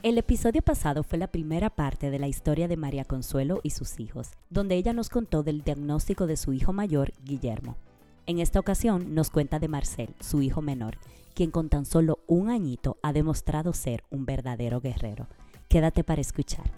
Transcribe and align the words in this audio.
El 0.00 0.16
episodio 0.16 0.62
pasado 0.62 1.02
fue 1.02 1.18
la 1.18 1.26
primera 1.26 1.70
parte 1.70 2.12
de 2.12 2.20
la 2.20 2.28
historia 2.28 2.68
de 2.68 2.76
María 2.76 3.04
Consuelo 3.04 3.58
y 3.64 3.70
sus 3.70 3.98
hijos, 3.98 4.30
donde 4.48 4.76
ella 4.76 4.92
nos 4.92 5.08
contó 5.08 5.42
del 5.42 5.62
diagnóstico 5.62 6.28
de 6.28 6.36
su 6.36 6.52
hijo 6.52 6.72
mayor, 6.72 7.12
Guillermo. 7.24 7.76
En 8.26 8.38
esta 8.38 8.60
ocasión 8.60 9.16
nos 9.16 9.28
cuenta 9.30 9.58
de 9.58 9.66
Marcel, 9.66 10.14
su 10.20 10.40
hijo 10.40 10.62
menor, 10.62 10.98
quien 11.34 11.50
con 11.50 11.68
tan 11.68 11.84
solo 11.84 12.20
un 12.28 12.48
añito 12.48 12.96
ha 13.02 13.12
demostrado 13.12 13.72
ser 13.72 14.04
un 14.08 14.24
verdadero 14.24 14.80
guerrero. 14.80 15.26
Quédate 15.66 16.04
para 16.04 16.20
escuchar. 16.20 16.70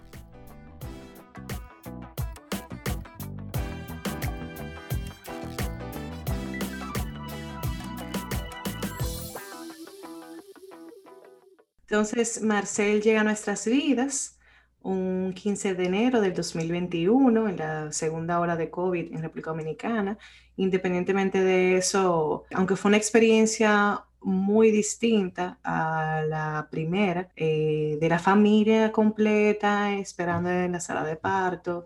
Entonces, 11.91 12.41
Marcel 12.41 13.01
llega 13.01 13.19
a 13.19 13.23
nuestras 13.25 13.65
vidas 13.65 14.39
un 14.81 15.33
15 15.35 15.75
de 15.75 15.83
enero 15.83 16.21
del 16.21 16.33
2021, 16.33 17.49
en 17.49 17.57
la 17.57 17.91
segunda 17.91 18.39
hora 18.39 18.55
de 18.55 18.69
COVID 18.69 19.13
en 19.13 19.21
República 19.21 19.49
Dominicana. 19.49 20.17
Independientemente 20.55 21.43
de 21.43 21.75
eso, 21.75 22.45
aunque 22.53 22.77
fue 22.77 22.87
una 22.87 22.97
experiencia 22.97 24.05
muy 24.21 24.71
distinta 24.71 25.59
a 25.65 26.23
la 26.25 26.69
primera, 26.71 27.29
eh, 27.35 27.97
de 27.99 28.07
la 28.07 28.19
familia 28.19 28.93
completa, 28.93 29.93
esperando 29.93 30.49
en 30.49 30.71
la 30.71 30.79
sala 30.79 31.03
de 31.03 31.17
parto. 31.17 31.83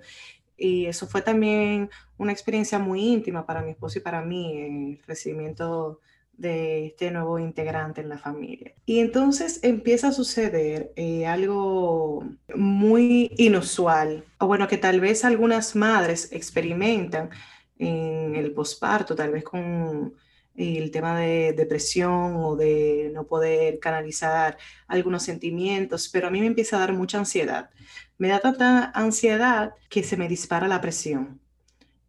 Y 0.56 0.86
eso 0.86 1.08
fue 1.08 1.24
también 1.24 1.90
una 2.20 2.32
experiencia 2.32 2.78
muy 2.78 3.02
íntima 3.02 3.44
para 3.48 3.64
mi 3.64 3.72
esposo 3.72 3.98
y 3.98 4.02
para 4.04 4.22
mí, 4.22 4.56
el 4.56 5.02
recibimiento 5.08 6.00
de 6.38 6.88
este 6.88 7.12
nuevo 7.12 7.40
integrante 7.40 8.02
en 8.02 8.10
la 8.10 8.18
familia. 8.18 8.74
Y 8.86 9.00
entonces 9.00 9.60
empieza 9.64 10.10
a 10.10 10.12
suceder 10.12 10.92
eh, 10.96 11.26
algo 11.26 12.26
muy 12.56 13.32
inusual, 13.38 14.24
o 14.40 14.48
bueno, 14.48 14.68
que 14.68 14.78
tal 14.78 15.00
vez 15.00 15.26
algunas 15.26 15.76
madres 15.76 16.32
experimentan 16.32 17.30
en 17.78 18.36
el 18.36 18.52
posparto, 18.52 19.16
tal 19.16 19.32
vez 19.32 19.44
con 19.44 20.14
el 20.56 20.90
tema 20.92 21.20
de 21.20 21.54
depresión 21.54 22.36
o 22.38 22.56
de 22.56 23.12
no 23.14 23.26
poder 23.26 23.80
canalizar 23.80 24.58
algunos 24.88 25.24
sentimientos, 25.24 26.10
pero 26.12 26.28
a 26.28 26.32
mí 26.32 26.40
me 26.40 26.48
empieza 26.48 26.78
a 26.78 26.80
dar 26.80 26.94
mucha 26.94 27.18
ansiedad. 27.18 27.70
Me 28.18 28.30
da 28.30 28.40
tanta 28.40 28.92
ansiedad 28.96 29.74
que 29.90 30.04
se 30.04 30.16
me 30.16 30.30
dispara 30.30 30.68
la 30.68 30.80
presión 30.80 31.42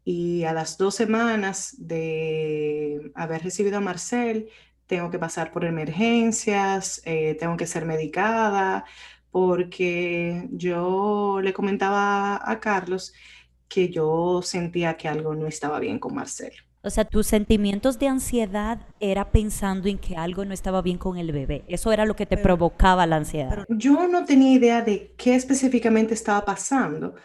y 0.09 0.45
a 0.45 0.53
las 0.53 0.79
dos 0.79 0.95
semanas 0.95 1.75
de 1.79 3.11
haber 3.17 3.43
recibido 3.43 3.79
a 3.79 3.81
Marcel, 3.81 4.49
tengo 4.87 5.11
que 5.11 5.19
pasar 5.19 5.51
por 5.51 5.65
emergencias, 5.65 7.03
eh, 7.05 7.37
tengo 7.41 7.57
que 7.57 7.67
ser 7.67 7.85
medicada, 7.87 8.84
porque 9.33 10.49
yo 10.53 11.41
le 11.43 11.53
comentaba 11.53 12.41
a 12.41 12.61
Carlos 12.61 13.15
que 13.67 13.89
yo 13.89 14.43
sentía 14.43 14.97
que 14.97 15.09
algo 15.09 15.34
no 15.34 15.49
estaba 15.49 15.81
bien 15.81 15.99
con 15.99 16.15
Marcel. 16.15 16.53
O 16.83 16.91
sea, 16.91 17.05
tus 17.05 17.27
sentimientos 17.27 17.99
de 17.99 18.07
ansiedad 18.07 18.79
era 19.01 19.33
pensando 19.33 19.89
en 19.89 19.99
que 19.99 20.17
algo 20.17 20.45
no 20.45 20.55
estaba 20.55 20.83
bien 20.83 20.99
con 20.99 21.17
el 21.17 21.33
bebé. 21.33 21.65
Eso 21.67 21.91
era 21.93 22.05
lo 22.05 22.15
que 22.15 22.27
te 22.27 22.37
provocaba 22.37 23.09
la 23.09 23.17
ansiedad. 23.17 23.65
yo 23.69 24.07
no 24.07 24.25
tenía 24.25 24.53
idea 24.53 24.83
de 24.83 25.12
qué 25.17 25.34
específicamente 25.34 26.15
estaba 26.15 26.45
pasando, 26.45 27.17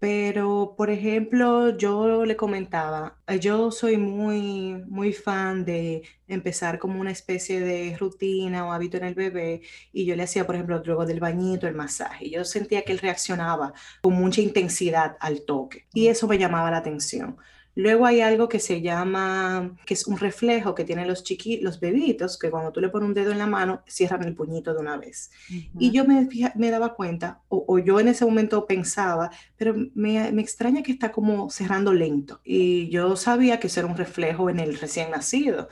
pero, 0.00 0.74
por 0.76 0.90
ejemplo, 0.90 1.76
yo 1.76 2.24
le 2.24 2.36
comentaba, 2.36 3.18
eh, 3.26 3.40
yo 3.40 3.72
soy 3.72 3.96
muy, 3.96 4.74
muy 4.86 5.12
fan 5.12 5.64
de 5.64 6.02
empezar 6.28 6.78
como 6.78 7.00
una 7.00 7.10
especie 7.10 7.60
de 7.60 7.96
rutina 7.98 8.64
o 8.66 8.72
hábito 8.72 8.96
en 8.96 9.04
el 9.04 9.14
bebé 9.14 9.62
y 9.92 10.04
yo 10.04 10.14
le 10.14 10.22
hacía, 10.22 10.46
por 10.46 10.54
ejemplo, 10.54 10.80
luego 10.84 11.04
del 11.04 11.18
bañito, 11.18 11.66
el 11.66 11.74
masaje. 11.74 12.30
Yo 12.30 12.44
sentía 12.44 12.82
que 12.82 12.92
él 12.92 12.98
reaccionaba 13.00 13.72
con 14.00 14.14
mucha 14.14 14.40
intensidad 14.40 15.16
al 15.20 15.42
toque 15.44 15.86
y 15.92 16.06
eso 16.08 16.28
me 16.28 16.38
llamaba 16.38 16.70
la 16.70 16.78
atención. 16.78 17.36
Luego 17.78 18.06
hay 18.06 18.22
algo 18.22 18.48
que 18.48 18.58
se 18.58 18.80
llama, 18.80 19.76
que 19.86 19.94
es 19.94 20.08
un 20.08 20.18
reflejo 20.18 20.74
que 20.74 20.82
tienen 20.82 21.06
los 21.06 21.22
chiquitos, 21.22 21.62
los 21.62 21.78
bebitos, 21.78 22.36
que 22.36 22.50
cuando 22.50 22.72
tú 22.72 22.80
le 22.80 22.88
pones 22.88 23.06
un 23.06 23.14
dedo 23.14 23.30
en 23.30 23.38
la 23.38 23.46
mano, 23.46 23.82
cierran 23.86 24.24
el 24.24 24.34
puñito 24.34 24.74
de 24.74 24.80
una 24.80 24.96
vez. 24.96 25.30
Y 25.78 25.92
yo 25.92 26.04
me, 26.04 26.28
me 26.56 26.70
daba 26.72 26.96
cuenta, 26.96 27.40
o, 27.48 27.78
yo 27.78 28.00
en 28.00 28.08
ese 28.08 28.24
momento 28.24 28.66
pensaba, 28.66 29.30
pero 29.56 29.76
me, 29.94 30.32
me, 30.32 30.42
extraña 30.42 30.82
que 30.82 30.90
está 30.90 31.12
como 31.12 31.50
cerrando 31.50 31.92
lento. 31.92 32.40
Y 32.42 32.88
yo 32.88 33.14
sabía 33.14 33.60
que 33.60 33.68
eso 33.68 33.78
era 33.78 33.88
un 33.88 33.96
reflejo 33.96 34.50
en 34.50 34.58
el 34.58 34.76
recién 34.76 35.12
nacido. 35.12 35.68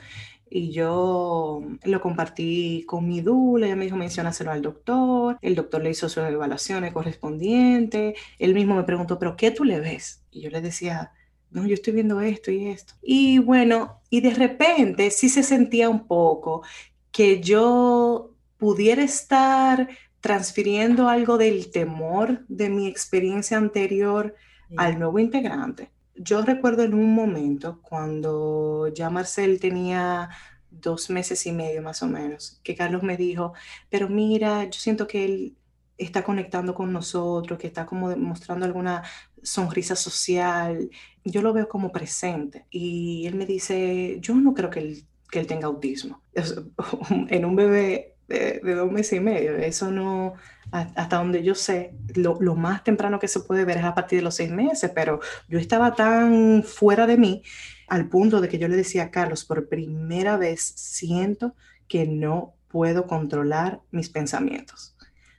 Y 0.49 0.71
yo 0.71 1.61
lo 1.83 1.99
compartí 1.99 2.85
con 2.87 3.05
mi 3.05 3.19
dula, 3.19 3.65
ella 3.65 3.75
me 3.75 3.83
dijo, 3.83 3.97
menciónaselo 3.97 4.51
al 4.51 4.61
doctor, 4.61 5.37
el 5.41 5.55
doctor 5.55 5.83
le 5.83 5.89
hizo 5.89 6.07
sus 6.07 6.23
evaluaciones 6.23 6.93
correspondientes, 6.93 8.17
él 8.39 8.53
mismo 8.53 8.75
me 8.75 8.83
preguntó, 8.83 9.19
pero 9.19 9.35
¿qué 9.35 9.51
tú 9.51 9.65
le 9.65 9.81
ves? 9.81 10.23
Y 10.31 10.39
yo 10.39 10.49
le 10.49 10.61
decía, 10.61 11.11
no, 11.51 11.65
yo 11.65 11.73
estoy 11.73 11.93
viendo 11.93 12.21
esto 12.21 12.51
y 12.51 12.67
esto. 12.67 12.93
Y 13.01 13.39
bueno, 13.39 14.01
y 14.09 14.21
de 14.21 14.33
repente 14.33 15.11
sí 15.11 15.29
se 15.29 15.43
sentía 15.43 15.89
un 15.89 16.07
poco 16.07 16.63
que 17.11 17.41
yo 17.41 18.31
pudiera 18.57 19.03
estar 19.03 19.87
transfiriendo 20.19 21.09
algo 21.09 21.37
del 21.37 21.71
temor 21.71 22.45
de 22.47 22.69
mi 22.69 22.87
experiencia 22.87 23.57
anterior 23.57 24.35
al 24.75 24.99
nuevo 24.99 25.19
integrante. 25.19 25.91
Yo 26.15 26.41
recuerdo 26.41 26.83
en 26.83 26.93
un 26.93 27.13
momento 27.13 27.79
cuando 27.81 28.91
ya 28.93 29.09
Marcel 29.09 29.59
tenía 29.59 30.29
dos 30.69 31.09
meses 31.09 31.45
y 31.45 31.51
medio 31.51 31.81
más 31.81 32.03
o 32.03 32.07
menos, 32.07 32.59
que 32.63 32.75
Carlos 32.75 33.03
me 33.03 33.17
dijo, 33.17 33.53
pero 33.89 34.09
mira, 34.09 34.65
yo 34.65 34.79
siento 34.79 35.07
que 35.07 35.25
él 35.25 35.57
está 35.97 36.23
conectando 36.23 36.75
con 36.75 36.91
nosotros, 36.91 37.57
que 37.57 37.67
está 37.67 37.85
como 37.85 38.15
mostrando 38.17 38.65
alguna 38.65 39.03
sonrisa 39.41 39.95
social, 39.95 40.89
yo 41.31 41.41
lo 41.41 41.53
veo 41.53 41.67
como 41.67 41.91
presente. 41.91 42.65
Y 42.69 43.25
él 43.27 43.35
me 43.35 43.45
dice, 43.45 44.17
yo 44.19 44.35
no 44.35 44.53
creo 44.53 44.69
que 44.69 44.79
él, 44.79 45.03
que 45.29 45.39
él 45.39 45.47
tenga 45.47 45.67
autismo. 45.67 46.21
en 47.29 47.45
un 47.45 47.55
bebé 47.55 48.15
de, 48.27 48.59
dos 48.75 48.91
meses 48.91 49.13
y 49.13 49.19
medio, 49.21 49.55
eso 49.55 49.89
no, 49.89 50.33
hasta 50.71 51.17
donde 51.17 51.43
yo 51.43 51.55
sé, 51.55 51.93
lo, 52.15 52.37
lo, 52.41 52.55
más 52.55 52.83
temprano 52.83 53.19
que 53.19 53.29
se 53.29 53.39
puede 53.39 53.63
ver 53.63 53.77
es 53.77 53.85
a 53.85 53.95
partir 53.95 54.19
de 54.19 54.23
los 54.23 54.35
seis 54.35 54.51
meses, 54.51 54.91
pero 54.93 55.21
yo 55.47 55.59
estaba 55.59 55.95
tan 55.95 56.63
fuera 56.63 57.07
de 57.07 57.17
mí 57.17 57.41
al 57.87 58.09
punto 58.09 58.41
de 58.41 58.49
que 58.49 58.57
yo 58.57 58.67
le 58.67 58.75
decía 58.75 59.03
a 59.03 59.11
Carlos, 59.11 59.45
por 59.45 59.69
primera 59.69 60.35
vez 60.35 60.61
siento 60.75 61.55
que 61.87 62.05
no 62.05 62.53
puedo 62.67 63.07
controlar 63.07 63.79
mis 63.91 64.09
pensamientos 64.09 64.96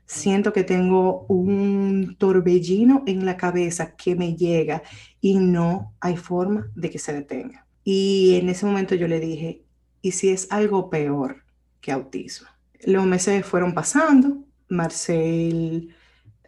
siento 0.08 0.54
que 0.54 0.64
tengo 0.64 1.26
un 1.28 2.16
torbellino 2.18 3.04
en 3.06 3.26
la 3.26 3.36
cabeza 3.36 3.94
que 3.94 4.16
me 4.16 4.34
llega 4.34 4.82
y 5.20 5.36
no 5.36 5.94
hay 6.00 6.16
forma 6.16 6.72
de 6.74 6.90
que 6.90 6.98
se 6.98 7.12
detenga. 7.12 7.66
Y 7.84 8.36
en 8.36 8.48
ese 8.48 8.64
momento 8.64 8.94
yo 8.94 9.06
le 9.06 9.20
dije, 9.20 9.64
¿y 10.00 10.12
si 10.12 10.30
es 10.30 10.50
algo 10.50 10.88
peor 10.88 11.44
que 11.82 11.92
autismo? 11.92 12.48
Los 12.80 13.04
meses 13.04 13.44
fueron 13.44 13.74
pasando, 13.74 14.44
Marcel 14.68 15.94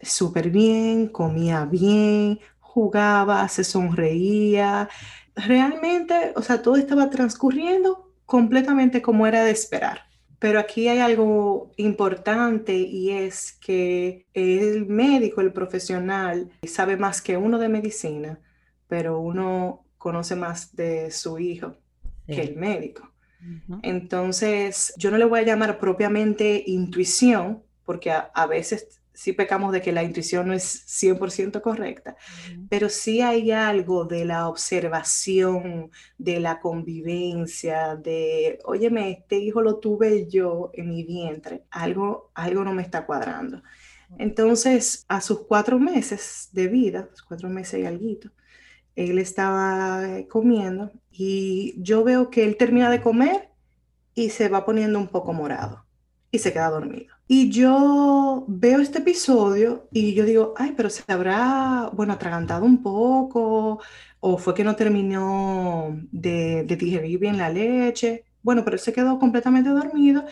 súper 0.01 0.49
bien, 0.49 1.07
comía 1.07 1.65
bien, 1.65 2.39
jugaba, 2.59 3.47
se 3.47 3.63
sonreía. 3.63 4.89
Realmente, 5.35 6.33
o 6.35 6.41
sea, 6.41 6.63
todo 6.63 6.77
estaba 6.77 7.11
transcurriendo 7.11 8.11
completamente 8.25 9.03
como 9.03 9.27
era 9.27 9.43
de 9.43 9.51
esperar. 9.51 10.10
Pero 10.41 10.57
aquí 10.57 10.87
hay 10.87 10.97
algo 10.97 11.71
importante 11.77 12.75
y 12.75 13.11
es 13.11 13.51
que 13.51 14.25
el 14.33 14.87
médico, 14.87 15.39
el 15.39 15.53
profesional, 15.53 16.49
sabe 16.63 16.97
más 16.97 17.21
que 17.21 17.37
uno 17.37 17.59
de 17.59 17.69
medicina, 17.69 18.39
pero 18.87 19.19
uno 19.19 19.85
conoce 19.99 20.35
más 20.35 20.75
de 20.75 21.11
su 21.11 21.37
hijo 21.37 21.75
que 22.25 22.41
el 22.41 22.55
médico. 22.55 23.07
Entonces, 23.83 24.95
yo 24.97 25.11
no 25.11 25.19
le 25.19 25.25
voy 25.25 25.41
a 25.41 25.43
llamar 25.43 25.77
propiamente 25.77 26.63
intuición, 26.65 27.61
porque 27.85 28.11
a 28.11 28.47
veces 28.47 28.99
sí 29.13 29.33
pecamos 29.33 29.71
de 29.71 29.81
que 29.81 29.91
la 29.91 30.03
intuición 30.03 30.47
no 30.47 30.53
es 30.53 30.85
100% 30.87 31.61
correcta, 31.61 32.15
pero 32.69 32.89
sí 32.89 33.21
hay 33.21 33.51
algo 33.51 34.05
de 34.05 34.25
la 34.25 34.47
observación, 34.47 35.91
de 36.17 36.39
la 36.39 36.59
convivencia, 36.59 37.95
de, 37.95 38.59
óyeme, 38.65 39.11
este 39.11 39.37
hijo 39.37 39.61
lo 39.61 39.77
tuve 39.79 40.27
yo 40.27 40.71
en 40.73 40.89
mi 40.89 41.03
vientre, 41.03 41.63
algo, 41.71 42.31
algo 42.33 42.63
no 42.63 42.73
me 42.73 42.81
está 42.81 43.05
cuadrando. 43.05 43.61
Entonces, 44.17 45.05
a 45.07 45.21
sus 45.21 45.41
cuatro 45.41 45.79
meses 45.79 46.49
de 46.51 46.67
vida, 46.67 47.09
cuatro 47.27 47.49
meses 47.49 47.79
y 47.79 47.85
algo, 47.85 48.31
él 48.95 49.19
estaba 49.19 50.05
comiendo 50.29 50.91
y 51.11 51.75
yo 51.81 52.03
veo 52.03 52.29
que 52.29 52.43
él 52.43 52.57
termina 52.57 52.89
de 52.89 53.01
comer 53.01 53.49
y 54.13 54.29
se 54.29 54.49
va 54.49 54.65
poniendo 54.65 54.99
un 54.99 55.07
poco 55.07 55.33
morado 55.33 55.85
y 56.31 56.39
se 56.39 56.51
queda 56.51 56.69
dormido. 56.69 57.13
Y 57.33 57.49
yo 57.49 58.43
veo 58.49 58.81
este 58.81 58.99
episodio 58.99 59.87
y 59.93 60.13
yo 60.13 60.25
digo, 60.25 60.53
ay, 60.57 60.73
pero 60.75 60.89
se 60.89 61.01
habrá, 61.07 61.89
bueno, 61.93 62.11
atragantado 62.11 62.65
un 62.65 62.83
poco, 62.83 63.79
o 64.19 64.37
fue 64.37 64.53
que 64.53 64.65
no 64.65 64.75
terminó 64.75 65.97
de, 66.11 66.65
de 66.65 66.75
digerir 66.75 67.19
bien 67.19 67.37
la 67.37 67.47
leche. 67.47 68.25
Bueno, 68.43 68.65
pero 68.65 68.75
él 68.75 68.81
se 68.81 68.91
quedó 68.91 69.17
completamente 69.17 69.69
dormido 69.69 70.25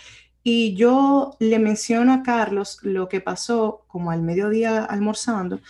Y 0.43 0.75
yo 0.75 1.37
le 1.39 1.57
menciono 1.57 2.11
a 2.11 2.21
Carlos 2.21 2.79
lo 2.83 3.07
que 3.07 3.21
pasó 3.21 3.85
como 3.87 4.11
al 4.11 4.21
mediodía 4.21 4.83
almorzando, 4.83 5.61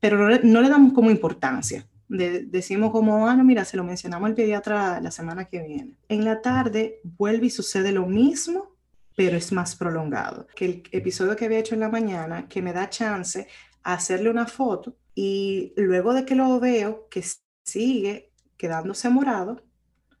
pero 0.00 0.18
no, 0.42 0.62
le 0.62 0.68
damos 0.68 0.94
como 0.94 1.12
importancia. 1.12 1.86
decimos 2.08 2.90
como, 2.90 3.28
ah, 3.28 3.36
no, 3.36 3.44
mira, 3.44 3.64
se 3.64 3.76
lo 3.76 3.84
mencionamos 3.84 4.28
al 4.30 4.34
pediatra 4.34 5.00
la 5.00 5.12
semana 5.12 5.44
que 5.44 5.62
viene. 5.62 5.94
En 6.08 6.24
la 6.24 6.42
tarde 6.42 7.00
vuelve 7.04 7.46
y 7.46 7.50
sucede 7.50 7.92
lo 7.92 8.06
mismo, 8.06 8.71
pero 9.16 9.36
es 9.36 9.52
más 9.52 9.76
prolongado. 9.76 10.46
Que 10.54 10.64
el 10.64 10.82
episodio 10.92 11.36
que 11.36 11.46
había 11.46 11.58
hecho 11.58 11.74
en 11.74 11.80
la 11.80 11.88
mañana, 11.88 12.48
que 12.48 12.62
me 12.62 12.72
da 12.72 12.90
chance 12.90 13.46
a 13.82 13.94
hacerle 13.94 14.30
una 14.30 14.46
foto 14.46 14.96
y 15.14 15.72
luego 15.76 16.14
de 16.14 16.24
que 16.24 16.34
lo 16.34 16.58
veo, 16.60 17.08
que 17.10 17.24
sigue 17.64 18.32
quedándose 18.56 19.08
morado, 19.10 19.62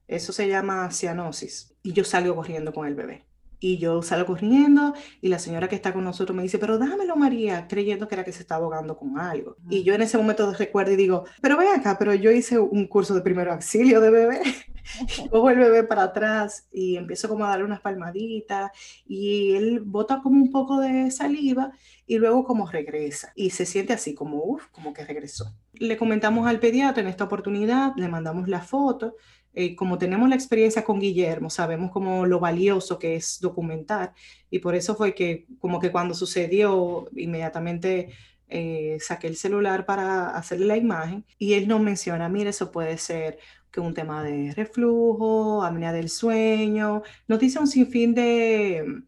eso 0.08 0.32
se 0.32 0.48
llama 0.48 0.90
cianosis. 0.90 1.74
Y 1.82 1.92
yo 1.92 2.04
salgo 2.04 2.34
corriendo 2.34 2.72
con 2.72 2.86
el 2.86 2.94
bebé. 2.94 3.26
Y 3.62 3.78
yo 3.78 4.02
salgo 4.02 4.26
corriendo 4.26 4.92
y 5.20 5.28
la 5.28 5.38
señora 5.38 5.68
que 5.68 5.76
está 5.76 5.92
con 5.92 6.02
nosotros 6.02 6.34
me 6.34 6.42
dice, 6.42 6.58
pero 6.58 6.78
dámelo 6.78 7.14
María, 7.14 7.68
creyendo 7.68 8.08
que 8.08 8.16
era 8.16 8.24
que 8.24 8.32
se 8.32 8.40
está 8.40 8.56
ahogando 8.56 8.96
con 8.96 9.20
algo. 9.20 9.56
Y 9.70 9.84
yo 9.84 9.94
en 9.94 10.02
ese 10.02 10.18
momento 10.18 10.52
recuerdo 10.52 10.90
y 10.90 10.96
digo, 10.96 11.24
pero 11.40 11.56
ven 11.56 11.68
acá, 11.68 11.96
pero 11.96 12.12
yo 12.12 12.32
hice 12.32 12.58
un 12.58 12.88
curso 12.88 13.14
de 13.14 13.20
primero 13.20 13.52
auxilio 13.52 14.00
de 14.00 14.10
bebé. 14.10 14.40
Cojo 15.30 15.50
el 15.50 15.58
bebé 15.58 15.84
para 15.84 16.02
atrás 16.02 16.66
y 16.72 16.96
empiezo 16.96 17.28
como 17.28 17.44
a 17.44 17.50
darle 17.50 17.64
unas 17.64 17.80
palmaditas 17.80 18.72
y 19.06 19.52
él 19.52 19.80
bota 19.80 20.20
como 20.22 20.42
un 20.42 20.50
poco 20.50 20.80
de 20.80 21.12
saliva 21.12 21.70
y 22.04 22.18
luego 22.18 22.44
como 22.44 22.66
regresa 22.66 23.32
y 23.36 23.50
se 23.50 23.64
siente 23.64 23.92
así 23.92 24.12
como, 24.12 24.42
uff, 24.42 24.66
como 24.72 24.92
que 24.92 25.04
regresó. 25.04 25.54
Le 25.74 25.96
comentamos 25.96 26.48
al 26.48 26.58
pediatra 26.58 27.00
en 27.00 27.08
esta 27.08 27.24
oportunidad, 27.24 27.92
le 27.96 28.08
mandamos 28.08 28.48
la 28.48 28.60
foto 28.60 29.14
eh, 29.54 29.76
como 29.76 29.98
tenemos 29.98 30.28
la 30.28 30.34
experiencia 30.34 30.82
con 30.84 30.98
Guillermo, 30.98 31.50
sabemos 31.50 31.90
como 31.90 32.24
lo 32.24 32.40
valioso 32.40 32.98
que 32.98 33.16
es 33.16 33.38
documentar 33.40 34.14
y 34.50 34.60
por 34.60 34.74
eso 34.74 34.94
fue 34.96 35.14
que 35.14 35.46
como 35.58 35.78
que 35.78 35.92
cuando 35.92 36.14
sucedió 36.14 37.06
inmediatamente 37.14 38.10
eh, 38.48 38.96
saqué 39.00 39.26
el 39.26 39.36
celular 39.36 39.84
para 39.86 40.30
hacerle 40.30 40.66
la 40.66 40.76
imagen 40.76 41.24
y 41.38 41.54
él 41.54 41.68
nos 41.68 41.80
menciona, 41.80 42.28
mire, 42.28 42.50
eso 42.50 42.70
puede 42.72 42.96
ser 42.98 43.38
que 43.70 43.80
un 43.80 43.94
tema 43.94 44.22
de 44.22 44.52
reflujo, 44.52 45.62
apnea 45.62 45.92
del 45.92 46.08
sueño, 46.08 47.02
nos 47.28 47.38
dice 47.38 47.58
un 47.58 47.66
sinfín 47.66 48.14
de, 48.14 49.02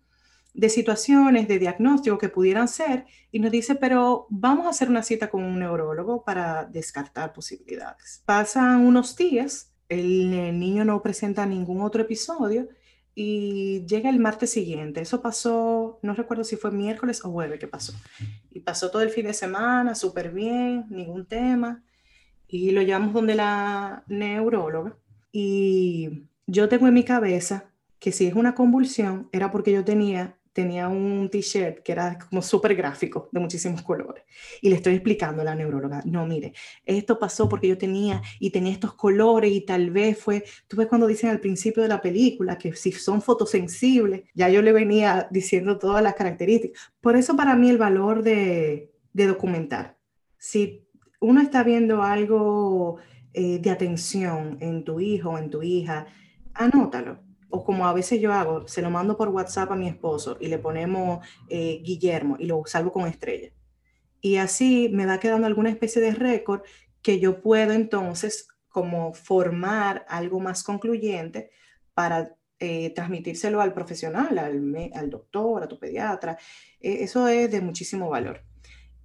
de 0.54 0.68
situaciones, 0.68 1.48
de 1.48 1.58
diagnóstico 1.58 2.16
que 2.18 2.28
pudieran 2.28 2.68
ser 2.68 3.06
y 3.30 3.38
nos 3.40 3.50
dice, 3.50 3.74
pero 3.74 4.26
vamos 4.30 4.66
a 4.66 4.70
hacer 4.70 4.88
una 4.88 5.02
cita 5.02 5.28
con 5.28 5.42
un 5.42 5.58
neurólogo 5.58 6.24
para 6.24 6.64
descartar 6.64 7.32
posibilidades. 7.32 8.22
Pasan 8.24 8.86
unos 8.86 9.16
días 9.16 9.73
el 9.88 10.58
niño 10.58 10.84
no 10.84 11.02
presenta 11.02 11.46
ningún 11.46 11.80
otro 11.80 12.02
episodio 12.02 12.68
y 13.14 13.84
llega 13.86 14.10
el 14.10 14.18
martes 14.18 14.50
siguiente. 14.50 15.00
Eso 15.00 15.22
pasó, 15.22 15.98
no 16.02 16.14
recuerdo 16.14 16.44
si 16.44 16.56
fue 16.56 16.72
miércoles 16.72 17.24
o 17.24 17.30
jueves 17.30 17.60
que 17.60 17.68
pasó. 17.68 17.92
Y 18.50 18.60
pasó 18.60 18.90
todo 18.90 19.02
el 19.02 19.10
fin 19.10 19.26
de 19.26 19.34
semana, 19.34 19.94
súper 19.94 20.32
bien, 20.32 20.86
ningún 20.90 21.26
tema. 21.26 21.84
Y 22.48 22.72
lo 22.72 22.82
llevamos 22.82 23.14
donde 23.14 23.34
la 23.36 24.04
neuróloga. 24.08 24.96
Y 25.30 26.24
yo 26.46 26.68
tengo 26.68 26.88
en 26.88 26.94
mi 26.94 27.04
cabeza 27.04 27.70
que 27.98 28.12
si 28.12 28.26
es 28.26 28.34
una 28.34 28.54
convulsión, 28.54 29.28
era 29.32 29.50
porque 29.50 29.72
yo 29.72 29.84
tenía 29.84 30.36
tenía 30.54 30.88
un 30.88 31.28
t-shirt 31.30 31.80
que 31.80 31.92
era 31.92 32.16
como 32.16 32.40
súper 32.40 32.74
gráfico, 32.76 33.28
de 33.32 33.40
muchísimos 33.40 33.82
colores. 33.82 34.24
Y 34.62 34.70
le 34.70 34.76
estoy 34.76 34.94
explicando 34.94 35.42
a 35.42 35.44
la 35.44 35.54
neuróloga, 35.54 36.00
no, 36.06 36.24
mire, 36.26 36.54
esto 36.86 37.18
pasó 37.18 37.48
porque 37.48 37.68
yo 37.68 37.76
tenía 37.76 38.22
y 38.38 38.50
tenía 38.50 38.72
estos 38.72 38.94
colores 38.94 39.52
y 39.52 39.62
tal 39.62 39.90
vez 39.90 40.16
fue, 40.16 40.44
tú 40.68 40.76
ves 40.76 40.86
cuando 40.86 41.08
dicen 41.08 41.30
al 41.30 41.40
principio 41.40 41.82
de 41.82 41.88
la 41.88 42.00
película 42.00 42.56
que 42.56 42.74
si 42.74 42.92
son 42.92 43.20
fotosensibles, 43.20 44.22
ya 44.32 44.48
yo 44.48 44.62
le 44.62 44.72
venía 44.72 45.28
diciendo 45.30 45.76
todas 45.76 46.02
las 46.02 46.14
características. 46.14 46.80
Por 47.00 47.16
eso 47.16 47.36
para 47.36 47.56
mí 47.56 47.68
el 47.68 47.78
valor 47.78 48.22
de, 48.22 48.92
de 49.12 49.26
documentar. 49.26 49.98
Si 50.38 50.86
uno 51.20 51.40
está 51.40 51.64
viendo 51.64 52.02
algo 52.04 52.98
eh, 53.32 53.58
de 53.58 53.70
atención 53.70 54.56
en 54.60 54.84
tu 54.84 55.00
hijo 55.00 55.30
o 55.30 55.38
en 55.38 55.50
tu 55.50 55.62
hija, 55.62 56.06
anótalo 56.54 57.23
o 57.50 57.64
como 57.64 57.86
a 57.86 57.92
veces 57.92 58.20
yo 58.20 58.32
hago, 58.32 58.66
se 58.68 58.82
lo 58.82 58.90
mando 58.90 59.16
por 59.16 59.28
WhatsApp 59.28 59.72
a 59.72 59.76
mi 59.76 59.88
esposo 59.88 60.36
y 60.40 60.48
le 60.48 60.58
ponemos 60.58 61.26
eh, 61.48 61.80
Guillermo 61.82 62.36
y 62.38 62.46
lo 62.46 62.62
salvo 62.66 62.92
con 62.92 63.06
estrella. 63.06 63.50
Y 64.20 64.36
así 64.36 64.88
me 64.92 65.06
va 65.06 65.20
quedando 65.20 65.46
alguna 65.46 65.70
especie 65.70 66.00
de 66.00 66.12
récord 66.12 66.62
que 67.02 67.20
yo 67.20 67.42
puedo 67.42 67.72
entonces 67.72 68.48
como 68.68 69.12
formar 69.12 70.04
algo 70.08 70.40
más 70.40 70.64
concluyente 70.64 71.50
para 71.92 72.34
eh, 72.58 72.90
transmitírselo 72.94 73.60
al 73.60 73.74
profesional, 73.74 74.38
al, 74.38 74.90
al, 74.94 75.10
doctor, 75.10 75.62
a 75.62 75.68
tu 75.68 75.78
pediatra. 75.78 76.38
E, 76.80 77.04
eso 77.04 77.28
es 77.28 77.50
de 77.50 77.60
muchísimo 77.60 78.08
valor. 78.08 78.42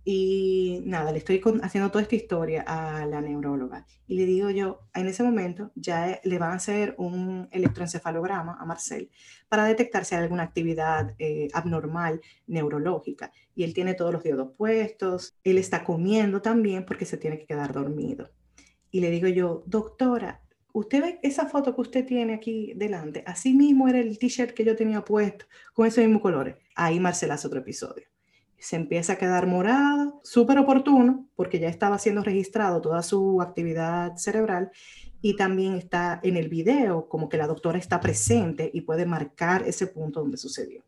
Y 0.06 0.82
nada, 0.86 1.12
le 1.12 1.18
estoy 1.18 1.42
haciendo 1.62 1.92
toda 1.92 2.02
esta 2.02 2.16
historia 2.16 2.64
a 2.66 3.06
la 3.06 3.22
neuróloga 3.22 3.86
y 4.08 4.16
le 4.16 4.26
digo 4.26 4.50
yo, 4.50 4.88
en 4.96 5.08
ese 5.08 5.24
momento 5.24 5.72
ya 5.76 6.20
le 6.24 6.40
van 6.40 6.54
a 6.54 6.56
hacer 6.56 6.96
un 6.98 7.48
electroencefalograma 7.52 8.58
a 8.60 8.66
Marcel 8.66 9.12
para 9.50 9.66
detectar 9.66 10.06
si 10.06 10.16
hay 10.16 10.24
alguna 10.24 10.44
actividad 10.44 11.14
eh, 11.20 11.50
abnormal 11.54 12.22
neurológica. 12.48 13.32
Y 13.54 13.64
él 13.64 13.74
tiene 13.74 13.94
todos 13.94 14.14
los 14.14 14.24
diodos 14.24 14.54
puestos, 14.58 15.38
él 15.44 15.58
está 15.58 15.84
comiendo 15.84 16.42
también 16.42 16.86
porque 16.86 17.06
se 17.06 17.18
tiene 17.18 17.38
que 17.38 17.46
quedar 17.46 17.74
dormido. 17.74 18.32
Y 18.92 19.02
le 19.02 19.12
digo 19.12 19.28
yo, 19.28 19.64
doctora, 19.68 20.42
usted 20.74 21.02
ve 21.02 21.20
esa 21.22 21.46
foto 21.46 21.76
que 21.76 21.82
usted 21.82 22.06
tiene 22.06 22.34
aquí 22.34 22.74
delante, 22.76 23.24
así 23.28 23.54
mismo 23.54 23.88
era 23.88 24.00
el 24.00 24.18
t-shirt 24.18 24.56
que 24.56 24.66
yo 24.66 24.76
tenía 24.76 25.04
puesto 25.04 25.46
con 25.74 25.86
esos 25.86 26.04
mismos 26.04 26.22
colores. 26.22 26.56
Ahí 26.74 27.00
Marcel 27.00 27.32
hace 27.32 27.48
otro 27.48 27.60
episodio 27.60 28.08
se 28.60 28.76
empieza 28.76 29.14
a 29.14 29.18
quedar 29.18 29.48
morado, 29.48 30.22
súper 30.24 30.58
oportuno, 30.60 31.28
porque 31.36 31.60
ya 31.60 31.70
estaba 31.70 31.98
siendo 31.98 32.24
registrado 32.24 32.82
toda 32.82 33.02
su 33.02 33.42
actividad 33.42 34.16
cerebral 34.18 34.72
y 35.22 35.36
también 35.36 35.76
está 35.76 36.20
en 36.24 36.38
el 36.38 36.50
video, 36.50 37.08
como 37.08 37.30
que 37.30 37.38
la 37.38 37.48
doctora 37.48 37.78
está 37.78 38.00
presente 38.00 38.70
y 38.74 38.82
puede 38.82 39.06
marcar 39.06 39.64
ese 39.68 39.88
punto 39.88 40.22
donde 40.22 40.38
sucedió. 40.38 40.84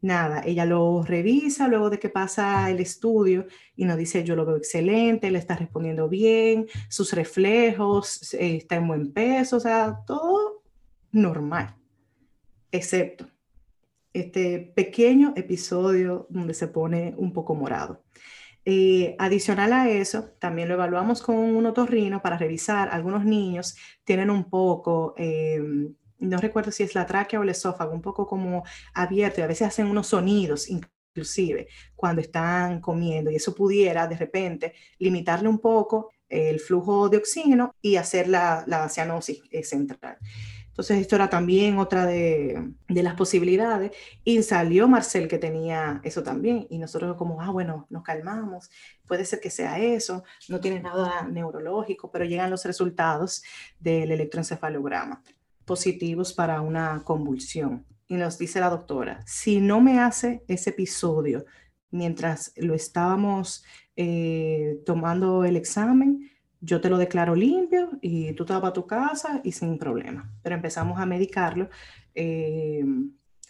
Nada, 0.00 0.42
ella 0.44 0.64
lo 0.64 1.02
revisa 1.02 1.66
luego 1.66 1.90
de 1.90 1.98
que 1.98 2.08
pasa 2.08 2.70
el 2.70 2.78
estudio 2.78 3.46
y 3.74 3.84
nos 3.84 3.96
dice, 3.96 4.22
yo 4.22 4.36
lo 4.36 4.46
veo 4.46 4.56
excelente, 4.56 5.30
le 5.30 5.38
está 5.38 5.56
respondiendo 5.56 6.08
bien, 6.08 6.66
sus 6.88 7.12
reflejos, 7.12 8.32
eh, 8.34 8.56
está 8.56 8.76
en 8.76 8.86
buen 8.86 9.12
peso, 9.12 9.56
o 9.56 9.60
sea, 9.60 9.98
todo 10.06 10.62
normal, 11.10 11.74
excepto 12.70 13.26
este 14.20 14.72
pequeño 14.74 15.32
episodio 15.36 16.26
donde 16.30 16.54
se 16.54 16.68
pone 16.68 17.14
un 17.16 17.32
poco 17.32 17.54
morado. 17.54 18.04
Eh, 18.64 19.16
adicional 19.18 19.72
a 19.72 19.88
eso, 19.88 20.30
también 20.38 20.68
lo 20.68 20.74
evaluamos 20.74 21.22
con 21.22 21.36
un 21.36 21.64
otorrino 21.66 22.20
para 22.20 22.36
revisar. 22.36 22.90
Algunos 22.92 23.24
niños 23.24 23.76
tienen 24.04 24.30
un 24.30 24.50
poco, 24.50 25.14
em, 25.16 25.94
no 26.18 26.38
recuerdo 26.38 26.70
si 26.70 26.82
es 26.82 26.94
la 26.94 27.06
tráquea 27.06 27.40
o 27.40 27.42
el 27.44 27.48
esófago, 27.48 27.94
un 27.94 28.02
poco 28.02 28.26
como 28.26 28.64
abierto 28.92 29.40
y 29.40 29.44
a 29.44 29.46
veces 29.46 29.68
hacen 29.68 29.86
unos 29.86 30.08
sonidos 30.08 30.68
inclusive 30.68 31.68
cuando 31.96 32.20
están 32.20 32.80
comiendo 32.80 33.30
y 33.30 33.36
eso 33.36 33.54
pudiera 33.54 34.06
de 34.06 34.16
repente 34.16 34.74
limitarle 34.98 35.48
un 35.48 35.58
poco 35.60 36.10
el 36.28 36.60
flujo 36.60 37.08
de 37.08 37.16
oxígeno 37.16 37.74
y 37.80 37.96
hacer 37.96 38.28
la, 38.28 38.64
la 38.66 38.88
cianosis 38.88 39.42
eh, 39.50 39.64
central. 39.64 40.18
Entonces, 40.78 40.98
esto 40.98 41.16
era 41.16 41.28
también 41.28 41.76
otra 41.78 42.06
de, 42.06 42.70
las 42.86 43.14
posibilidades. 43.14 43.90
Y 44.22 44.40
salió 44.44 44.86
Marcel 44.86 45.26
que 45.26 45.36
tenía 45.36 46.00
eso 46.04 46.22
también. 46.22 46.68
Y 46.70 46.78
nosotros 46.78 47.16
como, 47.16 47.42
ah, 47.42 47.50
bueno, 47.50 47.88
nos 47.90 48.04
calmamos. 48.04 48.70
Puede 49.04 49.24
ser 49.24 49.40
que 49.40 49.50
sea 49.50 49.80
eso. 49.80 50.22
No 50.48 50.60
tiene 50.60 50.78
nada 50.78 51.22
neurológico, 51.22 52.12
pero 52.12 52.24
llegan 52.24 52.50
los 52.50 52.64
resultados 52.64 53.42
del 53.80 54.12
electroencefalograma 54.12 55.20
positivos 55.64 56.32
para 56.32 56.60
una 56.60 57.02
convulsión. 57.02 57.84
Y 58.06 58.14
nos 58.14 58.38
dice 58.38 58.60
la 58.60 58.70
doctora, 58.70 59.20
si 59.26 59.60
no 59.60 59.80
me 59.80 59.98
hace 59.98 60.44
ese 60.46 60.70
episodio 60.70 61.44
mientras 61.90 62.52
lo 62.54 62.74
estábamos 62.74 63.64
eh, 63.96 64.78
tomando 64.86 65.44
el 65.44 65.56
examen, 65.56 66.30
yo 66.60 66.80
te 66.80 66.90
lo 66.90 66.98
declaro 66.98 67.34
limpio 67.34 67.90
y 68.00 68.32
tú 68.32 68.44
te 68.44 68.52
vas 68.52 68.64
a 68.64 68.72
tu 68.72 68.86
casa 68.86 69.40
y 69.44 69.52
sin 69.52 69.78
problema. 69.78 70.30
Pero 70.42 70.54
empezamos 70.54 71.00
a 71.00 71.06
medicarlo 71.06 71.68
eh, 72.14 72.84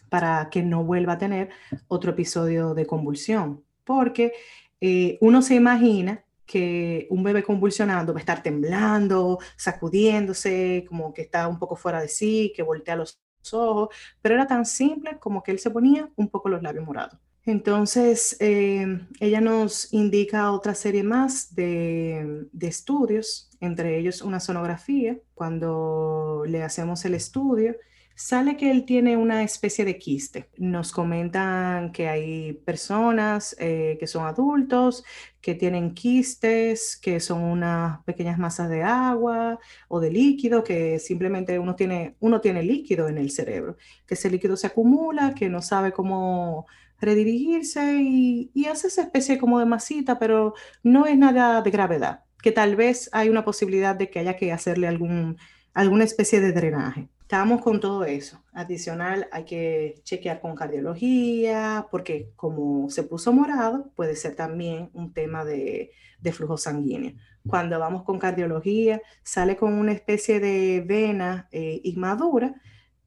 para 0.09 0.49
que 0.49 0.63
no 0.63 0.83
vuelva 0.83 1.13
a 1.13 1.17
tener 1.17 1.49
otro 1.87 2.11
episodio 2.11 2.73
de 2.73 2.85
convulsión, 2.85 3.63
porque 3.83 4.33
eh, 4.81 5.17
uno 5.21 5.41
se 5.41 5.55
imagina 5.55 6.23
que 6.45 7.07
un 7.11 7.21
bebé 7.23 7.43
convulsionando 7.43 8.13
va 8.13 8.19
a 8.19 8.21
estar 8.21 8.41
temblando, 8.41 9.37
sacudiéndose, 9.55 10.85
como 10.89 11.13
que 11.13 11.21
está 11.21 11.47
un 11.47 11.59
poco 11.59 11.75
fuera 11.75 12.01
de 12.01 12.07
sí, 12.07 12.51
que 12.55 12.63
voltea 12.63 12.95
los 12.95 13.21
ojos, 13.53 13.89
pero 14.21 14.35
era 14.35 14.47
tan 14.47 14.65
simple 14.65 15.19
como 15.19 15.43
que 15.43 15.51
él 15.51 15.59
se 15.59 15.69
ponía 15.69 16.09
un 16.15 16.27
poco 16.29 16.49
los 16.49 16.63
labios 16.63 16.85
morados. 16.85 17.19
Entonces, 17.49 18.37
eh, 18.41 18.85
ella 19.19 19.41
nos 19.41 19.91
indica 19.91 20.51
otra 20.51 20.75
serie 20.75 21.01
más 21.01 21.55
de, 21.55 22.47
estudios, 22.61 23.49
entre 23.59 23.97
ellos 23.97 24.21
una 24.21 24.39
sonografía. 24.39 25.17
Cuando 25.33 26.43
le 26.45 26.61
hacemos 26.61 27.03
el 27.05 27.15
estudio, 27.15 27.75
sale 28.13 28.55
que 28.55 28.69
él 28.69 28.85
tiene 28.85 29.17
una 29.17 29.41
especie 29.41 29.83
de 29.83 29.97
quiste. 29.97 30.51
Nos 30.57 30.91
comentan 30.91 31.91
que 31.91 32.07
hay 32.07 32.53
personas 32.53 33.55
eh, 33.57 33.97
que 33.99 34.05
son 34.05 34.27
adultos, 34.27 35.03
que 35.41 35.55
tienen 35.55 35.95
quistes, 35.95 36.97
que 37.01 37.19
son 37.19 37.41
unas 37.41 38.03
pequeñas 38.03 38.37
masas 38.37 38.69
de 38.69 38.83
agua 38.83 39.57
o 39.87 39.99
de 39.99 40.11
líquido, 40.11 40.63
que 40.63 40.99
simplemente 40.99 41.57
uno 41.57 41.75
tiene, 41.75 42.15
uno 42.19 42.41
tiene 42.41 42.61
líquido 42.61 43.07
en 43.07 43.17
el 43.17 43.31
cerebro, 43.31 43.75
que 44.05 44.13
ese 44.13 44.29
líquido 44.29 44.55
se 44.55 44.67
acumula, 44.67 45.33
que 45.33 45.49
no 45.49 45.63
sabe 45.63 45.91
cómo 45.91 46.67
redirigirse 47.01 47.97
y, 48.01 48.51
y 48.53 48.65
hace 48.65 48.87
esa 48.87 49.03
especie 49.03 49.37
como 49.37 49.59
de 49.59 49.65
masita, 49.65 50.19
pero 50.19 50.53
no 50.83 51.05
es 51.05 51.17
nada 51.17 51.61
de 51.61 51.71
gravedad, 51.71 52.23
que 52.41 52.51
tal 52.51 52.75
vez 52.75 53.09
hay 53.13 53.29
una 53.29 53.45
posibilidad 53.45 53.95
de 53.95 54.09
que 54.09 54.19
haya 54.19 54.35
que 54.35 54.51
hacerle 54.51 54.87
algún, 54.87 55.37
alguna 55.73 56.03
especie 56.03 56.41
de 56.41 56.51
drenaje. 56.51 57.09
Estamos 57.21 57.61
con 57.61 57.79
todo 57.79 58.05
eso. 58.05 58.43
Adicional, 58.53 59.27
hay 59.31 59.45
que 59.45 60.01
chequear 60.03 60.41
con 60.41 60.55
cardiología, 60.55 61.85
porque 61.91 62.31
como 62.35 62.89
se 62.89 63.03
puso 63.03 63.31
morado, 63.31 63.91
puede 63.95 64.15
ser 64.15 64.35
también 64.35 64.89
un 64.93 65.13
tema 65.13 65.45
de, 65.45 65.91
de 66.19 66.31
flujo 66.31 66.57
sanguíneo. 66.57 67.13
Cuando 67.47 67.77
vamos 67.79 68.03
con 68.03 68.17
cardiología, 68.17 69.01
sale 69.21 69.57
con 69.57 69.73
una 69.73 69.91
especie 69.91 70.39
de 70.39 70.83
vena 70.85 71.47
eh, 71.51 71.81
inmadura 71.83 72.55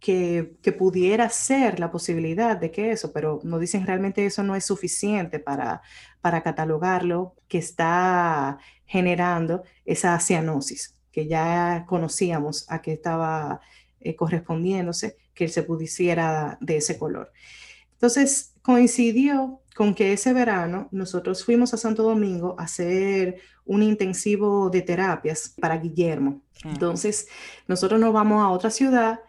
que, 0.02 0.56
pudiera 0.76 1.30
ser 1.30 1.78
la 1.78 1.92
posibilidad 1.92 2.56
de 2.56 2.72
que 2.72 2.90
eso, 2.90 3.12
pero 3.12 3.38
nos 3.44 3.60
dicen 3.60 3.86
realmente 3.86 4.26
eso 4.26 4.42
no 4.42 4.56
es 4.56 4.64
suficiente 4.64 5.38
para, 5.38 5.80
para 6.20 6.42
catalogarlo, 6.42 7.36
que 7.46 7.58
está 7.58 8.58
generando 8.84 9.62
esa 9.84 10.18
cianosis, 10.18 10.96
que 11.12 11.28
ya 11.28 11.84
conocíamos 11.86 12.66
a 12.68 12.82
qué 12.82 12.94
estaba 12.94 13.60
eh, 14.00 14.16
correspondiéndose, 14.16 15.18
que 15.34 15.46
se 15.46 15.62
pudiera 15.62 16.58
de 16.60 16.78
ese 16.78 16.98
color. 16.98 17.32
Entonces, 17.92 18.54
coincidió 18.60 19.60
con 19.76 19.94
que 19.94 20.12
ese 20.12 20.32
verano 20.32 20.88
nosotros 20.90 21.44
fuimos 21.44 21.74
a 21.74 21.76
Santo 21.76 22.02
Domingo 22.02 22.56
a 22.58 22.64
hacer 22.64 23.40
un 23.64 23.84
intensivo 23.84 24.68
de 24.68 24.82
terapias 24.82 25.54
para 25.60 25.78
Guillermo. 25.78 26.42
Entonces, 26.64 27.28
nosotros 27.68 28.00
nos 28.00 28.12
vamos 28.12 28.42
a 28.42 28.48
otra 28.48 28.70
ciudad 28.70 29.20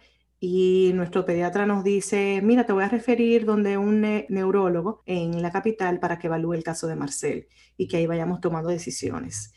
y 0.46 0.92
nuestro 0.94 1.26
pediatra 1.26 1.66
nos 1.66 1.86
dice, 1.86 2.42
mira, 2.44 2.66
te 2.66 2.74
voy 2.74 2.84
a 2.84 2.90
referir 2.90 3.46
donde 3.46 3.78
un 3.78 4.02
neurólogo 4.02 5.02
en 5.06 5.42
la 5.42 5.54
capital 5.54 6.02
para 6.02 6.20
que 6.20 6.28
evalúe 6.28 6.56
el 6.56 6.66
caso 6.66 6.86
de 6.88 6.98
Marcel 6.98 7.48
y 7.78 7.88
que 7.88 7.96
ahí 7.96 8.08
vayamos 8.08 8.42
tomando 8.42 8.70
decisiones. 8.70 9.54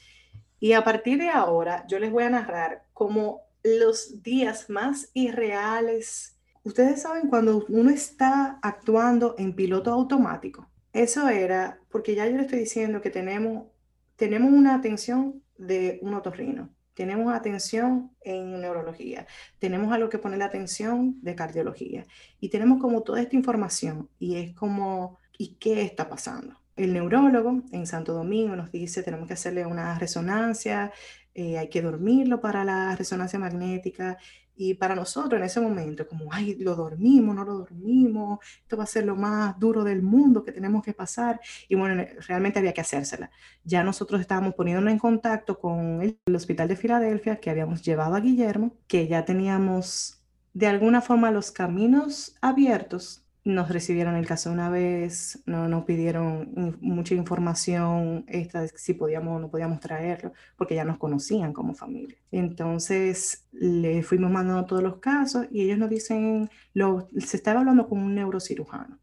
Y 0.61 0.75
a 0.75 0.85
partir 0.85 1.19
de 1.19 1.29
ahora, 1.29 1.85
yo 1.89 1.99
les 1.99 2.13
voy 2.13 2.23
a 2.23 2.31
narrar 2.31 2.85
como 2.93 3.41
los 3.65 4.23
días 4.23 4.71
más 4.71 5.11
irreales. 5.13 6.39
Ustedes 6.63 7.03
saben 7.03 7.31
cuando 7.31 7.67
uno 7.69 7.91
está 7.91 8.61
actuando 8.63 9.35
en 9.39 9.57
piloto 9.57 9.91
automático. 9.91 10.71
Eso 10.93 11.29
era 11.29 11.81
porque 11.91 12.15
ya 12.15 12.29
yo 12.29 12.37
le 12.37 12.43
estoy 12.43 12.61
diciendo 12.61 13.01
que 13.01 13.11
tenemos, 13.11 13.67
tenemos 14.15 14.53
una 14.53 14.77
atención 14.77 15.43
de 15.59 15.99
un 16.01 16.15
otorrino 16.15 16.76
tenemos 16.97 17.33
atención 17.35 18.11
en 18.23 18.59
neurología, 18.59 19.27
tenemos 19.59 19.93
algo 19.93 20.09
que 20.09 20.19
poner 20.19 20.39
la 20.39 20.47
atención 20.47 21.21
de 21.21 21.35
cardiología 21.35 22.07
y 22.41 22.49
tenemos 22.49 22.81
como 22.81 23.03
toda 23.03 23.21
esta 23.21 23.37
información 23.37 24.09
y 24.19 24.37
es 24.37 24.55
como, 24.55 25.19
¿y 25.37 25.57
qué 25.61 25.83
está 25.83 26.09
pasando? 26.09 26.59
El 26.75 26.95
neurólogo 26.95 27.63
en 27.71 27.87
Santo 27.87 28.15
Domingo 28.15 28.57
nos 28.57 28.73
dice, 28.73 29.03
tenemos 29.03 29.29
que 29.29 29.35
hacerle 29.35 29.67
una 29.67 29.99
resonancia, 29.99 30.91
eh, 31.35 31.59
hay 31.59 31.69
que 31.69 31.83
dormirlo 31.83 32.41
para 32.41 32.65
la 32.65 32.97
resonancia 32.97 33.39
magnética 33.39 34.17
y 34.57 34.75
para 34.75 34.95
nosotros 34.95 35.39
en 35.39 35.45
ese 35.45 35.61
momento, 35.61 36.07
como, 36.09 36.33
ay, 36.33 36.57
lo 36.57 36.75
dormimos, 36.75 37.37
no 37.37 37.45
lo 37.45 37.59
dormimos, 37.59 38.39
esto 38.63 38.77
va 38.77 38.85
a 38.85 38.87
ser 38.87 39.05
lo 39.05 39.15
más 39.15 39.59
duro 39.59 39.85
del 39.85 40.03
mundo 40.03 40.43
que 40.43 40.53
tenemos 40.53 40.83
que 40.83 40.95
pasar. 40.95 41.41
Y 41.69 41.75
bueno, 41.75 42.03
realmente 42.27 42.59
había 42.59 42.73
que 42.73 42.81
hacérsela. 42.81 43.31
Ya 43.65 43.85
nosotros 43.85 44.21
estábamos 44.21 44.55
poniéndonos 44.55 44.93
en 44.93 44.99
contacto 44.99 45.59
con 45.59 46.01
el, 46.03 46.19
hospital 46.35 46.69
de 46.69 46.77
Filadelfia 46.77 47.37
que 47.37 47.51
habíamos 47.51 47.83
llevado 47.83 48.15
a 48.15 48.21
Guillermo, 48.21 48.73
que 48.87 49.09
ya 49.09 49.25
teníamos 49.25 50.23
de 50.55 50.67
alguna 50.67 51.03
forma 51.03 51.31
los 51.31 51.51
caminos 51.51 52.37
abiertos 52.41 53.26
nos 53.47 53.69
recibieron 53.69 54.17
el 54.17 54.27
caso 54.27 54.51
una 54.51 54.69
vez, 54.71 55.41
no 55.47 55.69
nos 55.69 55.85
pidieron 55.85 56.77
mucha 56.81 57.15
información 57.15 58.25
esta 58.27 58.67
si 58.67 58.93
podíamos 58.93 59.37
o 59.37 59.39
no 59.39 59.49
podíamos 59.49 59.79
traerlo, 59.79 60.33
porque 60.57 60.75
ya 60.75 60.85
nos 60.85 60.99
conocían 60.99 61.53
como 61.53 61.73
familia. 61.73 62.17
Entonces 62.33 63.47
le 63.53 64.03
fuimos 64.03 64.33
mandando 64.33 64.67
todos 64.67 64.83
los 64.83 64.97
casos 64.97 65.47
y 65.53 65.63
ellos 65.63 65.79
nos 65.79 65.91
dicen, 65.91 66.51
lo, 66.75 67.09
se 67.19 67.37
estaba 67.37 67.61
hablando 67.61 67.89
con 67.89 68.01
un 68.01 68.17
neurocirujano. 68.17 68.99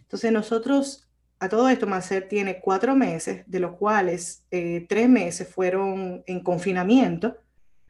Entonces 0.00 0.32
nosotros, 0.32 1.06
a 1.38 1.50
todo 1.50 1.68
esto, 1.68 1.86
Marcel 1.86 2.26
tiene 2.26 2.60
cuatro 2.60 2.96
meses, 2.96 3.44
de 3.46 3.60
los 3.60 3.76
cuales 3.76 4.46
eh, 4.50 4.86
tres 4.88 5.10
meses 5.10 5.46
fueron 5.46 6.24
en 6.26 6.40
confinamiento. 6.40 7.36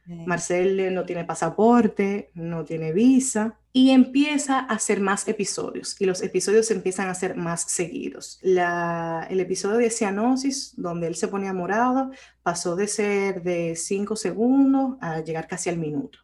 Marcel 0.07 0.93
no 0.93 1.05
tiene 1.05 1.25
pasaporte, 1.25 2.29
no 2.35 2.63
tiene 2.63 2.93
visa 2.93 3.57
y 3.73 3.89
empieza 3.89 4.59
a 4.59 4.65
hacer 4.65 5.01
más 5.01 5.27
episodios 5.27 5.99
y 5.99 6.05
los 6.05 6.21
episodios 6.21 6.69
empiezan 6.71 7.09
a 7.09 7.15
ser 7.15 7.35
más 7.35 7.63
seguidos. 7.63 8.39
el 8.43 9.39
episodio 9.39 9.77
de 9.77 9.89
cianosis, 9.89 10.73
donde 10.77 11.07
él 11.07 11.15
se 11.15 11.27
ponía 11.27 11.53
morado, 11.53 12.11
pasó 12.43 12.75
de 12.75 12.87
ser 12.87 13.43
de 13.43 13.75
5 13.75 14.15
segundos 14.15 14.97
a 15.01 15.21
llegar 15.21 15.47
casi 15.47 15.69
al 15.69 15.77
minuto. 15.77 16.19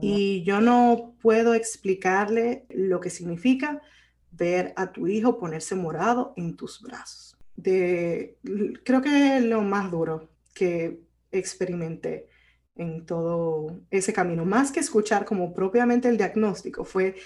Y 0.00 0.42
yo 0.42 0.60
no 0.60 1.14
puedo 1.22 1.54
explicarle 1.54 2.66
lo 2.68 3.00
que 3.00 3.10
significa 3.10 3.80
ver 4.32 4.72
a 4.76 4.90
tu 4.90 5.06
hijo 5.06 5.38
ponerse 5.38 5.76
morado 5.76 6.34
en 6.36 6.56
tus 6.56 6.82
brazos. 6.82 7.36
De, 7.56 8.36
creo 8.84 9.00
que 9.00 9.36
es 9.36 9.44
lo 9.44 9.62
más 9.62 9.90
duro 9.92 10.28
que 10.52 11.00
experimenté 11.30 12.28
en 12.76 13.06
todo 13.06 13.80
ese 13.90 14.12
camino. 14.12 14.44
Más 14.44 14.72
que 14.72 14.80
escuchar 14.80 15.24
como 15.24 15.54
propiamente 15.54 16.08
el 16.08 16.16
diagnóstico, 16.16 16.84
fue 16.84 17.16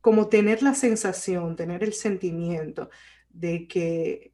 como 0.00 0.28
tener 0.28 0.62
la 0.62 0.74
sensación, 0.74 1.56
tener 1.56 1.82
el 1.82 1.92
sentimiento 1.92 2.90
de 3.30 3.66
que 3.66 4.32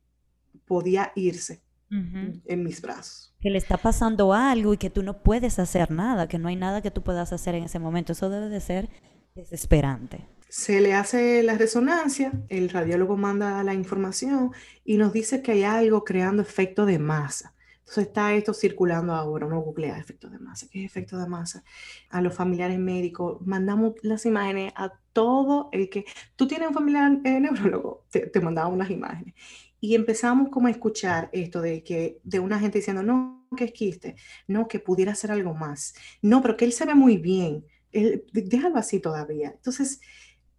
podía 0.66 1.12
irse 1.14 1.62
en 1.90 2.62
mis 2.62 2.80
brazos. 2.80 3.34
Que 3.40 3.50
le 3.50 3.58
está 3.58 3.76
pasando 3.76 4.32
algo 4.32 4.74
y 4.74 4.76
que 4.76 4.90
tú 4.90 5.02
no 5.02 5.22
puedes 5.22 5.58
hacer 5.58 5.90
nada, 5.90 6.28
que 6.28 6.38
no 6.38 6.48
hay 6.48 6.54
nada 6.54 6.82
que 6.82 6.92
tú 6.92 7.02
puedas 7.02 7.32
hacer 7.32 7.56
en 7.56 7.64
ese 7.64 7.80
momento. 7.80 8.12
Eso 8.12 8.30
debe 8.30 8.48
de 8.48 8.60
ser 8.60 8.88
desesperante. 9.34 10.28
Se 10.48 10.80
le 10.80 10.94
hace 10.94 11.42
la 11.42 11.56
resonancia, 11.56 12.32
el 12.48 12.68
radiólogo 12.68 13.16
manda 13.16 13.62
la 13.64 13.74
información 13.74 14.52
y 14.84 14.96
nos 14.98 15.12
dice 15.12 15.42
que 15.42 15.52
hay 15.52 15.62
algo 15.64 16.04
creando 16.04 16.42
efecto 16.42 16.86
de 16.86 16.98
masa. 16.98 17.54
Entonces 17.90 18.06
está 18.06 18.32
esto 18.34 18.54
circulando 18.54 19.12
ahora, 19.12 19.46
uno 19.46 19.60
googlea 19.62 19.98
efecto 19.98 20.30
de 20.30 20.38
masa. 20.38 20.68
¿Qué 20.70 20.84
es 20.84 20.88
efecto 20.88 21.18
de 21.18 21.26
masa? 21.26 21.64
A 22.10 22.22
los 22.22 22.32
familiares 22.32 22.78
médicos, 22.78 23.44
mandamos 23.44 23.94
las 24.02 24.24
imágenes 24.26 24.72
a 24.76 24.92
todo 25.12 25.70
el 25.72 25.90
que... 25.90 26.04
Tú 26.36 26.46
tienes 26.46 26.68
un 26.68 26.74
familiar 26.74 27.18
eh, 27.24 27.40
neurólogo, 27.40 28.04
te, 28.08 28.28
te 28.28 28.40
mandamos 28.40 28.74
unas 28.74 28.90
imágenes. 28.90 29.34
Y 29.80 29.96
empezamos 29.96 30.50
como 30.50 30.68
a 30.68 30.70
escuchar 30.70 31.30
esto 31.32 31.60
de 31.60 31.82
que 31.82 32.20
de 32.22 32.38
una 32.38 32.60
gente 32.60 32.78
diciendo, 32.78 33.02
no, 33.02 33.48
que 33.56 33.64
es 33.64 33.72
quiste, 33.72 34.14
no, 34.46 34.68
que 34.68 34.78
pudiera 34.78 35.12
ser 35.16 35.32
algo 35.32 35.54
más. 35.54 35.92
No, 36.22 36.42
pero 36.42 36.56
que 36.56 36.66
él 36.66 36.72
se 36.72 36.86
ve 36.86 36.94
muy 36.94 37.16
bien. 37.16 37.66
Él, 37.90 38.24
déjalo 38.32 38.76
así 38.76 39.00
todavía. 39.00 39.50
Entonces, 39.50 40.00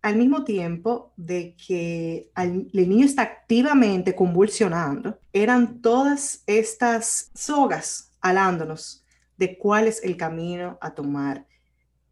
al 0.01 0.15
mismo 0.15 0.43
tiempo 0.43 1.13
de 1.15 1.55
que 1.55 2.31
el 2.36 2.89
niño 2.89 3.05
está 3.05 3.22
activamente 3.22 4.15
convulsionando, 4.15 5.20
eran 5.31 5.81
todas 5.81 6.43
estas 6.48 7.31
sogas 7.36 8.12
alándonos 8.20 9.05
de 9.38 9.58
cuál 9.58 9.88
es 9.88 10.03
el 10.03 10.17
camino 10.17 10.77
a 10.81 10.93
tomar. 10.96 11.46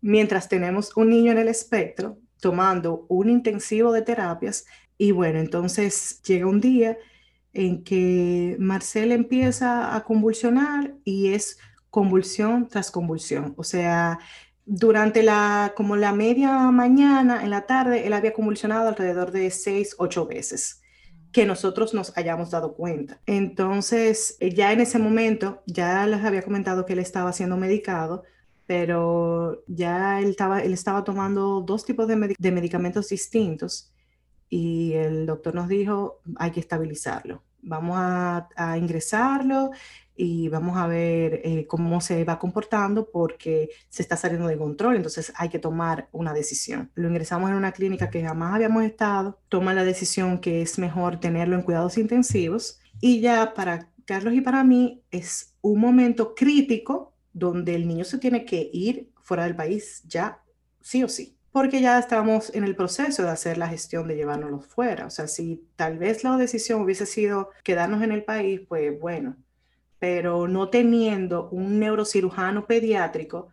Mientras 0.01 0.47
tenemos 0.47 0.95
un 0.95 1.09
niño 1.09 1.31
en 1.31 1.39
el 1.39 1.47
espectro 1.47 2.17
tomando 2.39 3.05
un 3.09 3.29
intensivo 3.29 3.91
de 3.91 4.01
terapias 4.01 4.65
y 4.97 5.11
bueno, 5.11 5.39
entonces 5.39 6.21
llega 6.23 6.45
un 6.45 6.61
día 6.61 6.97
en 7.53 7.83
que 7.83 8.55
Marcel 8.59 9.11
empieza 9.11 9.95
a 9.95 10.03
convulsionar 10.03 10.93
y 11.03 11.33
es 11.33 11.57
convulsión 11.89 12.67
tras 12.67 12.91
convulsión, 12.91 13.55
o 13.57 13.63
sea, 13.63 14.19
durante 14.69 15.23
la, 15.23 15.73
como 15.75 15.95
la 15.95 16.13
media 16.13 16.51
mañana, 16.69 17.43
en 17.43 17.49
la 17.49 17.65
tarde, 17.65 18.05
él 18.05 18.13
había 18.13 18.33
convulsionado 18.33 18.87
alrededor 18.87 19.31
de 19.31 19.49
seis, 19.49 19.95
ocho 19.97 20.27
veces 20.27 20.81
que 21.31 21.45
nosotros 21.45 21.93
nos 21.93 22.15
hayamos 22.17 22.51
dado 22.51 22.73
cuenta. 22.75 23.19
Entonces, 23.25 24.37
ya 24.39 24.71
en 24.71 24.81
ese 24.81 24.99
momento, 24.99 25.63
ya 25.65 26.05
les 26.05 26.23
había 26.23 26.43
comentado 26.43 26.85
que 26.85 26.93
él 26.93 26.99
estaba 26.99 27.33
siendo 27.33 27.57
medicado, 27.57 28.23
pero 28.67 29.63
ya 29.67 30.19
él 30.19 30.29
estaba, 30.29 30.61
él 30.61 30.73
estaba 30.73 31.03
tomando 31.03 31.61
dos 31.61 31.83
tipos 31.83 32.07
de, 32.07 32.35
de 32.37 32.51
medicamentos 32.51 33.09
distintos 33.09 33.91
y 34.49 34.93
el 34.93 35.25
doctor 35.25 35.55
nos 35.55 35.67
dijo, 35.67 36.21
hay 36.37 36.51
que 36.51 36.59
estabilizarlo. 36.59 37.43
vamos 37.61 37.97
a, 37.99 38.77
ingresarlo 38.77 39.71
y 40.15 40.49
vamos 40.49 40.77
a 40.77 40.87
ver 40.87 41.41
eh, 41.43 41.67
cómo 41.67 42.01
se 42.01 42.23
va 42.23 42.39
comportando 42.39 43.09
porque 43.11 43.69
se 43.89 44.01
está 44.01 44.15
saliendo 44.17 44.47
de 44.47 44.57
control, 44.57 44.95
entonces 44.95 45.31
hay 45.35 45.49
que 45.49 45.59
tomar 45.59 46.09
una 46.11 46.33
decisión. 46.33 46.91
Lo 46.95 47.07
ingresamos 47.09 47.49
en 47.49 47.57
una 47.57 47.71
clínica 47.71 48.09
que 48.09 48.23
jamás 48.23 48.55
habíamos 48.55 48.83
estado, 48.83 49.39
toma 49.49 49.73
la 49.73 49.83
decisión 49.83 50.39
que 50.39 50.61
es 50.61 50.79
mejor 50.79 51.19
tenerlo 51.19 51.55
en 51.55 51.63
cuidados 51.63 51.97
intensivos 51.97 52.79
y 53.01 53.21
ya 53.21 53.53
para 53.53 53.89
Carlos 54.05 54.33
y 54.33 54.41
para 54.41 54.63
mí 54.63 55.03
es 55.11 55.55
un 55.61 55.79
momento 55.79 56.33
crítico 56.35 57.13
donde 57.33 57.75
el 57.75 57.87
niño 57.87 58.05
se 58.05 58.17
tiene 58.17 58.45
que 58.45 58.69
ir 58.73 59.11
fuera 59.21 59.43
del 59.43 59.55
país 59.55 60.03
ya, 60.07 60.41
sí 60.81 61.03
o 61.03 61.09
sí 61.09 61.38
porque 61.51 61.81
ya 61.81 61.99
estamos 61.99 62.53
en 62.53 62.63
el 62.63 62.75
proceso 62.75 63.23
de 63.23 63.29
hacer 63.29 63.57
la 63.57 63.67
gestión 63.67 64.07
de 64.07 64.15
llevárnoslos 64.15 64.67
fuera. 64.67 65.05
O 65.05 65.09
sea, 65.09 65.27
si 65.27 65.63
tal 65.75 65.97
vez 65.97 66.23
la 66.23 66.37
decisión 66.37 66.81
hubiese 66.81 67.05
sido 67.05 67.49
quedarnos 67.63 68.03
en 68.03 68.11
el 68.11 68.23
país, 68.23 68.61
pues 68.67 68.99
bueno, 68.99 69.35
pero 69.99 70.47
no 70.47 70.69
teniendo 70.69 71.49
un 71.49 71.79
neurocirujano 71.79 72.65
pediátrico, 72.65 73.49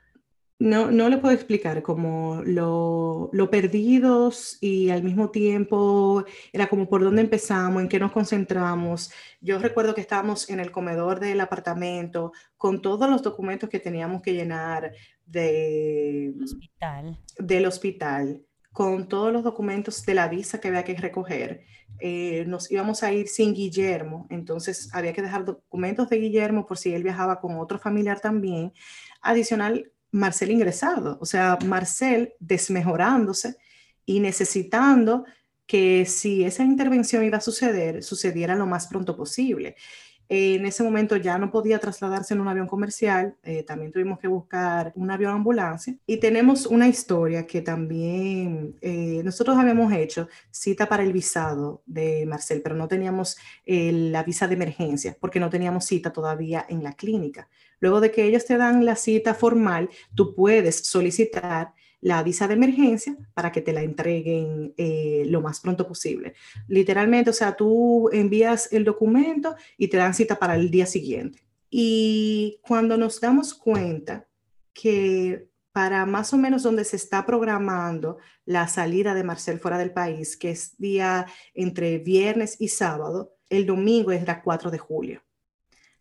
no, 0.58 0.90
no 0.90 1.08
le 1.10 1.18
puedo 1.18 1.34
explicar 1.34 1.82
como 1.82 2.42
lo, 2.44 3.28
lo, 3.32 3.50
perdidos 3.50 4.56
y 4.62 4.88
al 4.88 5.02
mismo 5.02 5.30
tiempo 5.30 6.24
era 6.50 6.68
como 6.68 6.88
por 6.88 7.02
dónde 7.04 7.20
empezamos, 7.22 7.82
en 7.82 7.88
qué 7.88 7.98
nos 7.98 8.12
concentramos. 8.12 9.10
Yo 9.42 9.58
recuerdo 9.58 9.94
que 9.94 10.00
estábamos 10.00 10.48
en 10.48 10.60
el 10.60 10.70
comedor 10.70 11.20
del 11.20 11.40
apartamento 11.42 12.32
con 12.56 12.80
todos 12.80 13.10
los 13.10 13.22
documentos 13.22 13.68
que 13.68 13.80
teníamos 13.80 14.22
que 14.22 14.32
llenar 14.32 14.92
de, 15.26 16.34
hospital. 16.42 17.18
del 17.38 17.66
hospital, 17.66 18.42
con 18.72 19.08
todos 19.08 19.32
los 19.32 19.42
documentos 19.44 20.04
de 20.06 20.14
la 20.14 20.28
visa 20.28 20.60
que 20.60 20.68
había 20.68 20.84
que 20.84 20.94
recoger. 20.94 21.64
Eh, 21.98 22.44
nos 22.46 22.70
íbamos 22.70 23.02
a 23.02 23.12
ir 23.12 23.28
sin 23.28 23.54
Guillermo, 23.54 24.26
entonces 24.30 24.90
había 24.92 25.12
que 25.12 25.22
dejar 25.22 25.44
documentos 25.44 26.08
de 26.08 26.18
Guillermo 26.18 26.66
por 26.66 26.76
si 26.76 26.94
él 26.94 27.02
viajaba 27.02 27.40
con 27.40 27.58
otro 27.58 27.78
familiar 27.78 28.20
también. 28.20 28.72
Adicional, 29.22 29.90
Marcel 30.10 30.50
ingresado, 30.50 31.18
o 31.20 31.26
sea, 31.26 31.58
Marcel 31.64 32.34
desmejorándose 32.38 33.56
y 34.04 34.20
necesitando 34.20 35.24
que 35.66 36.06
si 36.06 36.44
esa 36.44 36.62
intervención 36.62 37.24
iba 37.24 37.38
a 37.38 37.40
suceder, 37.40 38.02
sucediera 38.02 38.54
lo 38.54 38.66
más 38.66 38.86
pronto 38.86 39.16
posible. 39.16 39.76
En 40.28 40.66
ese 40.66 40.82
momento 40.82 41.16
ya 41.16 41.38
no 41.38 41.50
podía 41.50 41.78
trasladarse 41.78 42.34
en 42.34 42.40
un 42.40 42.48
avión 42.48 42.66
comercial, 42.66 43.36
eh, 43.42 43.62
también 43.62 43.92
tuvimos 43.92 44.18
que 44.18 44.28
buscar 44.28 44.92
un 44.96 45.10
avión 45.10 45.32
ambulancia 45.32 45.94
y 46.06 46.16
tenemos 46.16 46.66
una 46.66 46.88
historia 46.88 47.46
que 47.46 47.60
también 47.60 48.76
eh, 48.80 49.22
nosotros 49.24 49.56
habíamos 49.56 49.92
hecho 49.92 50.28
cita 50.50 50.88
para 50.88 51.02
el 51.02 51.12
visado 51.12 51.82
de 51.86 52.26
Marcel, 52.26 52.60
pero 52.62 52.74
no 52.74 52.88
teníamos 52.88 53.36
eh, 53.64 53.92
la 53.92 54.22
visa 54.24 54.48
de 54.48 54.54
emergencia 54.54 55.16
porque 55.20 55.40
no 55.40 55.50
teníamos 55.50 55.84
cita 55.84 56.12
todavía 56.12 56.66
en 56.68 56.82
la 56.82 56.92
clínica. 56.94 57.48
Luego 57.78 58.00
de 58.00 58.10
que 58.10 58.24
ellos 58.24 58.44
te 58.46 58.56
dan 58.56 58.84
la 58.84 58.96
cita 58.96 59.34
formal, 59.34 59.90
tú 60.14 60.34
puedes 60.34 60.86
solicitar 60.86 61.72
la 62.06 62.22
visa 62.22 62.46
de 62.46 62.54
emergencia 62.54 63.16
para 63.34 63.50
que 63.50 63.60
te 63.60 63.72
la 63.72 63.82
entreguen 63.82 64.72
eh, 64.76 65.24
lo 65.26 65.40
más 65.40 65.58
pronto 65.58 65.88
posible. 65.88 66.34
Literalmente, 66.68 67.30
o 67.30 67.32
sea, 67.32 67.56
tú 67.56 68.08
envías 68.12 68.72
el 68.72 68.84
documento 68.84 69.56
y 69.76 69.88
te 69.88 69.96
dan 69.96 70.14
cita 70.14 70.38
para 70.38 70.54
el 70.54 70.70
día 70.70 70.86
siguiente. 70.86 71.40
Y 71.68 72.60
cuando 72.62 72.96
nos 72.96 73.20
damos 73.20 73.54
cuenta 73.54 74.28
que 74.72 75.48
para 75.72 76.06
más 76.06 76.32
o 76.32 76.36
menos 76.36 76.62
donde 76.62 76.84
se 76.84 76.94
está 76.94 77.26
programando 77.26 78.18
la 78.44 78.68
salida 78.68 79.12
de 79.12 79.24
Marcel 79.24 79.58
fuera 79.58 79.76
del 79.76 79.90
país, 79.90 80.36
que 80.36 80.50
es 80.50 80.78
día 80.78 81.26
entre 81.54 81.98
viernes 81.98 82.54
y 82.60 82.68
sábado, 82.68 83.34
el 83.50 83.66
domingo 83.66 84.12
es 84.12 84.22
el 84.22 84.42
4 84.44 84.70
de 84.70 84.78
julio 84.78 85.26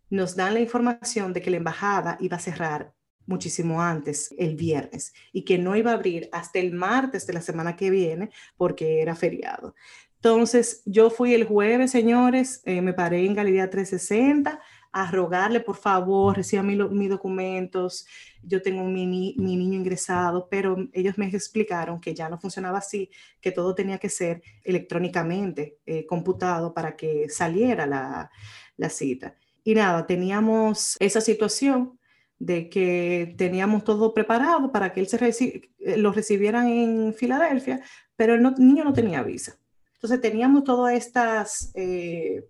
nos 0.09 0.35
dan 0.35 0.53
la 0.53 0.59
información 0.59 1.33
de 1.33 1.41
que 1.41 1.49
la 1.49 1.57
embajada 1.57 2.17
iba 2.19 2.37
a 2.37 2.39
cerrar 2.39 2.93
muchísimo 3.25 3.81
antes, 3.81 4.33
el 4.37 4.55
viernes, 4.55 5.13
y 5.31 5.43
que 5.43 5.57
no 5.57 5.75
iba 5.75 5.91
a 5.91 5.95
abrir 5.95 6.29
hasta 6.31 6.59
el 6.59 6.73
martes 6.73 7.25
de 7.27 7.33
la 7.33 7.41
semana 7.41 7.75
que 7.75 7.89
viene 7.89 8.29
porque 8.57 9.01
era 9.01 9.15
feriado. 9.15 9.75
Entonces, 10.15 10.81
yo 10.85 11.11
fui 11.11 11.35
el 11.35 11.43
jueves, 11.43 11.91
señores, 11.91 12.61
eh, 12.65 12.81
me 12.81 12.93
paré 12.93 13.25
en 13.25 13.35
Galería 13.35 13.69
360 13.69 14.59
a 14.91 15.11
rogarle, 15.11 15.59
por 15.59 15.75
favor, 15.75 16.37
reciba 16.37 16.63
mis 16.63 17.09
documentos, 17.09 18.07
yo 18.41 18.61
tengo 18.61 18.83
mi, 18.85 19.05
mi, 19.05 19.35
niño 19.35 19.77
ingresado, 19.77 20.47
pero 20.49 20.77
ellos 20.93 21.17
me 21.17 21.27
explicaron 21.27 21.99
que 21.99 22.15
ya 22.15 22.29
no 22.29 22.39
funcionaba 22.39 22.77
así, 22.77 23.11
que 23.41 23.51
todo 23.51 23.75
tenía 23.75 23.97
que 23.97 24.09
ser 24.09 24.41
electrónicamente 24.63 25.79
eh, 25.85 26.05
computado 26.05 26.73
para 26.73 26.95
que 26.95 27.29
saliera 27.29 27.85
la, 27.85 28.31
la 28.77 28.89
cita. 28.89 29.35
Y 29.63 29.75
nada, 29.75 30.07
teníamos 30.07 30.95
esa 30.99 31.21
situación 31.21 31.99
de 32.39 32.69
que 32.69 33.33
teníamos 33.37 33.83
todo 33.83 34.13
preparado 34.13 34.71
para 34.71 34.93
que 34.93 34.99
él 34.99 35.07
se 35.07 35.25
eh, 35.25 35.97
lo 35.97 36.11
recibiera 36.11 36.69
en 36.69 37.13
Filadelfia, 37.13 37.81
pero 38.15 38.35
el, 38.35 38.43
niño 38.57 38.83
no 38.83 38.93
tenía 38.93 39.23
visa. 39.23 39.57
Entonces 39.95 40.21
teníamos 40.21 40.63
todas 40.63 40.93
estas... 40.93 41.71
Eh, 41.75 42.43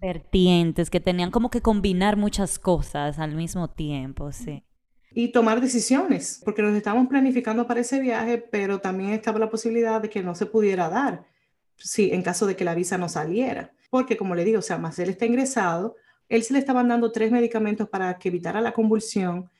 Vertientes 0.00 0.90
que 0.90 1.00
tenían 1.00 1.30
como 1.30 1.50
que 1.50 1.62
combinar 1.62 2.16
muchas 2.16 2.58
cosas 2.58 3.18
al 3.18 3.34
mismo 3.34 3.68
tiempo, 3.68 4.32
sí. 4.32 4.64
Y 5.12 5.28
tomar 5.28 5.60
decisiones, 5.60 6.40
porque 6.44 6.62
nos 6.62 6.74
estábamos 6.74 7.08
planificando 7.08 7.66
para 7.66 7.80
ese 7.80 8.00
viaje, 8.00 8.38
pero 8.38 8.80
también 8.80 9.10
estaba 9.10 9.38
la 9.38 9.50
posibilidad 9.50 10.00
de 10.00 10.08
que 10.08 10.22
no 10.22 10.34
se 10.34 10.46
pudiera 10.46 10.88
dar, 10.88 11.26
sí, 11.76 12.10
en 12.12 12.22
caso 12.22 12.46
de 12.46 12.56
que 12.56 12.64
la 12.64 12.74
visa 12.74 12.96
no 12.96 13.08
saliera. 13.08 13.72
Porque 13.90 14.16
como 14.16 14.34
le 14.34 14.44
digo, 14.44 14.60
o 14.60 14.62
sea, 14.62 14.78
Marcel 14.78 15.08
está 15.08 15.26
ingresado, 15.26 15.96
él 16.30 16.44
se 16.44 16.54
le 16.54 16.60
estaban 16.60 16.88
dando 16.88 17.12
tres 17.12 17.30
medicamentos 17.30 17.88
para 17.88 18.16
que 18.16 18.28
evitara 18.28 18.60
la 18.60 18.72
convulsión, 18.72 19.50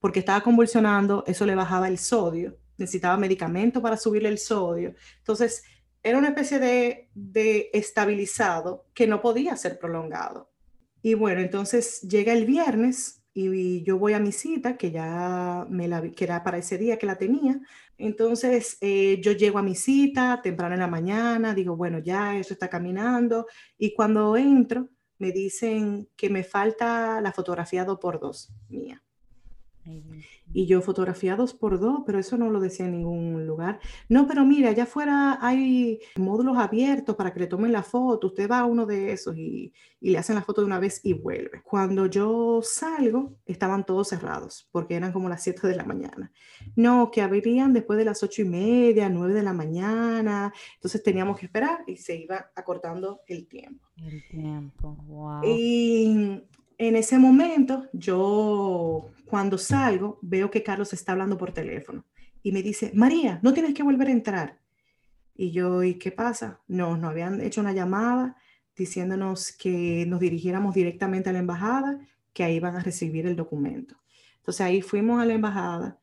porque 0.00 0.20
estaba 0.20 0.42
convulsionando, 0.42 1.22
eso 1.26 1.46
le 1.46 1.54
bajaba 1.54 1.86
el 1.86 1.98
sodio, 1.98 2.56
necesitaba 2.78 3.16
medicamento 3.18 3.80
para 3.80 3.98
subirle 3.98 4.30
el 4.30 4.38
sodio. 4.38 4.94
Entonces, 5.18 5.62
era 6.02 6.18
una 6.18 6.28
especie 6.28 6.58
de, 6.58 7.08
de 7.14 7.70
estabilizado 7.72 8.86
que 8.94 9.06
no 9.06 9.20
podía 9.20 9.54
ser 9.56 9.78
prolongado. 9.78 10.50
Y 11.02 11.12
bueno, 11.14 11.42
entonces 11.42 12.00
llega 12.00 12.32
el 12.32 12.46
viernes 12.46 13.22
y 13.34 13.82
yo 13.82 13.98
voy 13.98 14.14
a 14.14 14.20
mi 14.20 14.32
cita, 14.32 14.78
que 14.78 14.90
ya 14.90 15.66
me 15.68 15.88
la, 15.88 16.00
que 16.10 16.24
era 16.24 16.42
para 16.42 16.56
ese 16.56 16.78
día 16.78 16.98
que 16.98 17.06
la 17.06 17.18
tenía. 17.18 17.60
Entonces 17.98 18.78
eh, 18.80 19.20
yo 19.22 19.32
llego 19.32 19.58
a 19.58 19.62
mi 19.62 19.74
cita 19.74 20.40
temprano 20.42 20.74
en 20.74 20.80
la 20.80 20.86
mañana, 20.86 21.54
digo, 21.54 21.76
bueno, 21.76 21.98
ya 21.98 22.38
eso 22.38 22.54
está 22.54 22.70
caminando. 22.70 23.46
Y 23.76 23.92
cuando 23.92 24.36
entro, 24.36 24.88
me 25.24 25.32
dicen 25.32 26.10
que 26.16 26.28
me 26.28 26.44
falta 26.44 27.18
la 27.22 27.32
fotografía 27.32 27.86
2x2 27.86 28.50
mía. 28.68 29.02
Y 30.52 30.66
yo 30.66 30.80
fotografía 30.80 31.36
2x2, 31.36 32.04
pero 32.06 32.18
eso 32.18 32.36
no 32.36 32.50
lo 32.50 32.60
decía 32.60 32.86
en 32.86 32.92
ningún 32.92 33.46
lugar. 33.46 33.80
No, 34.08 34.26
pero 34.26 34.44
mira, 34.44 34.70
allá 34.70 34.84
afuera 34.84 35.38
hay 35.40 35.98
módulos 36.16 36.56
abiertos 36.56 37.16
para 37.16 37.32
que 37.32 37.40
le 37.40 37.46
tomen 37.46 37.72
la 37.72 37.82
foto. 37.82 38.28
Usted 38.28 38.50
va 38.50 38.60
a 38.60 38.64
uno 38.66 38.86
de 38.86 39.12
esos 39.12 39.36
y, 39.36 39.72
y 40.00 40.10
le 40.10 40.18
hacen 40.18 40.36
la 40.36 40.42
foto 40.42 40.60
de 40.60 40.66
una 40.66 40.78
vez 40.78 41.00
y 41.02 41.12
vuelve. 41.12 41.62
Cuando 41.62 42.06
yo 42.06 42.60
salgo, 42.62 43.36
estaban 43.46 43.84
todos 43.84 44.08
cerrados 44.08 44.68
porque 44.70 44.94
eran 44.94 45.12
como 45.12 45.28
las 45.28 45.42
7 45.42 45.66
de 45.66 45.76
la 45.76 45.84
mañana. 45.84 46.32
No, 46.76 47.10
que 47.10 47.22
abrirían 47.22 47.72
después 47.72 47.98
de 47.98 48.04
las 48.04 48.22
8 48.22 48.42
y 48.42 48.44
media, 48.44 49.08
9 49.08 49.34
de 49.34 49.42
la 49.42 49.52
mañana. 49.52 50.52
Entonces 50.74 51.02
teníamos 51.02 51.38
que 51.38 51.46
esperar 51.46 51.84
y 51.86 51.96
se 51.96 52.16
iba 52.16 52.50
acortando 52.54 53.22
el 53.26 53.46
tiempo. 53.46 53.86
El 53.96 54.22
tiempo, 54.28 54.96
wow. 55.06 55.42
Y 55.44 56.42
en 56.78 56.96
ese 56.96 57.18
momento 57.18 57.88
yo 57.92 59.10
cuando 59.24 59.58
salgo, 59.58 60.18
veo 60.22 60.50
que 60.50 60.62
Carlos 60.62 60.92
está 60.92 61.12
hablando 61.12 61.36
por 61.36 61.52
teléfono 61.52 62.04
y 62.42 62.52
me 62.52 62.62
dice, 62.62 62.92
María, 62.94 63.40
no 63.42 63.52
tienes 63.52 63.74
que 63.74 63.82
volver 63.82 64.08
a 64.08 64.12
entrar. 64.12 64.58
Y 65.34 65.50
yo, 65.50 65.82
¿y 65.82 65.94
qué 65.94 66.12
pasa? 66.12 66.60
No, 66.68 66.96
nos 66.96 67.10
habían 67.10 67.40
hecho 67.40 67.60
una 67.60 67.72
llamada 67.72 68.36
diciéndonos 68.76 69.52
que 69.52 70.04
nos 70.06 70.20
dirigiéramos 70.20 70.74
directamente 70.74 71.30
a 71.30 71.32
la 71.32 71.38
embajada, 71.38 71.98
que 72.32 72.44
ahí 72.44 72.56
iban 72.56 72.76
a 72.76 72.80
recibir 72.80 73.26
el 73.26 73.36
documento. 73.36 73.96
Entonces 74.36 74.60
ahí 74.60 74.82
fuimos 74.82 75.22
a 75.22 75.24
la 75.24 75.34
embajada 75.34 75.98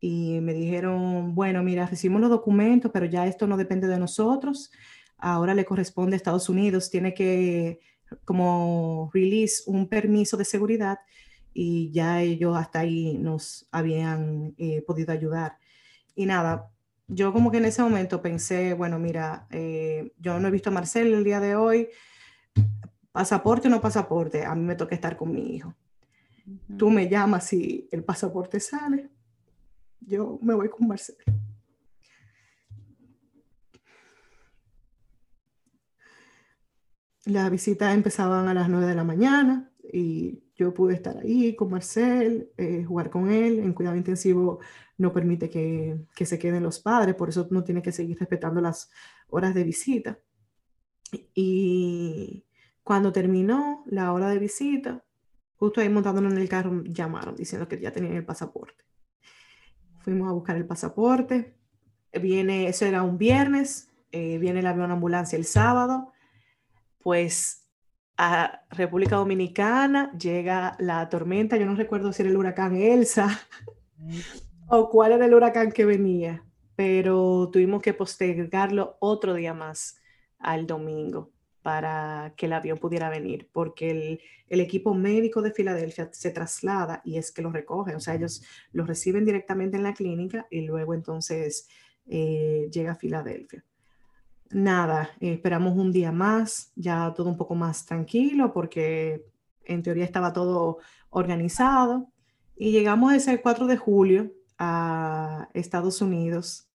y 0.00 0.40
me 0.40 0.52
dijeron, 0.52 1.34
bueno, 1.34 1.62
mira, 1.62 1.86
recibimos 1.86 2.20
los 2.20 2.30
documentos, 2.30 2.90
pero 2.92 3.06
ya 3.06 3.26
esto 3.26 3.46
no 3.46 3.56
depende 3.56 3.86
de 3.86 3.98
nosotros. 3.98 4.70
Ahora 5.18 5.54
le 5.54 5.64
corresponde 5.64 6.14
a 6.14 6.18
Estados 6.18 6.48
Unidos, 6.48 6.90
tiene 6.90 7.14
que 7.14 7.80
como 8.24 9.10
release 9.12 9.62
un 9.66 9.88
permiso 9.88 10.36
de 10.36 10.44
seguridad 10.44 10.98
y 11.52 11.90
ya 11.90 12.20
ellos 12.20 12.56
hasta 12.56 12.80
ahí 12.80 13.16
nos 13.18 13.66
habían 13.70 14.54
eh, 14.58 14.82
podido 14.82 15.12
ayudar. 15.12 15.58
Y 16.14 16.26
nada, 16.26 16.70
yo 17.08 17.32
como 17.32 17.50
que 17.50 17.58
en 17.58 17.64
ese 17.64 17.82
momento 17.82 18.20
pensé, 18.20 18.74
bueno, 18.74 18.98
mira, 18.98 19.46
eh, 19.50 20.12
yo 20.18 20.38
no 20.38 20.48
he 20.48 20.50
visto 20.50 20.70
a 20.70 20.72
Marcel 20.72 21.14
el 21.14 21.24
día 21.24 21.40
de 21.40 21.56
hoy, 21.56 21.88
pasaporte 23.12 23.68
o 23.68 23.70
no 23.70 23.80
pasaporte, 23.80 24.44
a 24.44 24.54
mí 24.54 24.62
me 24.62 24.76
toca 24.76 24.94
estar 24.94 25.16
con 25.16 25.32
mi 25.32 25.56
hijo. 25.56 25.74
Tú 26.76 26.90
me 26.90 27.08
llamas 27.08 27.46
si 27.48 27.88
el 27.90 28.04
pasaporte 28.04 28.60
sale, 28.60 29.08
yo 30.00 30.38
me 30.42 30.54
voy 30.54 30.68
con 30.68 30.86
Marcel. 30.86 31.16
Las 37.26 37.50
visitas 37.50 37.94
empezaban 37.94 38.48
a 38.48 38.54
las 38.54 38.68
9 38.68 38.86
de 38.86 38.94
la 38.94 39.04
mañana 39.04 39.70
y 39.92 40.44
yo 40.54 40.72
pude 40.72 40.94
estar 40.94 41.18
ahí 41.18 41.54
con 41.54 41.70
Marcel, 41.70 42.50
eh, 42.56 42.84
jugar 42.84 43.10
con 43.10 43.30
él. 43.30 43.58
En 43.58 43.72
cuidado 43.74 43.96
intensivo 43.96 44.60
no 44.96 45.12
permite 45.12 45.50
que, 45.50 45.98
que, 46.14 46.24
se 46.24 46.38
queden 46.38 46.62
los 46.62 46.78
padres, 46.80 47.14
por 47.16 47.28
eso 47.28 47.46
no 47.50 47.64
tiene 47.64 47.82
que 47.82 47.92
seguir 47.92 48.18
respetando 48.18 48.60
las 48.60 48.90
horas 49.28 49.54
de 49.54 49.64
visita. 49.64 50.18
Y 51.34 52.44
cuando 52.84 53.12
terminó 53.12 53.82
la 53.86 54.12
hora 54.12 54.28
de 54.28 54.38
visita, 54.38 55.04
justo 55.56 55.80
ahí 55.80 55.88
montándonos 55.88 56.32
en 56.32 56.38
el 56.38 56.48
carro, 56.48 56.84
llamaron 56.84 57.34
diciendo 57.34 57.66
que 57.66 57.80
ya 57.80 57.92
tenían 57.92 58.14
el 58.14 58.24
pasaporte. 58.24 58.84
Fuimos 59.98 60.28
a 60.28 60.32
buscar 60.32 60.56
el 60.56 60.66
pasaporte. 60.66 61.56
Viene, 62.12 62.68
eso 62.68 62.86
era 62.86 63.02
un 63.02 63.18
viernes, 63.18 63.90
eh, 64.12 64.38
viene 64.38 64.60
el 64.60 64.66
avión 64.66 64.92
ambulancia 64.92 65.36
el 65.36 65.44
sábado. 65.44 66.12
Pues 67.06 67.64
a 68.16 68.64
República 68.70 69.14
Dominicana 69.14 70.10
llega 70.18 70.74
la 70.80 71.08
tormenta, 71.08 71.56
yo 71.56 71.64
no 71.64 71.76
recuerdo 71.76 72.12
si 72.12 72.22
era 72.22 72.32
el 72.32 72.36
huracán 72.36 72.74
Elsa 72.74 73.28
o 74.66 74.90
cuál 74.90 75.12
era 75.12 75.26
el 75.26 75.34
huracán 75.34 75.70
que 75.70 75.84
venía, 75.84 76.44
pero 76.74 77.48
tuvimos 77.52 77.80
que 77.80 77.94
postergarlo 77.94 78.96
otro 78.98 79.34
día 79.34 79.54
más 79.54 80.00
al 80.40 80.66
domingo 80.66 81.30
para 81.62 82.34
que 82.36 82.46
el 82.46 82.54
avión 82.54 82.78
pudiera 82.78 83.08
venir, 83.08 83.50
porque 83.52 83.92
el, 83.92 84.20
el, 84.48 84.58
equipo 84.58 84.92
médico 84.92 85.42
de 85.42 85.52
Filadelfia 85.52 86.08
se 86.10 86.32
traslada 86.32 87.02
y 87.04 87.18
es 87.18 87.30
que 87.30 87.40
lo 87.40 87.52
recoge, 87.52 87.94
o 87.94 88.00
sea, 88.00 88.16
ellos 88.16 88.42
lo 88.72 88.84
reciben 88.84 89.24
directamente 89.24 89.76
en 89.76 89.84
la 89.84 89.94
clínica 89.94 90.48
y 90.50 90.62
luego 90.62 90.92
entonces 90.92 91.68
eh, 92.06 92.68
llega 92.72 92.90
a 92.90 92.96
Filadelfia 92.96 93.64
nada, 94.50 95.10
esperamos 95.20 95.76
un 95.76 95.92
día 95.92 96.12
más, 96.12 96.72
ya 96.76 97.12
todo 97.14 97.28
un 97.28 97.36
poco 97.36 97.54
más 97.54 97.86
tranquilo 97.86 98.52
porque 98.52 99.24
en 99.64 99.82
teoría 99.82 100.04
estaba 100.04 100.32
todo 100.32 100.78
organizado 101.10 102.12
y 102.56 102.72
llegamos 102.72 103.12
ese 103.12 103.40
4 103.40 103.66
de 103.66 103.76
julio 103.76 104.32
a 104.58 105.48
Estados 105.54 106.00
Unidos. 106.00 106.70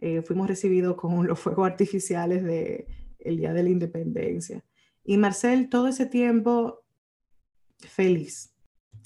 Eh, 0.00 0.22
fuimos 0.22 0.48
recibidos 0.48 0.96
con 0.96 1.26
los 1.26 1.38
fuegos 1.38 1.66
artificiales 1.66 2.42
del 2.42 2.86
el 3.18 3.36
Día 3.36 3.52
de 3.52 3.62
la 3.62 3.70
Independencia. 3.70 4.64
Y 5.04 5.16
Marcel 5.16 5.68
todo 5.68 5.88
ese 5.88 6.06
tiempo 6.06 6.82
feliz, 7.78 8.52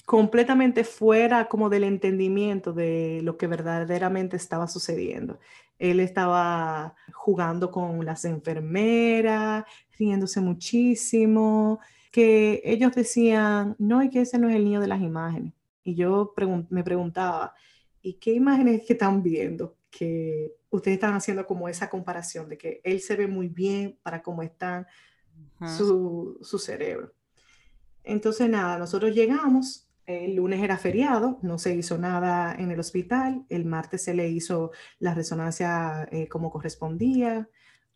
completamente 0.05 0.83
fuera 0.83 1.49
como 1.49 1.69
del 1.69 1.83
entendimiento 1.83 2.71
de 2.71 3.21
lo 3.23 3.37
que 3.37 3.47
verdaderamente 3.47 4.37
estaba 4.37 4.67
sucediendo. 4.67 5.39
Él 5.79 5.99
estaba 5.99 6.95
jugando 7.13 7.71
con 7.71 8.05
las 8.05 8.25
enfermeras, 8.25 9.65
riéndose 9.97 10.41
muchísimo, 10.41 11.79
que 12.11 12.61
ellos 12.63 12.93
decían, 12.93 13.75
no, 13.79 14.03
y 14.03 14.09
que 14.09 14.21
ese 14.21 14.39
no 14.39 14.49
es 14.49 14.55
el 14.55 14.63
niño 14.63 14.79
de 14.79 14.87
las 14.87 15.01
imágenes. 15.01 15.53
Y 15.83 15.95
yo 15.95 16.33
me 16.69 16.83
preguntaba, 16.83 17.53
¿y 18.01 18.13
qué 18.13 18.33
imágenes 18.33 18.83
que 18.85 18.93
están 18.93 19.21
viendo? 19.21 19.77
Que 19.89 20.55
ustedes 20.69 20.95
están 20.95 21.13
haciendo 21.13 21.45
como 21.45 21.69
esa 21.69 21.89
comparación 21.89 22.49
de 22.49 22.57
que 22.57 22.81
él 22.83 22.99
se 23.01 23.15
ve 23.15 23.27
muy 23.27 23.47
bien 23.47 23.97
para 24.03 24.21
cómo 24.21 24.43
está 24.43 24.87
su, 25.77 26.37
su 26.41 26.59
cerebro. 26.59 27.13
Entonces, 28.03 28.49
nada, 28.49 28.77
nosotros 28.77 29.13
llegamos 29.13 29.86
el 30.07 30.35
lunes 30.35 30.63
era 30.63 30.77
feriado, 30.77 31.37
no 31.41 31.59
se 31.59 31.75
hizo 31.75 31.97
nada 31.97 32.55
en 32.57 32.71
el 32.71 32.79
hospital. 32.79 33.45
El 33.49 33.65
martes 33.65 34.05
se 34.05 34.13
le 34.13 34.29
hizo 34.29 34.71
la 34.99 35.13
resonancia 35.13 36.07
eh, 36.11 36.29
como 36.29 36.49
correspondía, 36.49 37.49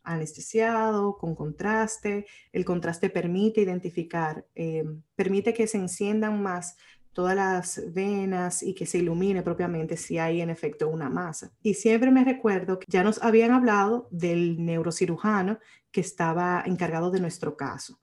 anestesiado, 0.04 1.16
con 1.16 1.34
contraste. 1.34 2.26
El 2.52 2.66
contraste 2.66 3.08
permite 3.08 3.62
identificar, 3.62 4.46
eh, 4.54 4.84
permite 5.14 5.54
que 5.54 5.66
se 5.66 5.78
enciendan 5.78 6.42
más 6.42 6.76
todas 7.14 7.34
las 7.34 7.92
venas 7.92 8.62
y 8.62 8.74
que 8.74 8.86
se 8.86 8.98
ilumine 8.98 9.42
propiamente 9.42 9.96
si 9.96 10.18
hay 10.18 10.42
en 10.42 10.50
efecto 10.50 10.88
una 10.90 11.08
masa. 11.08 11.50
Y 11.62 11.74
siempre 11.74 12.10
me 12.10 12.24
recuerdo 12.24 12.78
que 12.78 12.86
ya 12.88 13.02
nos 13.02 13.22
habían 13.22 13.52
hablado 13.52 14.08
del 14.10 14.62
neurocirujano 14.62 15.58
que 15.90 16.02
estaba 16.02 16.62
encargado 16.66 17.10
de 17.10 17.20
nuestro 17.20 17.56
caso. 17.56 17.98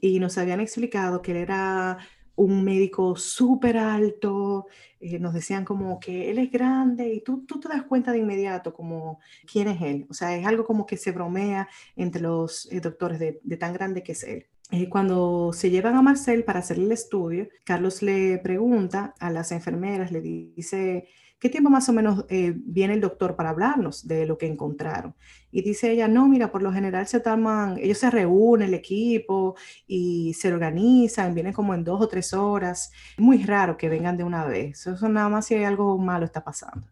Y 0.00 0.20
nos 0.20 0.38
habían 0.38 0.60
explicado 0.60 1.22
que 1.22 1.32
él 1.32 1.38
era 1.38 1.98
un 2.36 2.64
médico 2.64 3.16
súper 3.16 3.76
alto, 3.76 4.66
eh, 5.00 5.18
nos 5.18 5.34
decían 5.34 5.64
como 5.64 6.00
que 6.00 6.30
él 6.30 6.38
es 6.38 6.50
grande 6.50 7.12
y 7.12 7.20
tú, 7.20 7.44
tú 7.46 7.60
te 7.60 7.68
das 7.68 7.82
cuenta 7.84 8.12
de 8.12 8.18
inmediato 8.18 8.72
como 8.72 9.20
quién 9.50 9.68
es 9.68 9.82
él. 9.82 10.06
O 10.08 10.14
sea, 10.14 10.36
es 10.36 10.46
algo 10.46 10.64
como 10.64 10.86
que 10.86 10.96
se 10.96 11.12
bromea 11.12 11.68
entre 11.96 12.22
los 12.22 12.70
eh, 12.72 12.80
doctores 12.80 13.18
de, 13.18 13.56
tan 13.56 13.72
grande 13.72 14.02
que 14.02 14.12
es 14.12 14.22
él. 14.24 14.46
Eh, 14.70 14.88
cuando 14.88 15.52
se 15.52 15.70
llevan 15.70 15.96
a 15.96 16.02
Marcel 16.02 16.44
para 16.44 16.60
hacer 16.60 16.78
el 16.78 16.90
estudio, 16.92 17.48
Carlos 17.64 18.02
le 18.02 18.38
pregunta 18.38 19.14
a 19.18 19.30
las 19.30 19.52
enfermeras, 19.52 20.12
le 20.12 20.22
dice, 20.22 21.08
¿qué 21.42 21.50
tiempo 21.50 21.70
más 21.70 21.88
o 21.88 21.92
menos 21.92 22.24
eh, 22.28 22.54
viene 22.54 22.94
el 22.94 23.00
doctor 23.00 23.34
para 23.34 23.50
hablarnos 23.50 24.06
de 24.06 24.26
lo 24.26 24.38
que 24.38 24.46
encontraron? 24.46 25.12
Y 25.50 25.62
dice 25.62 25.90
ella, 25.90 26.06
no, 26.06 26.28
mira, 26.28 26.52
por 26.52 26.62
lo 26.62 26.72
general 26.72 27.08
se 27.08 27.18
toman, 27.18 27.78
ellos 27.78 27.98
se 27.98 28.10
reúnen, 28.12 28.68
el 28.68 28.74
equipo, 28.74 29.56
y 29.84 30.34
se 30.34 30.52
organizan, 30.52 31.34
vienen 31.34 31.52
como 31.52 31.74
en 31.74 31.82
dos 31.82 32.00
o 32.00 32.06
tres 32.06 32.32
horas. 32.32 32.92
Muy 33.18 33.42
raro 33.42 33.76
que 33.76 33.88
vengan 33.88 34.16
de 34.16 34.22
una 34.22 34.44
vez. 34.44 34.86
Eso 34.86 35.08
nada 35.08 35.28
más 35.28 35.46
si 35.46 35.56
hay 35.56 35.64
algo 35.64 35.98
malo 35.98 36.24
está 36.24 36.44
pasando. 36.44 36.86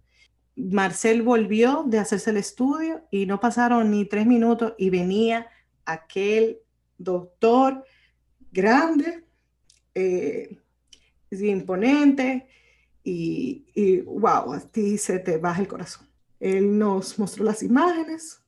Marcel 0.56 1.22
volvió 1.22 1.84
de 1.86 2.00
hacerse 2.00 2.30
el 2.30 2.38
estudio 2.38 3.02
y 3.12 3.26
no 3.26 3.38
pasaron 3.38 3.88
ni 3.92 4.04
tres 4.04 4.26
minutos 4.26 4.74
y 4.78 4.90
venía 4.90 5.46
aquel 5.84 6.58
doctor 6.98 7.84
grande, 8.50 9.24
eh, 9.94 10.58
imponente, 11.30 12.48
y, 13.12 14.01
wow, 14.03 14.53
a 14.53 14.61
ti 14.61 14.96
se 14.99 15.18
te 15.18 15.38
baja 15.38 15.61
el 15.61 15.68
corazón. 15.68 16.07
Él 16.38 16.79
nos 16.79 17.18
mostró 17.18 17.44
las 17.44 17.62
imágenes 17.62 18.42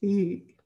y 0.00 0.56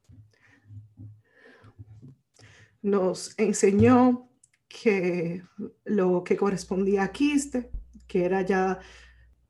nos 2.81 3.35
enseñó 3.39 4.29
que 4.69 5.43
lo 5.85 6.25
que 6.25 6.37
correspondía 6.37 7.05
a 7.05 7.13
quiste, 7.13 7.71
que 8.07 8.25
era 8.25 8.43
ya 8.43 8.79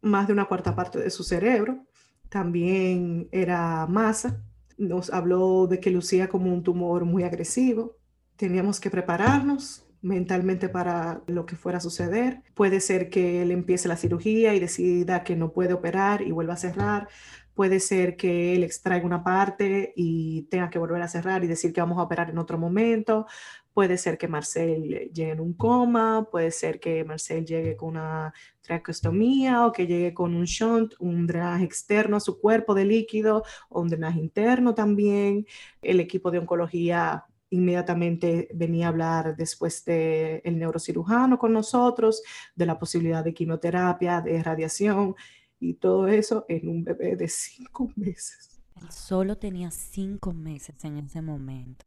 más 0.00 0.26
de 0.26 0.32
una 0.32 0.46
cuarta 0.46 0.74
parte 0.74 0.98
de 0.98 1.10
su 1.10 1.22
cerebro, 1.22 1.86
también 2.28 3.28
era 3.30 3.86
masa. 3.86 4.42
Nos 4.78 5.12
habló 5.12 5.66
de 5.66 5.80
que 5.80 5.90
lucía 5.90 6.28
como 6.28 6.52
un 6.52 6.62
tumor 6.62 7.04
muy 7.04 7.22
agresivo. 7.22 7.98
Teníamos 8.36 8.80
que 8.80 8.90
prepararnos 8.90 9.86
mentalmente 10.02 10.68
para 10.68 11.22
lo 11.26 11.46
que 11.46 11.56
fuera 11.56 11.78
a 11.78 11.80
suceder. 11.80 12.42
Puede 12.54 12.80
ser 12.80 13.08
que 13.08 13.42
él 13.42 13.52
empiece 13.52 13.88
la 13.88 13.96
cirugía 13.96 14.54
y 14.54 14.60
decida 14.60 15.24
que 15.24 15.36
no 15.36 15.52
puede 15.52 15.72
operar 15.72 16.22
y 16.22 16.32
vuelva 16.32 16.54
a 16.54 16.56
cerrar. 16.56 17.08
Puede 17.54 17.80
ser 17.80 18.16
que 18.16 18.54
él 18.54 18.64
extraiga 18.64 19.06
una 19.06 19.22
parte 19.22 19.92
y 19.94 20.42
tenga 20.50 20.70
que 20.70 20.78
volver 20.78 21.02
a 21.02 21.08
cerrar 21.08 21.44
y 21.44 21.46
decir 21.46 21.72
que 21.72 21.80
vamos 21.82 21.98
a 21.98 22.02
operar 22.02 22.30
en 22.30 22.38
otro 22.38 22.58
momento. 22.58 23.26
Puede 23.74 23.96
ser 23.98 24.18
que 24.18 24.28
Marcel 24.28 25.10
llegue 25.12 25.30
en 25.30 25.40
un 25.40 25.54
coma, 25.54 26.28
puede 26.30 26.50
ser 26.50 26.80
que 26.80 27.04
Marcel 27.04 27.46
llegue 27.46 27.76
con 27.76 27.90
una 27.90 28.32
traqueostomía 28.62 29.66
o 29.66 29.72
que 29.72 29.86
llegue 29.86 30.14
con 30.14 30.34
un 30.34 30.44
shunt, 30.44 30.94
un 30.98 31.26
drenaje 31.26 31.64
externo 31.64 32.16
a 32.16 32.20
su 32.20 32.40
cuerpo 32.40 32.74
de 32.74 32.84
líquido 32.86 33.44
o 33.68 33.80
un 33.80 33.88
drenaje 33.88 34.18
interno 34.20 34.74
también. 34.74 35.46
El 35.82 36.00
equipo 36.00 36.30
de 36.30 36.38
oncología 36.38 37.26
inmediatamente 37.52 38.48
venía 38.54 38.86
a 38.86 38.88
hablar 38.88 39.36
después 39.36 39.84
del 39.84 40.40
el 40.42 40.58
neurocirujano 40.58 41.38
con 41.38 41.52
nosotros, 41.52 42.22
de 42.56 42.66
la 42.66 42.78
posibilidad 42.78 43.22
de 43.22 43.34
quimioterapia, 43.34 44.22
de 44.22 44.42
radiación 44.42 45.14
y 45.60 45.74
todo 45.74 46.08
eso 46.08 46.46
en 46.48 46.68
un 46.68 46.82
bebé 46.82 47.14
de 47.14 47.28
cinco 47.28 47.92
meses. 47.96 48.60
Él 48.80 48.90
solo 48.90 49.36
tenía 49.36 49.70
cinco 49.70 50.32
meses 50.32 50.82
en 50.82 50.96
ese 50.98 51.20
momento. 51.20 51.84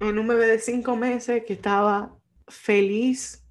En 0.00 0.18
un 0.18 0.28
bebé 0.28 0.46
de 0.46 0.58
cinco 0.58 0.94
meses 0.94 1.42
que 1.46 1.54
estaba 1.54 2.14
feliz, 2.46 3.42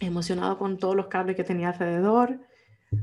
emocionado 0.00 0.58
con 0.58 0.78
todos 0.78 0.96
los 0.96 1.06
cables 1.06 1.36
que 1.36 1.44
tenía 1.44 1.68
alrededor, 1.68 2.40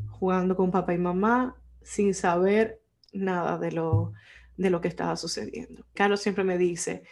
jugando 0.09 0.57
con 0.57 0.69
papá 0.69 0.93
y 0.93 0.97
mamá, 0.97 1.55
sin 1.81 2.13
saber 2.13 2.81
nada 3.13 3.57
de 3.57 3.71
lo 3.71 4.13
de 4.59 4.69
lo 4.69 4.81
que 4.81 4.89
estaba 4.89 5.15
sucediendo. 5.15 5.85
Carlos 5.93 6.19
siempre 6.19 6.43
me 6.43 6.57
dice 6.57 7.03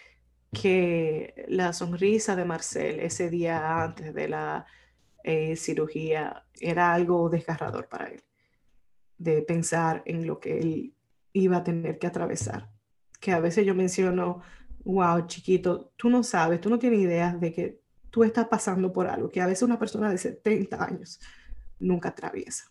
que 0.51 1.45
la 1.47 1.71
sonrisa 1.71 2.35
de 2.35 2.43
Marcel 2.43 2.99
ese 2.99 3.29
día 3.29 3.83
antes 3.83 4.13
de 4.13 4.27
la 4.27 4.65
eh, 5.23 5.55
cirugía 5.55 6.43
era 6.59 6.93
algo 6.93 7.29
desgarrador 7.29 7.87
para 7.87 8.07
él, 8.07 8.21
de 9.17 9.41
pensar 9.43 10.03
en 10.05 10.27
lo 10.27 10.41
que 10.41 10.59
él 10.59 10.93
iba 11.31 11.57
a 11.57 11.63
tener 11.63 11.97
que 11.99 12.07
atravesar. 12.07 12.69
Que 13.21 13.31
a 13.31 13.39
veces 13.39 13.65
yo 13.65 13.73
menciono, 13.73 14.41
wow, 14.83 15.25
chiquito, 15.25 15.93
tú 15.95 16.09
no 16.09 16.23
sabes, 16.23 16.59
tú 16.59 16.69
no 16.69 16.77
tienes 16.77 16.99
idea 16.99 17.33
de 17.33 17.53
que 17.53 17.79
tú 18.09 18.25
estás 18.25 18.47
pasando 18.49 18.91
por 18.91 19.07
algo 19.07 19.29
que 19.29 19.39
a 19.39 19.47
veces 19.47 19.63
una 19.63 19.79
persona 19.79 20.09
de 20.09 20.17
70 20.17 20.83
años 20.83 21.21
nunca 21.79 22.09
atraviesa. 22.09 22.69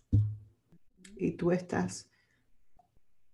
Y 1.16 1.32
tú 1.32 1.50
estás 1.50 2.10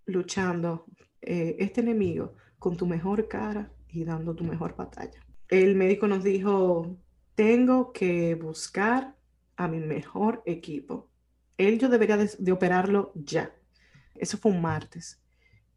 luchando 0.07 0.87
eh, 1.23 1.57
este 1.59 1.81
enemigo 1.81 2.35
con 2.59 2.77
tu 2.77 2.87
mejor 2.87 3.29
cara 3.29 3.73
y 3.89 4.05
dando 4.05 4.35
tu 4.35 4.45
mejor 4.45 4.77
batalla. 4.77 5.21
El 5.49 5.77
médico 5.77 6.09
nos 6.09 6.25
dijo, 6.25 6.97
tengo 7.35 7.93
que 7.93 8.35
buscar 8.35 9.17
a 9.57 9.69
mi 9.69 9.79
mejor 9.79 10.43
equipo. 10.47 11.09
Él 11.59 11.79
yo 11.79 11.89
debería 11.89 12.17
de, 12.17 12.53
operarlo 12.53 13.13
ya. 13.15 13.55
Eso 14.17 14.39
fue 14.39 14.53
un 14.53 14.61
martes. 14.61 15.21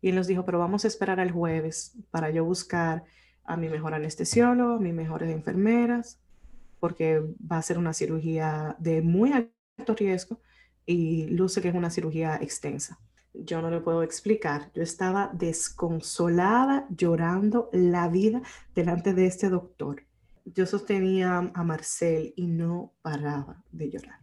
Y 0.01 0.09
él 0.09 0.15
nos 0.15 0.27
dijo, 0.27 0.45
pero 0.45 0.59
vamos 0.59 0.85
a 0.85 0.87
esperar 0.87 1.19
al 1.19 1.31
jueves 1.31 1.97
para 2.11 2.29
yo 2.29 2.45
buscar 2.45 3.03
a 3.43 3.57
mi 3.57 3.69
mejor 3.69 3.93
anestesiólogo, 3.93 4.75
a 4.75 4.79
mis 4.79 4.93
mejores 4.93 5.29
enfermeras, 5.29 6.19
porque 6.79 7.21
va 7.51 7.57
a 7.57 7.61
ser 7.61 7.77
una 7.77 7.93
cirugía 7.93 8.75
de 8.79 9.01
muy 9.01 9.31
alto 9.31 9.95
riesgo 9.95 10.39
y 10.85 11.27
luce 11.27 11.61
que 11.61 11.69
es 11.69 11.75
una 11.75 11.89
cirugía 11.89 12.37
extensa. 12.41 12.99
Yo 13.43 13.61
no 13.61 13.69
le 13.69 13.81
puedo 13.81 14.03
explicar. 14.03 14.71
Yo 14.73 14.83
estaba 14.83 15.31
desconsolada, 15.33 16.87
llorando 16.89 17.69
la 17.73 18.07
vida 18.07 18.41
delante 18.73 19.13
de 19.13 19.25
este 19.25 19.49
doctor. 19.49 20.03
Yo 20.45 20.65
sostenía 20.65 21.51
a 21.53 21.63
Marcel 21.63 22.33
y 22.35 22.47
no 22.47 22.93
paraba 23.01 23.63
de 23.71 23.89
llorar. 23.89 24.19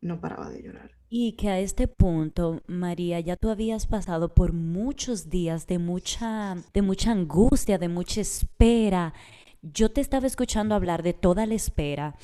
No 0.00 0.20
paraba 0.20 0.48
de 0.48 0.62
llorar. 0.62 0.90
Y 1.10 1.32
que 1.32 1.48
a 1.48 1.58
este 1.58 1.88
punto, 1.88 2.62
María, 2.66 3.20
ya 3.20 3.36
tú 3.36 3.50
habías 3.50 3.86
pasado 3.86 4.32
por 4.34 4.52
muchos 4.52 5.28
días 5.28 5.66
de 5.66 5.78
mucha, 5.78 6.56
de 6.72 6.82
mucha 6.82 7.10
angustia, 7.10 7.78
de 7.78 7.88
mucha 7.88 8.20
espera. 8.20 9.12
Yo 9.60 9.90
te 9.90 10.00
estaba 10.00 10.26
escuchando 10.26 10.74
hablar 10.74 11.02
de 11.02 11.12
toda 11.12 11.46
la 11.46 11.54
espera 11.54 12.16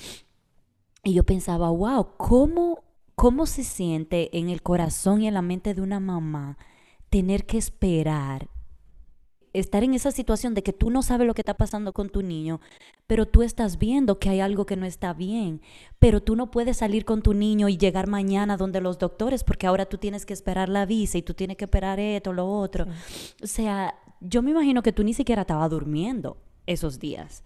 y 1.06 1.14
yo 1.14 1.24
pensaba, 1.24 1.70
wow, 1.70 2.16
¿cómo 2.16 2.82
¿Cómo 3.16 3.46
se 3.46 3.64
siente 3.64 4.36
en 4.36 4.50
el 4.50 4.60
corazón 4.62 5.22
y 5.22 5.26
en 5.26 5.32
la 5.32 5.40
mente 5.40 5.72
de 5.72 5.80
una 5.80 6.00
mamá 6.00 6.58
tener 7.08 7.46
que 7.46 7.56
esperar? 7.56 8.50
Estar 9.54 9.82
en 9.84 9.94
esa 9.94 10.10
situación 10.10 10.52
de 10.52 10.62
que 10.62 10.74
tú 10.74 10.90
no 10.90 11.00
sabes 11.00 11.26
lo 11.26 11.32
que 11.32 11.40
está 11.40 11.54
pasando 11.54 11.94
con 11.94 12.10
tu 12.10 12.20
niño, 12.20 12.60
pero 13.06 13.24
tú 13.24 13.42
estás 13.42 13.78
viendo 13.78 14.18
que 14.18 14.28
hay 14.28 14.40
algo 14.40 14.66
que 14.66 14.76
no 14.76 14.84
está 14.84 15.14
bien, 15.14 15.62
pero 15.98 16.22
tú 16.22 16.36
no 16.36 16.50
puedes 16.50 16.76
salir 16.76 17.06
con 17.06 17.22
tu 17.22 17.32
niño 17.32 17.70
y 17.70 17.78
llegar 17.78 18.06
mañana 18.06 18.58
donde 18.58 18.82
los 18.82 18.98
doctores 18.98 19.44
porque 19.44 19.66
ahora 19.66 19.86
tú 19.86 19.96
tienes 19.96 20.26
que 20.26 20.34
esperar 20.34 20.68
la 20.68 20.84
visa 20.84 21.16
y 21.16 21.22
tú 21.22 21.32
tienes 21.32 21.56
que 21.56 21.64
esperar 21.64 21.98
esto, 21.98 22.34
lo 22.34 22.46
otro. 22.46 22.84
O 23.42 23.46
sea, 23.46 23.94
yo 24.20 24.42
me 24.42 24.50
imagino 24.50 24.82
que 24.82 24.92
tú 24.92 25.02
ni 25.02 25.14
siquiera 25.14 25.40
estabas 25.40 25.70
durmiendo 25.70 26.36
esos 26.66 26.98
días 26.98 27.44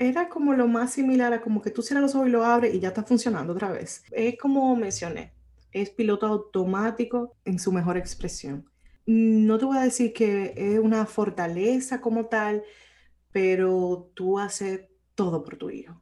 era 0.00 0.30
como 0.30 0.54
lo 0.54 0.66
más 0.66 0.94
similar 0.94 1.34
a 1.34 1.42
como 1.42 1.60
que 1.60 1.70
tú 1.70 1.82
cierras 1.82 2.02
los 2.02 2.14
ojos 2.14 2.28
y 2.28 2.30
lo 2.30 2.42
abres 2.42 2.74
y 2.74 2.80
ya 2.80 2.88
está 2.88 3.04
funcionando 3.04 3.52
otra 3.52 3.70
vez. 3.70 4.02
Es 4.10 4.38
como 4.38 4.74
mencioné, 4.74 5.34
es 5.72 5.90
piloto 5.90 6.26
automático 6.26 7.36
en 7.44 7.58
su 7.58 7.70
mejor 7.70 7.98
expresión. 7.98 8.64
No 9.04 9.58
te 9.58 9.66
voy 9.66 9.76
a 9.76 9.82
decir 9.82 10.14
que 10.14 10.54
es 10.56 10.78
una 10.78 11.04
fortaleza 11.04 12.00
como 12.00 12.26
tal, 12.26 12.62
pero 13.30 14.10
tú 14.14 14.38
haces 14.38 14.86
todo 15.14 15.44
por 15.44 15.56
tu 15.56 15.68
hijo. 15.68 16.00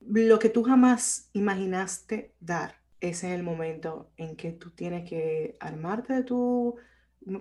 Lo 0.00 0.38
que 0.38 0.48
tú 0.48 0.62
jamás 0.62 1.28
imaginaste 1.34 2.34
dar 2.40 2.76
es 3.00 3.24
en 3.24 3.32
el 3.32 3.42
momento 3.42 4.10
en 4.16 4.36
que 4.36 4.52
tú 4.52 4.70
tienes 4.70 5.06
que 5.06 5.58
armarte 5.60 6.14
de 6.14 6.22
tu, 6.22 6.76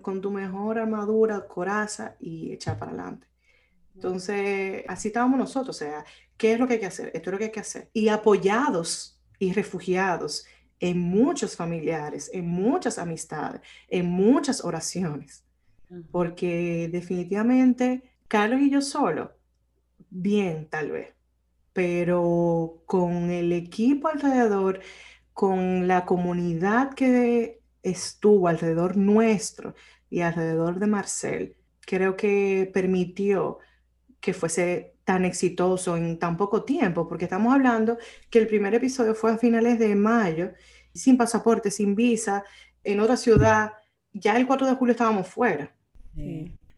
con 0.02 0.20
tu 0.20 0.32
mejor 0.32 0.80
armadura, 0.80 1.48
coraza 1.48 2.18
y 2.20 2.52
echar 2.52 2.78
para 2.78 2.92
adelante. 2.92 3.29
Entonces, 4.00 4.86
así 4.88 5.10
estábamos 5.10 5.38
nosotros, 5.38 5.76
o 5.76 5.80
sea, 5.80 6.06
¿qué 6.38 6.54
es 6.54 6.60
lo 6.60 6.68
que 6.68 6.76
hay 6.76 6.80
que 6.80 6.86
hacer? 6.86 7.12
Esto 7.14 7.30
es 7.30 7.32
lo 7.34 7.38
que 7.38 7.44
hay 7.44 7.52
que 7.52 7.60
hacer. 7.60 7.90
Y 7.92 8.08
apoyados 8.08 9.20
y 9.40 9.52
refugiados 9.52 10.46
en 10.80 11.02
muchos 11.02 11.58
familiares, 11.58 12.32
en 12.34 12.48
muchas 12.48 12.98
amistades, 12.98 13.60
en 13.90 14.06
muchas 14.06 14.64
oraciones, 14.64 15.44
porque 16.12 16.88
definitivamente 16.90 18.04
Carlos 18.30 18.62
y 18.62 18.70
yo 18.70 18.82
solo, 18.82 19.34
bien 20.10 20.70
tal 20.70 20.92
vez, 20.92 21.14
pero 21.74 22.82
con 22.86 23.32
el 23.32 23.52
equipo 23.52 24.08
alrededor, 24.08 24.80
con 25.34 25.90
la 25.90 26.06
comunidad 26.06 26.94
que 26.94 27.60
estuvo 27.84 28.48
alrededor 28.48 28.96
nuestro 28.96 29.76
y 30.10 30.22
alrededor 30.22 30.80
de 30.80 30.88
Marcel, 30.88 31.58
creo 31.82 32.16
que 32.16 32.70
permitió 32.74 33.60
que 34.20 34.34
fuese 34.34 34.96
tan 35.04 35.26
exitoso 35.26 35.98
en 35.98 36.20
tan 36.20 36.38
poco 36.38 36.64
tiempo, 36.64 37.08
porque 37.08 37.26
estamos 37.26 37.54
hablando 37.54 37.98
que 38.30 38.40
el 38.40 38.48
primer 38.48 38.76
episodio 38.76 39.16
fue 39.16 39.32
a 39.32 39.38
finales 39.38 39.80
de 39.80 39.96
mayo, 39.96 40.52
sin 40.94 41.18
pasaporte, 41.18 41.72
sin 41.72 41.96
visa, 41.96 42.44
en 42.84 43.00
otra 43.00 43.18
ciudad, 43.18 43.74
ya 44.14 44.38
el 44.38 44.48
4 44.48 44.68
de 44.68 44.76
julio 44.76 44.92
estábamos 44.92 45.28
fuera. 45.28 45.74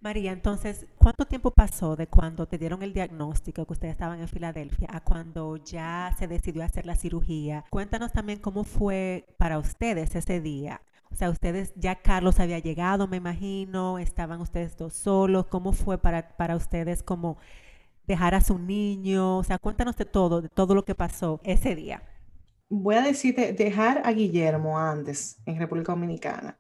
María, 0.02 0.32
entonces, 0.32 0.88
¿cuánto 0.98 1.26
tiempo 1.26 1.52
pasó 1.52 1.96
de 1.96 2.08
cuando 2.08 2.48
te 2.48 2.58
dieron 2.58 2.82
el 2.82 2.94
diagnóstico 2.94 3.66
que 3.66 3.74
ustedes 3.74 3.92
estaban 3.92 4.20
en 4.20 4.28
Filadelfia 4.28 4.88
a 4.92 5.02
cuando 5.02 5.58
ya 5.58 6.16
se 6.18 6.28
decidió 6.28 6.64
hacer 6.64 6.86
la 6.88 6.96
cirugía? 6.96 7.66
Cuéntanos 7.70 8.12
también 8.12 8.40
cómo 8.40 8.64
fue 8.64 9.28
para 9.38 9.60
ustedes 9.60 10.16
ese 10.16 10.42
día. 10.42 10.82
O 11.12 11.16
sea, 11.16 11.30
ustedes, 11.30 11.74
ya 11.76 11.96
Carlos 11.96 12.40
había 12.40 12.60
llegado, 12.60 13.08
me 13.08 13.18
imagino, 13.18 14.00
estaban 14.00 14.42
ustedes 14.42 14.78
dos 14.78 14.94
solos. 14.94 15.48
¿Cómo 15.48 15.74
fue 15.74 15.98
para, 15.98 16.36
para 16.38 16.56
ustedes 16.56 17.04
como 17.04 17.38
dejar 18.08 18.36
a 18.36 18.42
su 18.42 18.58
niño? 18.58 19.38
O 19.38 19.44
sea, 19.44 19.58
cuéntanos 19.60 19.98
de 19.98 20.06
todo, 20.06 20.42
de 20.42 20.50
todo 20.50 20.76
lo 20.76 20.86
que 20.86 20.96
pasó 20.96 21.42
ese 21.44 21.76
día. 21.76 22.04
Voy 22.70 22.96
a 22.96 23.02
decirte, 23.02 23.54
dejar 23.54 24.02
a 24.06 24.12
Guillermo 24.14 24.80
antes 24.80 25.42
en 25.46 25.60
República 25.60 25.92
Dominicana 25.92 26.58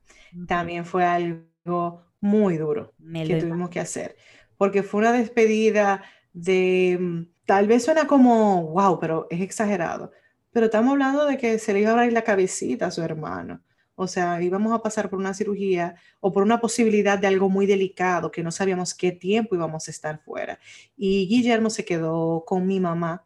también 0.47 0.85
fue 0.85 1.05
algo 1.05 2.03
muy 2.19 2.57
duro 2.57 2.93
que 2.97 3.35
tuvimos 3.37 3.69
que 3.69 3.79
hacer, 3.79 4.15
porque 4.57 4.83
fue 4.83 5.01
una 5.01 5.11
despedida 5.11 6.03
de, 6.33 6.97
mm, 6.99 7.21
tal 7.45 7.67
vez 7.67 7.83
suena 7.83 8.07
como, 8.07 8.67
wow, 8.71 8.99
pero 8.99 9.27
es 9.29 9.41
exagerado, 9.41 10.11
pero 10.51 10.65
estamos 10.67 10.91
hablando 10.93 11.25
de 11.25 11.37
que 11.37 11.59
se 11.59 11.73
le 11.73 11.81
iba 11.81 11.91
a 11.91 11.93
abrir 11.93 12.13
la 12.13 12.23
cabecita 12.23 12.87
a 12.87 12.91
su 12.91 13.01
hermano. 13.01 13.61
O 14.01 14.07
sea, 14.07 14.41
íbamos 14.41 14.73
a 14.73 14.81
pasar 14.81 15.11
por 15.11 15.19
una 15.19 15.35
cirugía 15.35 15.93
o 16.21 16.31
por 16.31 16.41
una 16.41 16.59
posibilidad 16.59 17.19
de 17.19 17.27
algo 17.27 17.49
muy 17.49 17.67
delicado 17.67 18.31
que 18.31 18.41
no 18.41 18.51
sabíamos 18.51 18.95
qué 18.95 19.11
tiempo 19.11 19.53
íbamos 19.53 19.87
a 19.87 19.91
estar 19.91 20.19
fuera. 20.23 20.59
Y 20.97 21.27
Guillermo 21.27 21.69
se 21.69 21.85
quedó 21.85 22.43
con 22.43 22.65
mi 22.65 22.79
mamá 22.79 23.23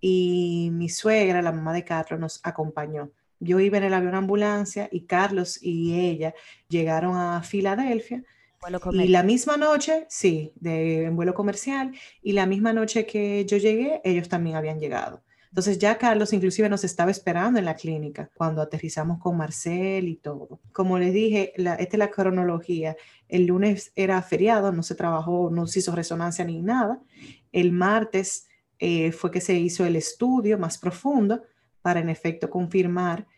y 0.00 0.70
mi 0.72 0.88
suegra, 0.88 1.42
la 1.42 1.52
mamá 1.52 1.74
de 1.74 1.84
Carlos, 1.84 2.18
nos 2.18 2.40
acompañó. 2.42 3.10
Yo 3.38 3.60
iba 3.60 3.76
en 3.76 3.84
el 3.84 3.92
avión 3.92 4.14
ambulancia 4.14 4.88
y 4.90 5.04
Carlos 5.04 5.58
y 5.62 5.92
ella 6.00 6.34
llegaron 6.68 7.16
a 7.16 7.42
Filadelfia. 7.42 8.24
Y 8.92 9.08
la 9.08 9.22
misma 9.22 9.58
noche, 9.58 10.06
sí, 10.08 10.52
de 10.54 11.04
en 11.04 11.16
vuelo 11.16 11.34
comercial, 11.34 11.92
y 12.22 12.32
la 12.32 12.46
misma 12.46 12.72
noche 12.72 13.04
que 13.04 13.44
yo 13.44 13.58
llegué, 13.58 14.00
ellos 14.04 14.30
también 14.30 14.56
habían 14.56 14.80
llegado. 14.80 15.22
Entonces 15.54 15.78
ya 15.78 15.98
Carlos 15.98 16.32
inclusive 16.32 16.68
nos 16.68 16.82
estaba 16.82 17.12
esperando 17.12 17.60
en 17.60 17.64
la 17.64 17.76
clínica 17.76 18.28
cuando 18.34 18.60
aterrizamos 18.60 19.20
con 19.20 19.36
Marcel 19.36 20.08
y 20.08 20.16
todo. 20.16 20.58
Como 20.72 20.98
les 20.98 21.12
dije, 21.12 21.52
esta 21.54 21.76
es 21.78 21.96
la 21.96 22.10
cronología. 22.10 22.96
El 23.28 23.46
lunes 23.46 23.92
era 23.94 24.20
feriado, 24.20 24.72
no 24.72 24.82
se 24.82 24.96
trabajó, 24.96 25.50
no 25.52 25.68
se 25.68 25.78
hizo 25.78 25.94
resonancia 25.94 26.44
ni 26.44 26.60
nada. 26.60 27.00
El 27.52 27.70
martes 27.70 28.48
eh, 28.80 29.12
fue 29.12 29.30
que 29.30 29.40
se 29.40 29.54
hizo 29.54 29.86
el 29.86 29.94
estudio 29.94 30.58
más 30.58 30.76
profundo 30.76 31.44
para 31.82 32.00
en 32.00 32.08
efecto 32.08 32.50
confirmar 32.50 33.28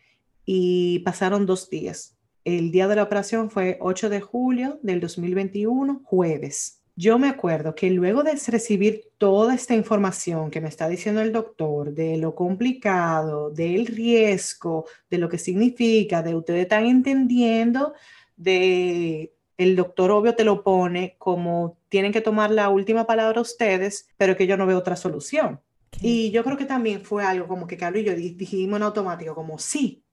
y 0.43 0.97
pasaron 1.05 1.45
dos 1.45 1.69
días. 1.69 2.17
El 2.43 2.71
día 2.71 2.87
de 2.87 2.95
la 2.95 3.03
operación 3.03 3.51
fue 3.51 3.77
8 3.79 4.09
de 4.09 4.21
julio 4.21 4.79
del 4.81 5.01
2021, 5.01 6.01
jueves. 6.03 6.76
Yo 6.99 7.19
me 7.19 7.29
acuerdo 7.29 7.75
que 7.75 7.91
luego 7.91 8.23
de 8.23 8.31
recibir 8.47 9.11
toda 9.19 9.53
esta 9.53 9.75
información 9.75 10.49
que 10.49 10.59
me 10.59 10.67
está 10.67 10.89
diciendo 10.89 11.21
el 11.21 11.31
doctor, 11.31 11.93
de 11.93 12.17
lo 12.17 12.33
complicado, 12.33 13.51
del 13.51 13.85
riesgo, 13.85 14.85
de 15.07 15.19
lo 15.19 15.29
que 15.29 15.37
significa, 15.37 16.23
de 16.23 16.33
ustedes 16.33 16.63
están 16.63 16.87
entendiendo, 16.87 17.93
de 18.35 19.31
el 19.57 19.75
doctor 19.75 20.09
obvio 20.09 20.33
te 20.35 20.43
lo 20.43 20.63
pone 20.63 21.15
como 21.19 21.77
tienen 21.89 22.11
que 22.11 22.21
tomar 22.21 22.49
la 22.49 22.69
última 22.69 23.05
palabra 23.05 23.41
ustedes, 23.41 24.09
pero 24.17 24.35
que 24.35 24.47
yo 24.47 24.57
no 24.57 24.65
veo 24.65 24.79
otra 24.79 24.95
solución. 24.95 25.61
Y 26.01 26.31
yo 26.31 26.43
creo 26.43 26.57
que 26.57 26.65
también 26.65 27.01
fue 27.01 27.23
algo 27.23 27.47
como 27.47 27.67
que 27.67 27.77
Carlos 27.77 28.01
y 28.01 28.05
yo 28.05 28.15
dijimos 28.15 28.77
en 28.77 28.83
automático, 28.83 29.35
como 29.35 29.59
sí, 29.59 30.03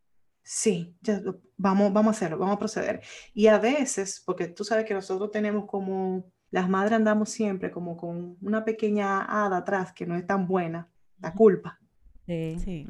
sí, 0.43 0.95
ya, 1.01 1.23
vamos, 1.57 1.95
vamos 1.95 2.15
a 2.15 2.17
hacerlo, 2.17 2.37
vamos 2.37 2.57
a 2.57 2.59
proceder. 2.59 3.01
Y 3.33 3.47
a 3.47 3.59
veces, 3.59 4.23
porque 4.25 4.49
tú 4.49 4.65
sabes 4.65 4.85
que 4.85 4.93
nosotros 4.93 5.31
tenemos 5.31 5.65
como 5.65 6.31
las 6.55 6.69
madres 6.69 6.93
andamos 6.93 7.31
siempre 7.31 7.73
como 7.73 7.97
con 7.97 8.37
una 8.41 8.65
pequeña 8.65 9.23
hada 9.23 9.57
atrás 9.57 9.93
que 9.93 10.07
no 10.07 10.15
es 10.15 10.25
tan 10.25 10.47
buena, 10.47 10.89
la 11.21 11.33
culpa. 11.33 11.81
Sí. 12.29 12.87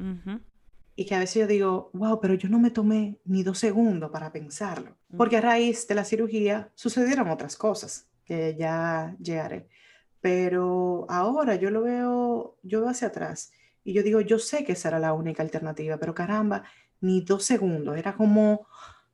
Y 0.95 1.05
que 1.07 1.15
a 1.15 1.17
veces 1.17 1.41
yo 1.41 1.47
digo, 1.47 1.89
wow, 1.93 2.19
pero 2.21 2.35
yo 2.35 2.47
no 2.47 2.59
me 2.59 2.69
tomé 2.69 3.17
ni 3.25 3.41
dos 3.41 3.57
segundos 3.57 4.11
para 4.11 4.31
pensarlo, 4.31 4.95
porque 5.17 5.37
a 5.37 5.41
raíz 5.41 5.87
de 5.87 5.95
la 5.95 6.05
cirugía 6.05 6.69
sucedieron 6.75 7.27
otras 7.27 7.55
cosas 7.55 8.07
que 8.23 8.55
ya 8.55 9.15
llegaré. 9.19 9.67
Pero 10.21 11.07
ahora 11.09 11.55
yo 11.55 11.71
lo 11.71 11.81
veo, 11.81 12.59
yo 12.61 12.81
veo 12.81 12.89
hacia 12.89 13.07
atrás 13.07 13.51
y 13.83 13.93
yo 13.93 14.03
digo, 14.03 14.21
yo 14.21 14.37
sé 14.37 14.63
que 14.63 14.73
esa 14.73 14.89
era 14.89 14.99
la 14.99 15.13
única 15.13 15.41
alternativa, 15.41 15.97
pero 15.97 16.13
caramba, 16.13 16.65
ni 17.01 17.21
dos 17.21 17.45
segundos, 17.45 17.97
era 17.97 18.13
como, 18.13 18.67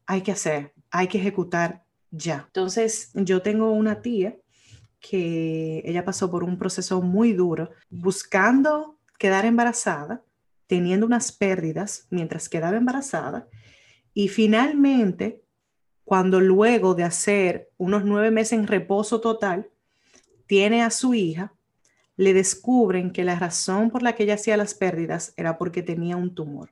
hay 0.06 0.24
que 0.24 0.34
hacer, 0.34 0.74
hay 0.90 1.08
que 1.08 1.20
ejecutar 1.20 1.86
ya. 2.12 2.44
Entonces, 2.48 3.12
yo 3.14 3.42
tengo 3.42 3.72
una 3.72 4.02
tía 4.02 4.41
que 5.02 5.82
ella 5.84 6.06
pasó 6.06 6.32
por 6.32 6.46
un 6.46 6.58
proceso 6.58 7.02
muy 7.02 7.34
duro 7.34 7.72
buscando 7.90 8.98
quedar 9.18 9.46
embarazada, 9.46 10.24
teniendo 10.68 11.06
unas 11.06 11.34
pérdidas 11.34 12.08
mientras 12.10 12.48
quedaba 12.48 12.78
embarazada 12.78 13.50
y 14.14 14.28
finalmente, 14.28 15.42
cuando 16.04 16.42
luego 16.42 16.96
de 16.96 17.04
hacer 17.04 17.70
unos 17.78 18.04
nueve 18.04 18.32
meses 18.32 18.60
en 18.60 18.68
reposo 18.68 19.22
total, 19.22 19.70
tiene 20.48 20.84
a 20.84 20.90
su 20.90 21.14
hija, 21.14 21.54
le 22.18 22.34
descubren 22.34 23.12
que 23.12 23.24
la 23.24 23.40
razón 23.40 23.90
por 23.90 24.04
la 24.04 24.14
que 24.14 24.24
ella 24.24 24.34
hacía 24.34 24.58
las 24.58 24.74
pérdidas 24.74 25.34
era 25.38 25.58
porque 25.58 25.82
tenía 25.82 26.18
un 26.18 26.36
tumor 26.36 26.72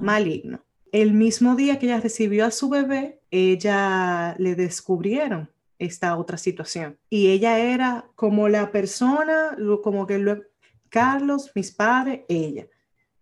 maligno. 0.00 0.64
El 0.90 1.12
mismo 1.12 1.54
día 1.54 1.78
que 1.78 1.86
ella 1.86 2.00
recibió 2.00 2.46
a 2.46 2.50
su 2.50 2.70
bebé, 2.70 3.20
ella 3.30 4.34
le 4.38 4.54
descubrieron 4.54 5.50
esta 5.78 6.16
otra 6.16 6.38
situación. 6.38 6.98
Y 7.08 7.28
ella 7.28 7.58
era 7.58 8.10
como 8.14 8.48
la 8.48 8.70
persona, 8.72 9.56
como 9.82 10.06
que 10.06 10.18
lo, 10.18 10.42
Carlos, 10.88 11.52
mis 11.54 11.72
padres, 11.72 12.22
ella, 12.28 12.66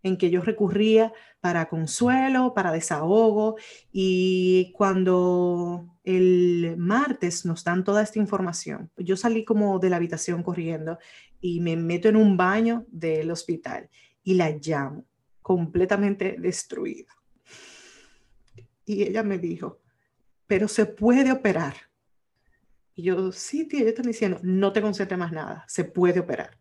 en 0.02 0.16
que 0.16 0.30
yo 0.30 0.40
recurría 0.40 1.12
para 1.40 1.68
consuelo, 1.68 2.54
para 2.54 2.72
desahogo. 2.72 3.56
Y 3.92 4.72
cuando 4.74 5.98
el 6.04 6.76
martes 6.78 7.44
nos 7.44 7.64
dan 7.64 7.84
toda 7.84 8.02
esta 8.02 8.18
información, 8.18 8.90
yo 8.96 9.16
salí 9.16 9.44
como 9.44 9.78
de 9.78 9.90
la 9.90 9.96
habitación 9.96 10.42
corriendo 10.42 10.98
y 11.40 11.60
me 11.60 11.76
meto 11.76 12.08
en 12.08 12.16
un 12.16 12.36
baño 12.36 12.86
del 12.88 13.30
hospital 13.30 13.90
y 14.22 14.34
la 14.34 14.50
llamo 14.50 15.04
completamente 15.42 16.36
destruida. 16.38 17.12
Y 18.84 19.02
ella 19.02 19.22
me 19.22 19.38
dijo, 19.38 19.80
pero 20.46 20.68
se 20.68 20.86
puede 20.86 21.32
operar. 21.32 21.74
Y 22.98 23.02
yo, 23.02 23.30
sí, 23.30 23.68
tía, 23.68 23.82
yo 23.82 23.88
estoy 23.88 24.06
diciendo, 24.06 24.40
no 24.42 24.72
te 24.72 24.80
concentres 24.80 25.18
más 25.18 25.30
nada, 25.30 25.64
se 25.68 25.84
puede 25.84 26.20
operar. 26.20 26.58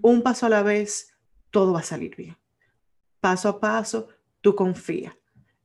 Un 0.00 0.22
paso 0.22 0.46
a 0.46 0.48
la 0.48 0.62
vez, 0.62 1.12
todo 1.50 1.72
va 1.72 1.80
a 1.80 1.82
salir 1.82 2.14
bien. 2.14 2.36
Paso 3.20 3.48
a 3.48 3.60
paso, 3.60 4.06
tú 4.40 4.54
confía, 4.54 5.18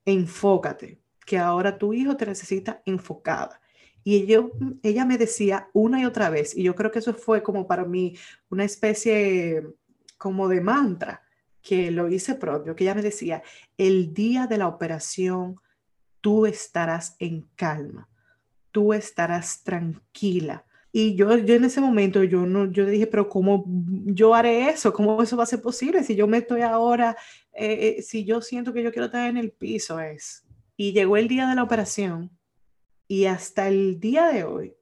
enfócate, 0.03 0.99
que 1.23 1.37
ahora 1.37 1.77
tu 1.77 1.93
hijo 1.93 2.17
te 2.17 2.25
necesita 2.25 2.81
enfocada. 2.83 3.61
Y 4.03 4.25
yo, 4.25 4.49
ella 4.81 5.05
me 5.05 5.19
decía 5.19 5.69
una 5.71 6.01
y 6.01 6.05
otra 6.05 6.31
vez, 6.31 6.57
y 6.57 6.63
yo 6.63 6.73
creo 6.73 6.89
que 6.89 6.97
eso 6.97 7.13
fue 7.13 7.43
como 7.43 7.67
para 7.67 7.85
mí 7.85 8.17
una 8.49 8.63
especie 8.63 9.63
como 10.17 10.47
de 10.47 10.61
mantra, 10.61 11.21
que 11.61 11.91
lo 11.91 12.09
hice 12.09 12.33
propio, 12.33 12.75
que 12.75 12.85
ella 12.85 12.95
me 12.95 13.03
decía, 13.03 13.43
el 13.77 14.15
día 14.15 14.47
de 14.47 14.57
la 14.57 14.67
operación, 14.67 15.57
tú 16.21 16.47
estarás 16.47 17.15
en 17.19 17.47
calma 17.55 18.09
tú 18.71 18.93
estarás 18.93 19.63
tranquila. 19.63 20.65
Y 20.93 21.15
yo, 21.15 21.37
yo 21.37 21.55
en 21.55 21.63
ese 21.63 21.79
momento, 21.79 22.23
yo, 22.23 22.45
no, 22.45 22.69
yo 22.69 22.85
dije, 22.85 23.07
pero 23.07 23.29
¿cómo 23.29 23.63
yo 23.67 24.35
haré 24.35 24.69
eso? 24.69 24.91
¿Cómo 24.91 25.21
eso 25.23 25.37
va 25.37 25.43
a 25.43 25.47
ser 25.47 25.61
posible? 25.61 26.03
Si 26.03 26.15
yo 26.15 26.27
me 26.27 26.39
estoy 26.39 26.61
ahora, 26.61 27.15
eh, 27.53 27.95
eh, 27.97 28.01
si 28.01 28.25
yo 28.25 28.41
siento 28.41 28.73
que 28.73 28.83
yo 28.83 28.91
quiero 28.91 29.05
estar 29.05 29.29
en 29.29 29.37
el 29.37 29.51
piso, 29.51 29.99
es. 29.99 30.45
Y 30.75 30.91
llegó 30.91 31.15
el 31.15 31.29
día 31.29 31.47
de 31.47 31.55
la 31.55 31.63
operación 31.63 32.31
y 33.07 33.25
hasta 33.25 33.67
el 33.67 33.99
día 33.99 34.27
de 34.27 34.43
hoy, 34.43 34.75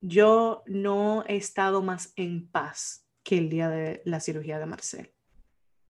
yo 0.00 0.62
no 0.66 1.24
he 1.26 1.36
estado 1.36 1.82
más 1.82 2.12
en 2.16 2.48
paz 2.48 3.06
que 3.24 3.38
el 3.38 3.48
día 3.48 3.68
de 3.68 4.02
la 4.04 4.20
cirugía 4.20 4.58
de 4.58 4.66
Marcel. 4.66 5.11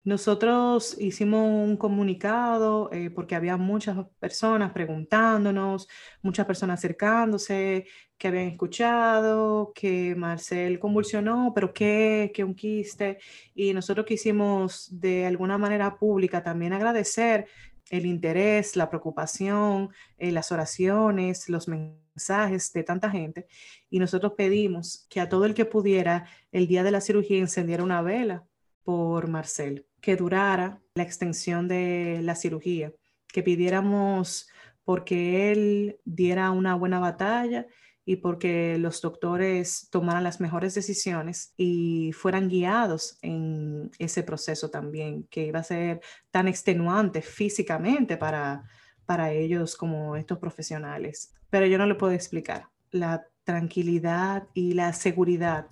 Nosotros 0.05 0.97
hicimos 1.01 1.49
un 1.49 1.79
comunicado 1.79 2.91
eh, 2.93 3.09
porque 3.09 3.35
había 3.35 3.57
muchas 3.57 3.97
personas 4.19 4.71
preguntándonos, 4.73 5.89
muchas 6.21 6.45
personas 6.45 6.79
acercándose, 6.79 7.87
que 8.19 8.29
habían 8.29 8.49
escuchado, 8.49 9.73
que 9.75 10.15
Marcel 10.15 10.79
convulsionó, 10.79 11.53
pero 11.55 11.73
¿qué? 11.73 12.31
¿Qué 12.35 12.45
un 12.45 12.55
quiste? 12.55 13.19
Y 13.55 13.73
nosotros 13.73 14.05
quisimos 14.05 14.89
de 15.01 15.25
alguna 15.25 15.57
manera 15.57 15.97
pública 15.97 16.43
también 16.43 16.75
agradecer 16.75 17.47
el 17.89 18.05
interés, 18.05 18.77
la 18.77 18.91
preocupación, 18.91 19.89
eh, 20.19 20.33
las 20.33 20.53
oraciones, 20.53 21.49
los 21.49 21.67
mensajes 21.67 22.73
de 22.75 22.83
tanta 22.85 23.11
gente. 23.11 23.47
Y 23.89 24.01
nosotros 24.01 24.35
pedimos 24.37 25.07
que 25.09 25.21
a 25.21 25.31
todo 25.31 25.47
el 25.47 25.55
que 25.55 25.65
pudiera 25.65 26.27
el 26.53 26.67
día 26.67 26.83
de 26.83 26.91
la 26.91 27.01
cirugía 27.01 27.39
encendiera 27.39 27.83
una 27.83 28.03
vela 28.03 28.45
por 28.85 29.29
Marcel 29.29 29.87
que 30.05 30.17
durara 30.17 30.83
la 30.95 31.03
extensión 31.03 31.67
de 31.67 32.21
la 32.23 32.35
cirugía, 32.35 32.93
que 33.27 33.43
pidiéramos 33.43 34.51
porque 34.85 35.51
él 35.51 35.99
diera 36.05 36.51
una 36.51 36.75
buena 36.75 36.99
batalla 36.99 37.67
y 38.05 38.17
porque 38.17 38.77
los 38.77 39.01
doctores 39.01 39.89
tomaran 39.91 40.23
las 40.23 40.43
mejores 40.43 40.75
decisiones 40.75 41.55
y 41.57 42.13
fueran 42.13 42.51
guiados 42.51 43.17
en 43.23 43.93
ese 43.99 44.23
proceso 44.23 44.69
también, 44.71 45.25
que 45.31 45.47
iba 45.47 45.61
a 45.61 45.65
ser 45.65 46.03
tan 46.31 46.49
extenuante 46.49 47.23
físicamente 47.23 48.19
para, 48.19 48.69
para 49.07 49.33
ellos 49.33 49.75
como 49.75 50.17
estos 50.17 50.39
profesionales. 50.39 51.33
Pero 51.49 51.65
yo 51.65 51.79
no 51.79 51.87
le 51.87 51.95
puedo 51.95 52.13
explicar 52.13 52.69
la 52.91 53.27
tranquilidad 53.45 54.49
y 54.53 54.75
la 54.75 54.93
seguridad 54.93 55.69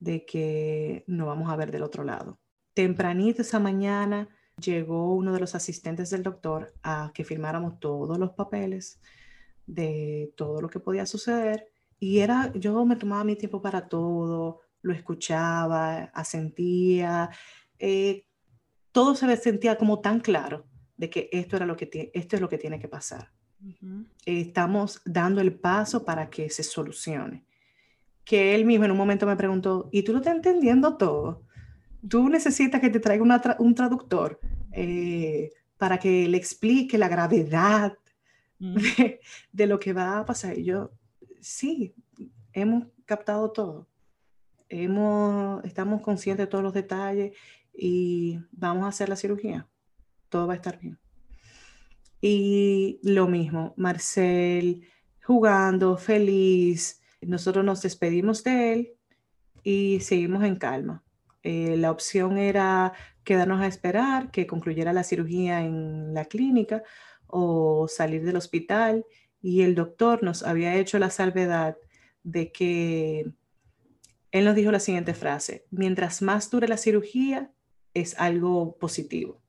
de 0.00 0.26
que 0.26 1.04
no 1.06 1.26
vamos 1.26 1.48
a 1.48 1.54
ver 1.54 1.70
del 1.70 1.84
otro 1.84 2.02
lado 2.02 2.40
tempranito 2.76 3.40
esa 3.40 3.58
mañana 3.58 4.28
llegó 4.60 5.14
uno 5.14 5.32
de 5.32 5.40
los 5.40 5.54
asistentes 5.54 6.10
del 6.10 6.22
doctor 6.22 6.74
a 6.82 7.10
que 7.14 7.24
firmáramos 7.24 7.80
todos 7.80 8.18
los 8.18 8.32
papeles 8.32 9.00
de 9.66 10.34
todo 10.36 10.60
lo 10.60 10.68
que 10.68 10.78
podía 10.78 11.06
suceder. 11.06 11.68
Y 11.98 12.18
era, 12.18 12.52
yo 12.52 12.84
me 12.84 12.96
tomaba 12.96 13.24
mi 13.24 13.34
tiempo 13.34 13.62
para 13.62 13.88
todo, 13.88 14.60
lo 14.82 14.92
escuchaba, 14.92 16.10
asentía, 16.12 17.30
eh, 17.78 18.26
todo 18.92 19.14
se 19.14 19.26
me 19.26 19.38
sentía 19.38 19.78
como 19.78 20.00
tan 20.00 20.20
claro 20.20 20.66
de 20.98 21.08
que 21.08 21.30
esto, 21.32 21.56
era 21.56 21.64
lo 21.64 21.76
que 21.76 22.10
esto 22.12 22.36
es 22.36 22.42
lo 22.42 22.48
que 22.50 22.58
tiene 22.58 22.78
que 22.78 22.88
pasar. 22.88 23.32
estamos 24.26 25.00
dando 25.06 25.40
el 25.40 25.54
paso 25.54 26.04
para 26.04 26.28
que 26.28 26.50
se 26.50 26.62
solucione. 26.62 27.46
Que 28.22 28.54
él 28.54 28.66
mismo 28.66 28.84
en 28.84 28.90
un 28.90 28.98
momento 28.98 29.26
me 29.26 29.36
preguntó, 29.36 29.88
¿y 29.92 30.02
tú 30.02 30.12
lo 30.12 30.18
estás 30.18 30.34
entendiendo 30.34 30.98
todo? 30.98 31.45
Tú 32.08 32.28
necesitas 32.28 32.80
que 32.80 32.90
te 32.90 33.00
traiga 33.00 33.56
un 33.58 33.74
traductor 33.74 34.40
eh, 34.72 35.50
para 35.76 35.98
que 35.98 36.28
le 36.28 36.36
explique 36.36 36.98
la 36.98 37.08
gravedad 37.08 37.96
mm. 38.58 38.76
de, 39.52 39.66
lo 39.66 39.78
que 39.78 39.92
va 39.92 40.18
a 40.18 40.24
pasar. 40.24 40.58
Y 40.58 40.64
yo, 40.64 40.90
sí, 41.40 41.94
hemos 42.52 42.84
captado 43.04 43.50
todo. 43.52 43.88
Hemos, 44.68 45.64
estamos 45.64 46.02
conscientes 46.02 46.46
de 46.46 46.50
todos 46.50 46.64
los 46.64 46.74
detalles 46.74 47.36
y 47.72 48.40
vamos 48.50 48.84
a 48.84 48.88
hacer 48.88 49.08
la 49.08 49.16
cirugía. 49.16 49.68
Todo 50.28 50.46
va 50.46 50.54
a 50.54 50.56
estar 50.56 50.78
bien. 50.78 50.98
Y 52.20 52.98
lo 53.02 53.28
mismo, 53.28 53.74
Marcel 53.76 54.86
jugando, 55.26 55.96
feliz. 55.96 57.00
Nosotros 57.20 57.64
nos 57.64 57.82
despedimos 57.82 58.44
de 58.44 58.72
él 58.72 58.92
y 59.64 59.98
seguimos 60.00 60.44
en 60.44 60.54
calma. 60.54 61.02
Eh, 61.46 61.76
la 61.76 61.92
opción 61.92 62.38
era 62.38 62.92
quedarnos 63.22 63.60
a 63.60 63.68
esperar 63.68 64.32
que 64.32 64.48
concluyera 64.48 64.92
la 64.92 65.04
cirugía 65.04 65.60
en 65.60 66.12
la 66.12 66.24
clínica 66.24 66.82
o 67.28 67.86
salir 67.86 68.24
del 68.24 68.34
hospital 68.34 69.06
y 69.40 69.62
el 69.62 69.76
doctor 69.76 70.24
nos 70.24 70.42
había 70.42 70.74
hecho 70.74 70.98
la 70.98 71.08
salvedad 71.08 71.76
de 72.24 72.50
que 72.50 73.30
él 74.32 74.44
nos 74.44 74.56
dijo 74.56 74.72
la 74.72 74.80
siguiente 74.80 75.14
frase, 75.14 75.66
mientras 75.70 76.20
más 76.20 76.50
dure 76.50 76.66
la 76.66 76.78
cirugía 76.78 77.52
es 77.94 78.18
algo 78.18 78.76
positivo. 78.76 79.40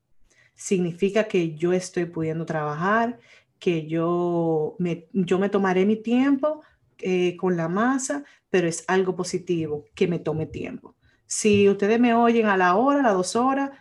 Significa 0.53 1.23
que 1.23 1.55
yo 1.55 1.73
estoy 1.73 2.05
pudiendo 2.05 2.45
trabajar, 2.45 3.17
que 3.57 3.87
yo 3.87 4.75
me, 4.77 5.07
tomaré 5.49 5.87
mi 5.87 5.95
tiempo 5.95 6.61
eh, 6.99 7.35
con 7.37 7.57
la 7.57 7.67
masa, 7.67 8.23
pero 8.51 8.67
es 8.67 8.85
algo 8.87 9.15
positivo 9.15 9.85
que 9.95 10.07
me 10.07 10.19
tome 10.19 10.45
tiempo. 10.45 10.96
Si 11.27 11.69
ustedes 11.69 11.99
me 11.99 12.13
oyen 12.13 12.47
a 12.47 12.57
la 12.57 12.75
hora, 12.75 13.01
a 13.01 13.03
las 13.03 13.13
dos 13.13 13.35
horas, 13.35 13.71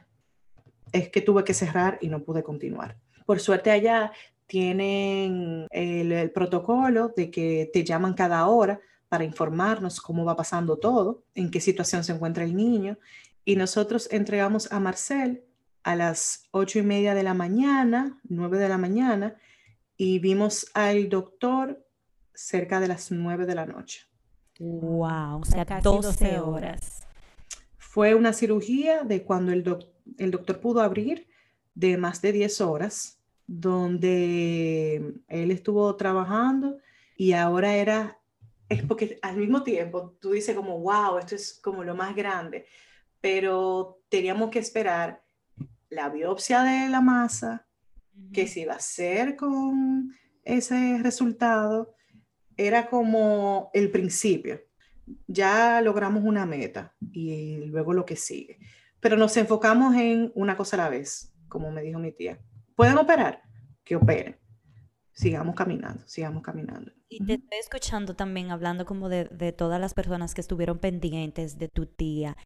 es 0.92 1.08
que 1.08 1.20
tuve 1.20 1.44
que 1.44 1.54
cerrar 1.54 1.98
y 2.00 2.08
no 2.08 2.22
pude 2.22 2.42
continuar. 2.42 2.96
Por 3.24 3.40
suerte 3.40 3.70
allá 3.70 4.12
tienen 4.46 5.66
el, 5.70 6.30
protocolo 6.32 7.12
de 7.16 7.30
que 7.30 7.70
te 7.72 7.84
llaman 7.84 8.14
cada 8.14 8.46
hora 8.46 8.80
para 9.08 9.24
informarnos 9.24 10.00
cómo 10.00 10.24
va 10.24 10.36
pasando 10.36 10.76
todo, 10.78 11.22
en 11.34 11.50
qué 11.50 11.60
situación 11.60 12.02
se 12.04 12.12
encuentra 12.12 12.44
el 12.44 12.56
niño. 12.56 12.98
Y 13.44 13.54
nosotros 13.56 14.08
entregamos 14.10 14.70
a 14.72 14.80
Marcel 14.80 15.44
a 15.84 15.94
las 15.94 16.48
ocho 16.50 16.80
y 16.80 16.82
media 16.82 17.14
de 17.14 17.22
la 17.22 17.34
mañana, 17.34 18.20
nueve 18.28 18.58
de 18.58 18.68
la 18.68 18.78
mañana, 18.78 19.36
y 19.96 20.18
vimos 20.18 20.68
al 20.74 21.08
doctor 21.08 21.84
cerca 22.34 22.80
de 22.80 22.88
las 22.88 23.12
nueve 23.12 23.46
de 23.46 23.54
la 23.54 23.66
noche. 23.66 24.04
Wow, 24.58 25.40
o 25.40 25.44
sea, 25.44 25.64
12 25.64 26.40
horas. 26.40 26.95
Fue 27.96 28.14
una 28.14 28.34
cirugía 28.34 29.04
de 29.04 29.22
cuando 29.22 29.52
el, 29.52 29.64
el 30.18 30.30
doctor 30.30 30.60
pudo 30.60 30.82
abrir 30.82 31.28
de 31.74 31.96
más 31.96 32.20
de 32.20 32.32
10 32.32 32.60
horas, 32.60 33.18
donde 33.46 35.14
él 35.28 35.50
estuvo 35.50 35.96
trabajando 35.96 36.76
y 37.16 37.32
ahora 37.32 37.74
era 37.74 38.20
es 38.68 38.82
porque 38.82 39.18
al 39.22 39.38
mismo 39.38 39.62
tiempo 39.62 40.14
tú 40.20 40.32
dices 40.32 40.54
como, 40.54 40.78
wow, 40.78 41.16
esto 41.16 41.36
es 41.36 41.58
como 41.62 41.84
lo 41.84 41.94
más 41.94 42.14
grande, 42.14 42.66
pero 43.22 44.02
teníamos 44.10 44.50
que 44.50 44.58
esperar 44.58 45.22
la 45.88 46.10
biopsia 46.10 46.64
de 46.64 46.90
la 46.90 47.00
masa, 47.00 47.66
que 48.30 48.46
se 48.46 48.60
iba 48.60 48.74
a 48.74 48.76
hacer 48.76 49.36
con 49.36 50.14
ese 50.44 50.98
resultado, 51.02 51.94
era 52.58 52.90
como 52.90 53.70
el 53.72 53.90
principio. 53.90 54.60
Ya 55.26 55.80
logramos 55.80 56.24
una 56.24 56.46
meta 56.46 56.94
y 57.12 57.64
luego 57.66 57.92
lo 57.92 58.04
que 58.04 58.16
sigue. 58.16 58.58
Pero 59.00 59.16
nos 59.16 59.36
enfocamos 59.36 59.94
en 59.94 60.32
una 60.34 60.56
cosa 60.56 60.76
a 60.76 60.84
la 60.84 60.88
vez, 60.88 61.32
como 61.48 61.70
me 61.70 61.82
dijo 61.82 61.98
mi 61.98 62.12
tía. 62.12 62.40
¿Pueden 62.74 62.98
operar? 62.98 63.42
Que 63.84 63.96
operen. 63.96 64.36
Sigamos 65.12 65.54
caminando, 65.54 66.06
sigamos 66.06 66.42
caminando. 66.42 66.92
Y 67.08 67.24
te 67.24 67.34
estoy 67.34 67.58
escuchando 67.58 68.14
también 68.16 68.50
hablando 68.50 68.84
como 68.84 69.08
de, 69.08 69.52
todas 69.56 69.80
las 69.80 69.94
personas 69.94 70.34
que 70.34 70.40
estuvieron 70.40 70.78
pendientes 70.78 71.58
de 71.58 71.68
tu 71.68 71.86
tía 71.86 72.36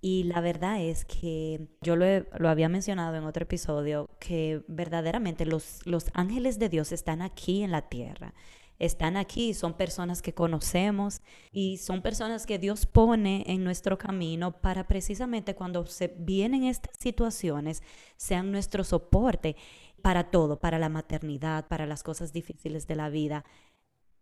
y 0.00 0.24
la 0.24 0.40
verdad 0.40 0.80
es 0.80 1.04
que 1.04 1.68
yo 1.80 1.94
lo, 1.96 2.04
lo, 2.38 2.48
había 2.48 2.68
mencionado 2.68 3.16
en 3.16 3.22
otro 3.24 3.44
episodio, 3.44 4.10
que 4.18 4.62
verdaderamente 4.66 5.46
los, 5.46 5.80
los 5.86 6.06
ángeles 6.12 6.58
de 6.58 6.68
Dios 6.68 6.90
están 6.90 7.22
aquí 7.22 7.62
en 7.62 7.70
la 7.70 7.88
tierra. 7.88 8.34
Están 8.82 9.16
aquí, 9.16 9.54
son 9.54 9.74
personas 9.74 10.22
que 10.22 10.34
conocemos 10.34 11.20
y 11.52 11.76
son 11.76 12.02
personas 12.02 12.46
que 12.46 12.58
Dios 12.58 12.84
pone 12.84 13.44
en 13.46 13.62
nuestro 13.62 13.96
camino 13.96 14.60
para 14.60 14.88
precisamente 14.88 15.54
cuando 15.54 15.86
se 15.86 16.08
vienen 16.18 16.64
estas 16.64 16.92
situaciones 16.98 17.82
sean 18.16 18.50
nuestro 18.50 18.82
soporte 18.82 19.54
para 20.02 20.32
todo, 20.32 20.58
para 20.58 20.80
la 20.80 20.88
maternidad, 20.88 21.68
para 21.68 21.86
las 21.86 22.02
cosas 22.02 22.32
difíciles 22.32 22.88
de 22.88 22.96
la 22.96 23.08
vida 23.08 23.44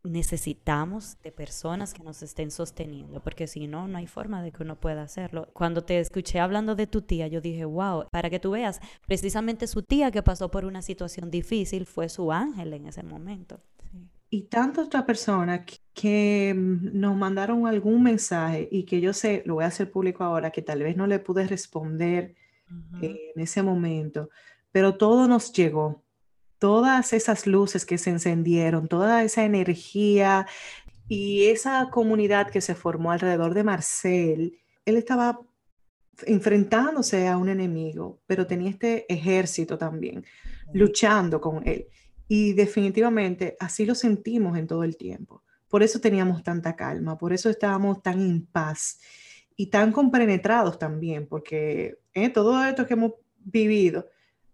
necesitamos 0.03 1.19
de 1.23 1.33
personas 1.33 1.93
que 1.93 2.03
nos 2.03 2.23
estén 2.23 2.51
sosteniendo, 2.51 3.23
porque 3.23 3.47
si 3.47 3.67
no, 3.67 3.87
no 3.89 3.99
hay 3.99 4.07
forma 4.07 4.43
de 4.43 4.53
que 4.53 4.63
uno 4.63 4.81
pueda 4.81 5.03
hacerlo. 5.03 5.49
Cuando 5.53 5.83
te 5.85 5.99
escuché 6.01 6.41
hablando 6.41 6.75
de 6.75 6.87
tu 6.87 7.03
tía, 7.03 7.29
yo 7.29 7.41
dije, 7.41 7.65
wow, 7.65 8.07
para 8.11 8.31
que 8.31 8.41
tú 8.41 8.53
veas, 8.53 8.81
precisamente 9.07 9.67
su 9.67 9.83
tía 9.83 10.11
que 10.11 10.23
pasó 10.23 10.51
por 10.51 10.65
una 10.65 10.83
situación 10.83 11.31
difícil 11.31 11.87
fue 11.87 12.09
su 12.09 12.33
ángel 12.33 12.73
en 12.73 12.87
ese 12.87 13.03
momento. 13.03 13.61
Y 14.31 14.43
tantas 14.43 14.87
otras 14.87 15.05
personas 15.05 15.63
que 15.93 16.55
mm, 16.57 16.99
nos 16.99 17.17
mandaron 17.17 17.67
algún 17.67 18.03
mensaje 18.03 18.69
y 18.71 18.85
que 18.85 19.01
yo 19.01 19.13
sé, 19.13 19.43
lo 19.45 19.55
voy 19.55 19.65
a 19.65 19.69
hacer 19.69 19.91
público 19.91 20.25
ahora, 20.25 20.51
que 20.51 20.63
tal 20.63 20.83
vez 20.83 20.97
no 20.97 21.07
le 21.07 21.19
pude 21.19 21.47
responder 21.47 22.37
en 23.03 23.41
ese 23.41 23.65
momento, 23.65 24.31
pero 24.71 24.97
todo 24.97 25.27
nos 25.27 25.53
llegó. 25.53 26.05
Todas 26.61 27.13
esas 27.13 27.49
luces 27.49 27.85
que 27.85 27.99
se 27.99 28.11
encendieron, 28.11 28.87
toda 28.87 29.25
esa 29.25 29.45
energía 29.45 30.47
y 31.09 31.47
esa 31.47 31.89
comunidad 31.91 32.51
que 32.51 32.61
se 32.61 32.77
formó 32.77 33.11
alrededor 33.11 33.55
de 33.55 33.65
Marcel, 33.65 34.61
él 34.85 34.97
estaba 34.97 35.41
enfrentándose 36.27 37.27
a 37.27 37.37
un 37.37 37.49
enemigo, 37.49 38.21
pero 38.27 38.47
tenía 38.47 38.71
este 38.71 39.13
ejército 39.13 39.79
también 39.79 40.25
luchando 40.73 41.41
con 41.41 41.67
él. 41.67 41.89
Y 42.33 42.53
definitivamente 42.53 43.57
así 43.59 43.85
lo 43.85 43.97
sentimos 43.97 44.57
en 44.57 44.69
todo 44.69 44.85
el 44.85 44.97
tiempo. 44.97 45.43
Por 45.69 45.83
eso 45.83 46.01
teníamos 46.01 46.45
tanta 46.45 46.77
calma, 46.77 47.19
por 47.19 47.33
eso 47.33 47.51
estábamos 47.51 48.05
tan 48.05 48.21
en 48.21 48.47
paz 48.47 49.01
y 49.57 49.67
tan 49.67 49.91
compenetrados 49.91 50.79
también, 50.79 51.27
porque 51.27 51.99
eh, 52.15 52.31
todo 52.31 52.65
esto 52.65 52.87
que 52.87 52.95
hemos 52.95 53.15
vivido, 53.37 54.07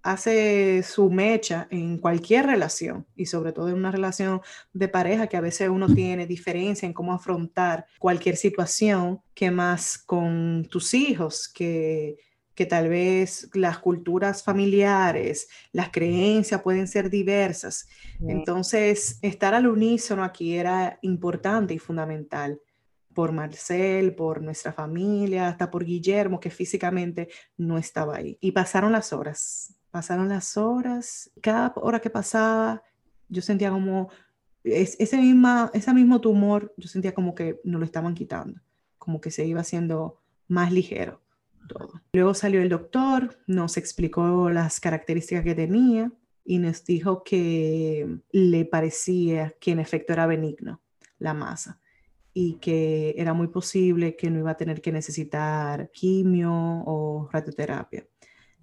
hace 0.02 0.82
su 0.84 1.10
mecha 1.10 1.68
en 1.70 1.98
cualquier 1.98 2.46
relación 2.46 3.04
y 3.14 3.26
sobre 3.26 3.52
todo 3.52 3.68
en 3.68 3.74
una 3.74 3.90
relación 3.90 4.40
de 4.72 4.88
pareja 4.88 5.26
que 5.26 5.36
a 5.36 5.42
veces 5.42 5.68
uno 5.68 5.86
tiene 5.94 6.26
diferencia 6.26 6.86
en 6.86 6.94
cómo 6.94 7.12
afrontar 7.12 7.84
cualquier 7.98 8.38
situación 8.38 9.20
que 9.34 9.50
más 9.50 9.98
con 9.98 10.66
tus 10.70 10.94
hijos, 10.94 11.46
que, 11.46 12.16
que 12.56 12.66
tal 12.66 12.88
vez 12.88 13.48
las 13.54 13.78
culturas 13.78 14.42
familiares, 14.42 15.48
las 15.72 15.90
creencias 15.90 16.62
pueden 16.62 16.88
ser 16.88 17.10
diversas. 17.10 17.86
Entonces, 18.26 19.18
estar 19.22 19.54
al 19.54 19.68
unísono 19.68 20.24
aquí 20.24 20.56
era 20.56 20.98
importante 21.02 21.74
y 21.74 21.78
fundamental 21.78 22.60
por 23.14 23.32
Marcel, 23.32 24.14
por 24.14 24.42
nuestra 24.42 24.72
familia, 24.72 25.48
hasta 25.48 25.70
por 25.70 25.84
Guillermo, 25.84 26.40
que 26.40 26.50
físicamente 26.50 27.28
no 27.58 27.78
estaba 27.78 28.16
ahí. 28.16 28.38
Y 28.40 28.52
pasaron 28.52 28.92
las 28.92 29.12
horas, 29.12 29.76
Pasaron 29.90 30.28
las 30.28 30.58
horas, 30.58 31.30
cada 31.40 31.72
hora 31.76 32.00
que 32.00 32.10
pasaba, 32.10 32.82
yo 33.30 33.40
sentía 33.40 33.70
como 33.70 34.10
ese, 34.62 35.16
misma, 35.16 35.70
ese 35.72 35.94
mismo 35.94 36.20
tumor, 36.20 36.74
yo 36.76 36.86
sentía 36.86 37.14
como 37.14 37.34
que 37.34 37.60
nos 37.64 37.80
lo 37.80 37.86
estaban 37.86 38.14
quitando, 38.14 38.60
como 38.98 39.22
que 39.22 39.30
se 39.30 39.46
iba 39.46 39.62
haciendo 39.62 40.20
más 40.48 40.70
ligero 40.70 41.22
Luego 42.12 42.34
salió 42.34 42.62
el 42.62 42.68
doctor, 42.68 43.38
nos 43.46 43.76
explicó 43.76 44.50
las 44.50 44.80
características 44.80 45.44
que 45.44 45.54
tenía 45.54 46.12
y 46.44 46.58
nos 46.58 46.84
dijo 46.84 47.22
que 47.24 48.18
le 48.32 48.64
parecía 48.64 49.54
que 49.60 49.72
en 49.72 49.80
efecto 49.80 50.12
era 50.12 50.26
benigno 50.26 50.80
la 51.18 51.34
masa 51.34 51.80
y 52.32 52.54
que 52.54 53.14
era 53.16 53.32
muy 53.32 53.48
posible 53.48 54.14
que 54.14 54.30
no 54.30 54.38
iba 54.38 54.50
a 54.50 54.56
tener 54.56 54.80
que 54.80 54.92
necesitar 54.92 55.90
quimio 55.90 56.52
o 56.52 57.28
radioterapia. 57.32 58.06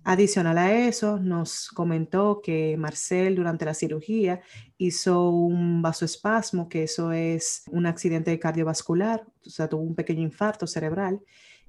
Adicional 0.06 0.58
a 0.58 0.86
eso, 0.86 1.18
nos 1.18 1.70
comentó 1.70 2.42
que 2.44 2.76
Marcel 2.78 3.36
durante 3.36 3.64
la 3.64 3.74
cirugía 3.74 4.42
hizo 4.78 5.30
un 5.30 5.82
vasoespasmo, 5.82 6.68
que 6.68 6.84
eso 6.84 7.14
es 7.14 7.64
un 7.72 7.86
accidente 7.86 8.38
cardiovascular, 8.38 9.26
o 9.46 9.50
sea, 9.50 9.70
tuvo 9.70 9.82
un 9.82 9.96
pequeño 9.96 10.22
infarto 10.22 10.68
cerebral 10.68 11.22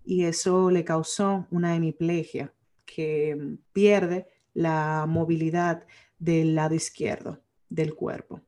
y 0.04 0.24
eso 0.24 0.70
le 0.70 0.84
causó 0.84 1.46
una 1.50 1.74
hemiplegia 1.74 2.52
que 2.84 3.56
pierde 3.72 4.28
la 4.52 5.06
movilidad 5.08 5.86
del 6.18 6.54
lado 6.54 6.74
izquierdo 6.74 7.40
del 7.68 7.94
cuerpo. 7.94 8.40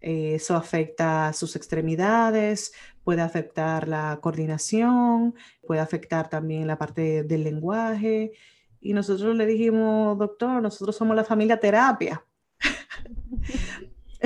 Eso 0.00 0.56
afecta 0.56 1.32
sus 1.32 1.54
extremidades, 1.54 2.72
puede 3.04 3.20
afectar 3.22 3.86
la 3.86 4.18
coordinación, 4.20 5.34
puede 5.64 5.80
afectar 5.80 6.28
también 6.28 6.66
la 6.66 6.78
parte 6.78 7.22
del 7.22 7.44
lenguaje 7.44 8.32
y 8.80 8.94
nosotros 8.94 9.36
le 9.36 9.46
dijimos, 9.46 10.18
doctor, 10.18 10.60
nosotros 10.60 10.96
somos 10.96 11.14
la 11.14 11.24
familia 11.24 11.60
terapia. 11.60 12.24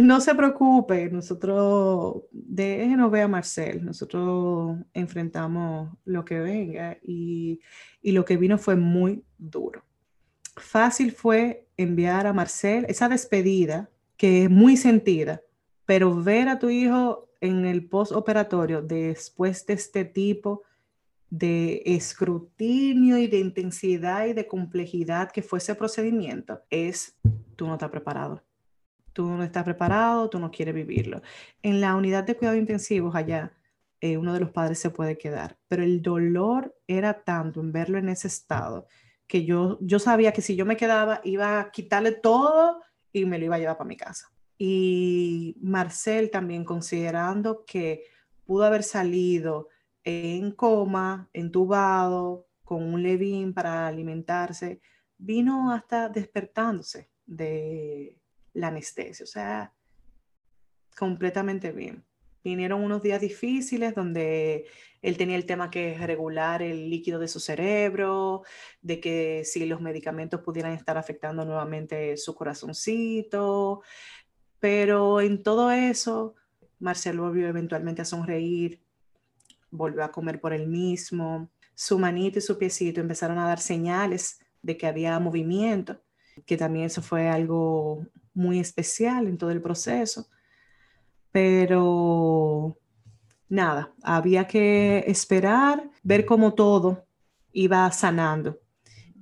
no 0.02 0.20
se 0.20 0.34
preocupe, 0.34 1.10
nosotros, 1.10 2.22
déjenos 2.30 3.10
ver 3.10 3.22
a 3.22 3.28
Marcel, 3.28 3.84
nosotros 3.84 4.78
enfrentamos 4.92 5.96
lo 6.04 6.24
que 6.24 6.38
venga 6.38 6.98
y, 7.02 7.60
y 8.02 8.12
lo 8.12 8.24
que 8.24 8.36
vino 8.36 8.58
fue 8.58 8.76
muy 8.76 9.24
duro. 9.38 9.84
Fácil 10.56 11.12
fue 11.12 11.66
enviar 11.76 12.26
a 12.26 12.32
Marcel 12.32 12.86
esa 12.88 13.08
despedida 13.08 13.90
que 14.16 14.44
es 14.44 14.50
muy 14.50 14.76
sentida, 14.76 15.42
pero 15.84 16.14
ver 16.14 16.48
a 16.48 16.58
tu 16.58 16.70
hijo 16.70 17.28
en 17.40 17.66
el 17.66 17.86
postoperatorio 17.88 18.82
después 18.82 19.66
de 19.66 19.74
este 19.74 20.04
tipo 20.04 20.62
de 21.30 21.82
escrutinio 21.84 23.18
y 23.18 23.26
de 23.26 23.38
intensidad 23.38 24.26
y 24.26 24.32
de 24.32 24.46
complejidad 24.46 25.30
que 25.30 25.42
fue 25.42 25.58
ese 25.58 25.74
procedimiento 25.74 26.60
es 26.70 27.18
tú 27.56 27.66
no 27.66 27.74
estás 27.74 27.90
preparado. 27.90 28.42
Tú 29.16 29.24
no 29.30 29.42
estás 29.42 29.64
preparado, 29.64 30.28
tú 30.28 30.38
no 30.38 30.50
quieres 30.50 30.74
vivirlo. 30.74 31.22
En 31.62 31.80
la 31.80 31.96
unidad 31.96 32.24
de 32.24 32.36
cuidados 32.36 32.60
intensivos 32.60 33.14
allá, 33.14 33.50
eh, 34.02 34.18
uno 34.18 34.34
de 34.34 34.40
los 34.40 34.50
padres 34.50 34.78
se 34.78 34.90
puede 34.90 35.16
quedar, 35.16 35.56
pero 35.68 35.82
el 35.82 36.02
dolor 36.02 36.76
era 36.86 37.24
tanto 37.24 37.60
en 37.60 37.72
verlo 37.72 37.96
en 37.96 38.10
ese 38.10 38.28
estado 38.28 38.86
que 39.26 39.46
yo, 39.46 39.78
yo 39.80 39.98
sabía 40.00 40.32
que 40.32 40.42
si 40.42 40.54
yo 40.54 40.66
me 40.66 40.76
quedaba 40.76 41.22
iba 41.24 41.58
a 41.58 41.70
quitarle 41.70 42.12
todo 42.12 42.82
y 43.10 43.24
me 43.24 43.38
lo 43.38 43.46
iba 43.46 43.56
a 43.56 43.58
llevar 43.58 43.78
para 43.78 43.88
mi 43.88 43.96
casa. 43.96 44.30
Y 44.58 45.56
Marcel 45.62 46.30
también 46.30 46.66
considerando 46.66 47.64
que 47.64 48.02
pudo 48.44 48.64
haber 48.64 48.82
salido 48.82 49.68
en 50.04 50.50
coma, 50.50 51.30
entubado, 51.32 52.48
con 52.64 52.82
un 52.82 53.02
levín 53.02 53.54
para 53.54 53.86
alimentarse, 53.86 54.82
vino 55.16 55.72
hasta 55.72 56.10
despertándose 56.10 57.08
de 57.24 58.20
la 58.56 58.68
anestesia, 58.68 59.24
o 59.24 59.26
sea, 59.26 59.72
completamente 60.96 61.72
bien. 61.72 62.04
Vinieron 62.42 62.82
unos 62.82 63.02
días 63.02 63.20
difíciles 63.20 63.94
donde 63.94 64.66
él 65.02 65.16
tenía 65.16 65.36
el 65.36 65.46
tema 65.46 65.70
que 65.70 65.98
regular 65.98 66.62
el 66.62 66.88
líquido 66.88 67.18
de 67.18 67.28
su 67.28 67.38
cerebro, 67.38 68.42
de 68.82 69.00
que 69.00 69.42
si 69.44 69.66
los 69.66 69.80
medicamentos 69.80 70.40
pudieran 70.40 70.72
estar 70.72 70.96
afectando 70.96 71.44
nuevamente 71.44 72.16
su 72.16 72.34
corazoncito, 72.34 73.82
pero 74.58 75.20
en 75.20 75.42
todo 75.42 75.70
eso, 75.70 76.34
Marcelo 76.78 77.24
volvió 77.24 77.48
eventualmente 77.48 78.02
a 78.02 78.06
sonreír, 78.06 78.80
volvió 79.70 80.04
a 80.04 80.12
comer 80.12 80.40
por 80.40 80.52
él 80.52 80.66
mismo, 80.66 81.50
su 81.74 81.98
manito 81.98 82.38
y 82.38 82.42
su 82.42 82.56
piecito 82.58 83.00
empezaron 83.00 83.38
a 83.38 83.46
dar 83.46 83.58
señales 83.58 84.40
de 84.62 84.76
que 84.76 84.86
había 84.86 85.18
movimiento, 85.18 86.00
que 86.44 86.56
también 86.56 86.86
eso 86.86 87.02
fue 87.02 87.28
algo 87.28 88.06
muy 88.34 88.60
especial 88.60 89.26
en 89.26 89.38
todo 89.38 89.50
el 89.50 89.62
proceso. 89.62 90.28
Pero 91.32 92.78
nada, 93.48 93.92
había 94.02 94.46
que 94.46 95.04
esperar, 95.06 95.90
ver 96.02 96.24
cómo 96.26 96.54
todo 96.54 97.06
iba 97.52 97.90
sanando 97.92 98.60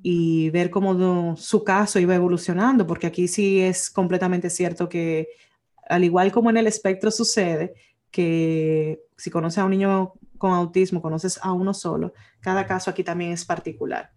y 0.02 0.50
ver 0.50 0.70
cómo 0.70 1.36
su 1.36 1.64
caso 1.64 1.98
iba 1.98 2.14
evolucionando, 2.14 2.86
porque 2.86 3.06
aquí 3.06 3.26
sí 3.28 3.60
es 3.60 3.90
completamente 3.90 4.50
cierto 4.50 4.88
que, 4.88 5.28
al 5.88 6.04
igual 6.04 6.30
como 6.30 6.50
en 6.50 6.58
el 6.58 6.66
espectro 6.66 7.10
sucede, 7.10 7.74
que 8.10 9.00
si 9.16 9.30
conoces 9.30 9.58
a 9.58 9.64
un 9.64 9.70
niño 9.70 10.12
con 10.36 10.52
autismo, 10.52 11.00
conoces 11.00 11.38
a 11.42 11.52
uno 11.52 11.72
solo, 11.72 12.12
cada 12.40 12.66
caso 12.66 12.90
aquí 12.90 13.02
también 13.02 13.32
es 13.32 13.44
particular. 13.44 14.10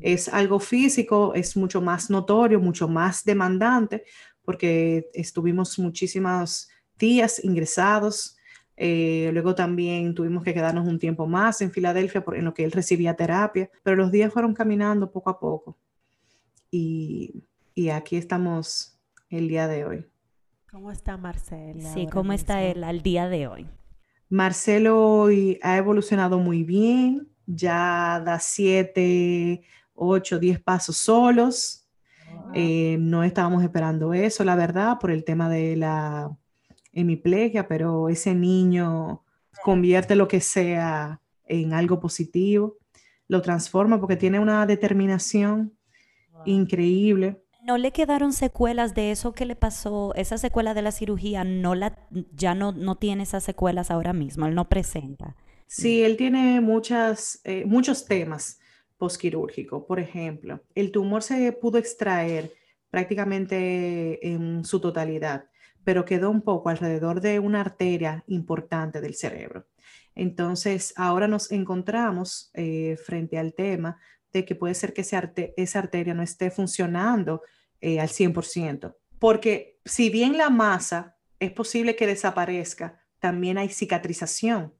Es 0.00 0.28
algo 0.28 0.58
físico, 0.58 1.34
es 1.34 1.56
mucho 1.56 1.80
más 1.80 2.10
notorio, 2.10 2.58
mucho 2.60 2.88
más 2.88 3.24
demandante, 3.24 4.04
porque 4.44 5.10
estuvimos 5.14 5.78
muchísimos 5.78 6.68
días 6.98 7.42
ingresados. 7.44 8.36
Eh, 8.76 9.30
luego 9.32 9.54
también 9.54 10.14
tuvimos 10.14 10.42
que 10.42 10.54
quedarnos 10.54 10.88
un 10.88 10.98
tiempo 10.98 11.26
más 11.26 11.60
en 11.60 11.70
Filadelfia 11.70 12.24
en 12.32 12.44
lo 12.44 12.54
que 12.54 12.64
él 12.64 12.72
recibía 12.72 13.14
terapia, 13.14 13.70
pero 13.82 13.96
los 13.96 14.10
días 14.10 14.32
fueron 14.32 14.54
caminando 14.54 15.10
poco 15.10 15.30
a 15.30 15.38
poco. 15.38 15.78
Y, 16.70 17.44
y 17.74 17.90
aquí 17.90 18.16
estamos 18.16 18.98
el 19.28 19.48
día 19.48 19.68
de 19.68 19.84
hoy. 19.84 20.06
¿Cómo 20.70 20.90
está 20.90 21.16
Marcelo? 21.16 21.82
Sí, 21.92 22.08
¿cómo 22.10 22.32
está 22.32 22.62
él 22.62 22.82
al 22.82 23.02
día 23.02 23.28
de 23.28 23.46
hoy? 23.46 23.66
Marcelo 24.30 24.98
hoy 24.98 25.58
ha 25.60 25.76
evolucionado 25.76 26.38
muy 26.38 26.64
bien, 26.64 27.28
ya 27.46 28.22
da 28.24 28.38
siete, 28.38 29.62
ocho, 30.02 30.38
diez 30.38 30.60
pasos 30.60 30.96
solos. 30.96 31.86
Eh, 32.54 32.96
no 33.00 33.24
estábamos 33.24 33.62
esperando 33.62 34.12
eso, 34.12 34.44
la 34.44 34.56
verdad, 34.56 34.98
por 34.98 35.10
el 35.10 35.24
tema 35.24 35.48
de 35.48 35.76
la 35.76 36.30
hemiplegia, 36.92 37.66
pero 37.68 38.08
ese 38.08 38.34
niño 38.34 39.22
convierte 39.62 40.16
lo 40.16 40.28
que 40.28 40.40
sea 40.40 41.20
en 41.46 41.72
algo 41.72 42.00
positivo, 42.00 42.76
lo 43.28 43.42
transforma 43.42 44.00
porque 44.00 44.16
tiene 44.16 44.38
una 44.38 44.66
determinación 44.66 45.72
increíble. 46.44 47.42
¿No 47.64 47.78
le 47.78 47.92
quedaron 47.92 48.32
secuelas 48.32 48.94
de 48.94 49.12
eso 49.12 49.32
que 49.32 49.46
le 49.46 49.54
pasó? 49.54 50.12
Esa 50.14 50.36
secuela 50.36 50.74
de 50.74 50.82
la 50.82 50.90
cirugía 50.90 51.44
no 51.44 51.74
la, 51.74 51.96
ya 52.34 52.54
no, 52.54 52.72
no 52.72 52.96
tiene 52.96 53.22
esas 53.22 53.44
secuelas 53.44 53.90
ahora 53.90 54.12
mismo, 54.12 54.46
él 54.46 54.54
no 54.54 54.68
presenta. 54.68 55.36
Sí, 55.68 56.02
él 56.02 56.16
tiene 56.16 56.60
muchas, 56.60 57.40
eh, 57.44 57.64
muchos 57.64 58.04
temas 58.04 58.58
postquirúrgicos. 59.02 59.82
Por 59.84 59.98
ejemplo, 59.98 60.60
el 60.76 60.92
tumor 60.92 61.24
se 61.24 61.50
pudo 61.50 61.78
extraer 61.78 62.52
prácticamente 62.88 64.24
en 64.28 64.64
su 64.64 64.78
totalidad 64.78 65.46
pero 65.84 66.04
quedó 66.04 66.30
un 66.30 66.42
poco 66.42 66.68
alrededor 66.68 67.20
de 67.20 67.38
una 67.38 67.60
arteria 67.60 68.24
importante 68.26 69.00
del 69.00 69.14
cerebro. 69.14 69.66
Entonces, 70.14 70.92
ahora 70.96 71.26
nos 71.26 71.50
encontramos 71.50 72.50
eh, 72.54 72.96
frente 73.04 73.38
al 73.38 73.54
tema 73.54 73.98
de 74.32 74.44
que 74.44 74.54
puede 74.54 74.74
ser 74.74 74.92
que 74.92 75.02
esa 75.56 75.78
arteria 75.78 76.14
no 76.14 76.22
esté 76.22 76.50
funcionando 76.50 77.42
eh, 77.80 78.00
al 78.00 78.08
100%, 78.08 78.94
porque 79.18 79.78
si 79.84 80.10
bien 80.10 80.38
la 80.38 80.50
masa 80.50 81.16
es 81.38 81.50
posible 81.52 81.96
que 81.96 82.06
desaparezca, 82.06 83.00
también 83.18 83.58
hay 83.58 83.68
cicatrización 83.68 84.72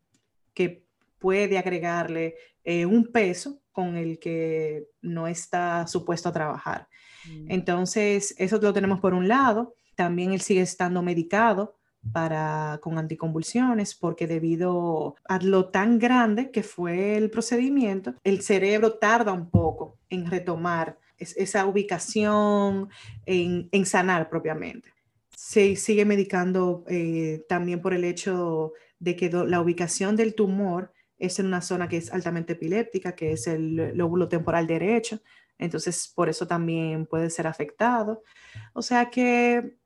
que 0.55 0.87
puede 1.19 1.59
agregarle 1.59 2.37
eh, 2.65 2.87
un 2.87 3.07
peso 3.07 3.61
con 3.73 3.97
el 3.97 4.19
que 4.19 4.87
no 5.01 5.27
está 5.27 5.87
supuesto 5.87 6.29
a 6.29 6.33
trabajar. 6.33 6.89
Mm. 7.27 7.51
Entonces, 7.51 8.35
eso 8.39 8.59
lo 8.61 8.73
tenemos 8.73 9.01
por 9.01 9.15
un 9.15 9.29
lado. 9.29 9.75
También 9.97 10.33
él 10.33 10.41
sigue 10.41 10.61
estando 10.61 11.03
medicado 11.03 11.77
para, 12.13 12.81
con 12.83 12.99
anticonvulsiones 12.99 13.95
porque 13.95 14.27
debido 14.27 15.15
a 15.25 15.39
lo 15.39 15.69
tan 15.69 15.99
grande 15.99 16.51
que 16.51 16.63
fue 16.63 17.17
el 17.17 17.31
procedimiento, 17.31 18.15
el 18.25 18.43
cerebro 18.43 18.95
tarda 18.95 19.33
un 19.33 19.51
poco 19.51 19.99
en 20.09 20.31
retomar 20.31 20.99
esa 21.19 21.67
ubicación, 21.67 22.89
en, 23.27 23.87
sanar 23.87 24.29
propiamente. 24.29 24.89
Se 25.37 25.77
sigue 25.77 26.05
medicando 26.05 26.85
eh, 26.89 27.45
también 27.49 27.81
por 27.81 27.95
el 27.95 28.05
hecho 28.05 28.73
de 28.99 29.15
que 29.15 29.31
la 29.31 29.61
ubicación 29.61 30.17
del 30.17 30.35
tumor 30.35 30.93
es 31.23 31.39
en 31.39 31.47
una 31.47 31.63
zona 31.63 31.89
que 31.89 31.99
es 31.99 32.13
altamente 32.13 32.55
epiléptica, 32.55 33.15
que 33.15 33.33
es 33.33 33.47
el 33.47 33.97
lóbulo 33.97 34.29
temporal 34.29 34.67
derecho, 34.67 35.21
entonces 35.57 36.13
por 36.13 36.29
eso 36.29 36.49
también 36.49 37.07
puede 37.07 37.31
ser 37.31 37.47
afectado. 37.47 38.25
O 38.73 38.83
sea 38.83 39.09
que 39.09 39.77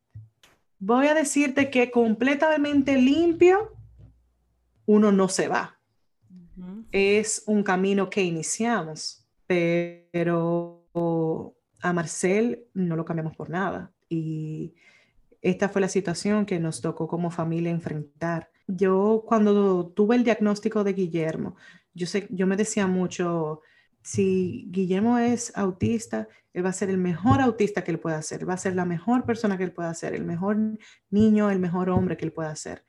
voy 0.78 1.08
a 1.08 1.14
decirte 1.14 1.70
que 1.70 1.90
completamente 1.90 2.96
limpio, 2.96 3.76
uno 4.86 5.12
no 5.12 5.28
se 5.28 5.48
va. 5.48 5.78
Es 6.90 7.42
un 7.46 7.62
camino 7.62 8.08
que 8.08 8.22
iniciamos, 8.22 9.28
pero 9.46 10.88
a 11.82 11.92
Marcel 11.92 12.66
no 12.72 12.96
lo 12.96 13.04
cambiamos 13.04 13.36
por 13.36 13.50
nada. 13.50 13.92
Y 14.08 14.74
esta 15.42 15.68
fue 15.68 15.82
la 15.82 15.90
situación 15.90 16.46
que 16.46 16.58
nos 16.58 16.80
tocó 16.80 17.06
como 17.08 17.30
familia 17.30 17.70
enfrentar. 17.70 18.50
Yo 18.66 19.24
cuando 19.26 19.88
tuve 19.88 20.16
el 20.16 20.24
diagnóstico 20.24 20.84
de 20.84 20.92
Guillermo, 20.92 21.56
yo, 21.94 22.06
sé, 22.06 22.26
yo 22.30 22.46
me 22.46 22.56
decía 22.56 22.86
mucho, 22.86 23.62
si 24.02 24.68
Guillermo 24.70 25.18
es 25.18 25.56
autista, 25.56 26.28
él 26.52 26.64
va 26.64 26.70
a 26.70 26.72
ser 26.72 26.90
el 26.90 26.98
mejor 26.98 27.40
autista 27.40 27.84
que 27.84 27.90
él 27.90 27.98
pueda 27.98 28.20
ser, 28.22 28.48
va 28.48 28.54
a 28.54 28.58
ser 28.58 28.74
la 28.74 28.84
mejor 28.84 29.24
persona 29.24 29.58
que 29.58 29.64
él 29.64 29.72
pueda 29.72 29.92
ser, 29.94 30.14
el 30.14 30.24
mejor 30.24 30.56
niño, 31.10 31.50
el 31.50 31.58
mejor 31.58 31.90
hombre 31.90 32.16
que 32.16 32.24
él 32.24 32.32
pueda 32.32 32.54
ser. 32.56 32.84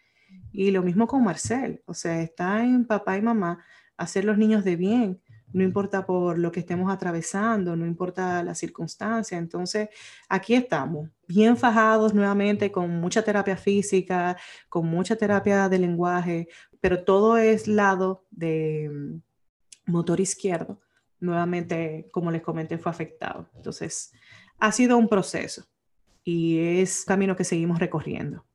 Y 0.52 0.72
lo 0.72 0.84
mismo 0.84 1.08
con 1.08 1.24
Marcel, 1.24 1.82
o 1.86 1.94
sea, 1.94 2.22
está 2.22 2.64
en 2.64 2.86
papá 2.86 3.18
y 3.18 3.22
mamá 3.22 3.64
hacer 3.98 4.26
los 4.26 4.38
niños 4.38 4.64
de 4.64 4.76
bien, 4.76 5.22
no 5.54 5.64
importa 5.64 6.06
por 6.06 6.38
lo 6.38 6.52
que 6.52 6.60
estemos 6.60 6.92
atravesando, 6.92 7.76
no 7.76 7.86
importa 7.86 8.44
la 8.44 8.56
circunstancia. 8.56 9.38
Entonces, 9.38 9.90
aquí 10.30 10.56
estamos, 10.56 11.10
bien 11.28 11.58
fajados 11.58 12.14
nuevamente 12.14 12.72
con 12.72 13.00
mucha 13.00 13.22
terapia 13.24 13.58
física, 13.58 14.38
con 14.70 14.88
mucha 14.88 15.16
terapia 15.16 15.70
de 15.70 15.80
lenguaje, 15.80 16.48
pero 16.82 17.04
todo 17.04 17.38
es 17.38 17.68
lado 17.68 18.26
de 18.32 18.90
mm, 18.92 19.92
motor 19.92 20.20
izquierdo 20.20 20.80
nuevamente, 21.20 22.08
como 22.12 22.32
les 22.32 22.42
comenté, 22.42 22.78
fue 22.78 22.92
afectado. 22.92 23.50
Entonces, 23.56 24.14
ha 24.60 24.72
sido 24.72 24.98
un 24.98 25.08
proceso 25.08 25.66
y 26.24 26.60
es 26.80 27.06
camino 27.06 27.36
que 27.36 27.44
seguimos 27.44 27.80
recorriendo. 27.80 28.47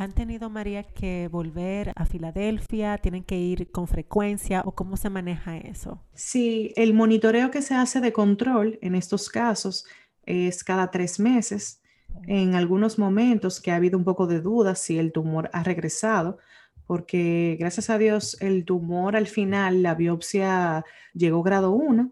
¿Han 0.00 0.12
tenido, 0.12 0.48
María, 0.48 0.82
que 0.82 1.28
volver 1.30 1.92
a 1.94 2.06
Filadelfia? 2.06 2.96
¿Tienen 2.96 3.22
que 3.22 3.36
ir 3.36 3.70
con 3.70 3.86
frecuencia 3.86 4.62
o 4.64 4.72
cómo 4.72 4.96
se 4.96 5.10
maneja 5.10 5.58
eso? 5.58 6.02
Sí, 6.14 6.72
el 6.76 6.94
monitoreo 6.94 7.50
que 7.50 7.60
se 7.60 7.74
hace 7.74 8.00
de 8.00 8.10
control 8.10 8.78
en 8.80 8.94
estos 8.94 9.28
casos 9.28 9.84
es 10.24 10.64
cada 10.64 10.90
tres 10.90 11.20
meses. 11.20 11.82
En 12.26 12.54
algunos 12.54 12.98
momentos 12.98 13.60
que 13.60 13.72
ha 13.72 13.76
habido 13.76 13.98
un 13.98 14.04
poco 14.04 14.26
de 14.26 14.40
duda 14.40 14.74
si 14.74 14.98
el 14.98 15.12
tumor 15.12 15.50
ha 15.52 15.62
regresado, 15.64 16.38
porque 16.86 17.58
gracias 17.60 17.90
a 17.90 17.98
Dios 17.98 18.38
el 18.40 18.64
tumor 18.64 19.16
al 19.16 19.26
final, 19.26 19.82
la 19.82 19.94
biopsia 19.94 20.82
llegó 21.12 21.42
grado 21.42 21.72
1, 21.72 22.10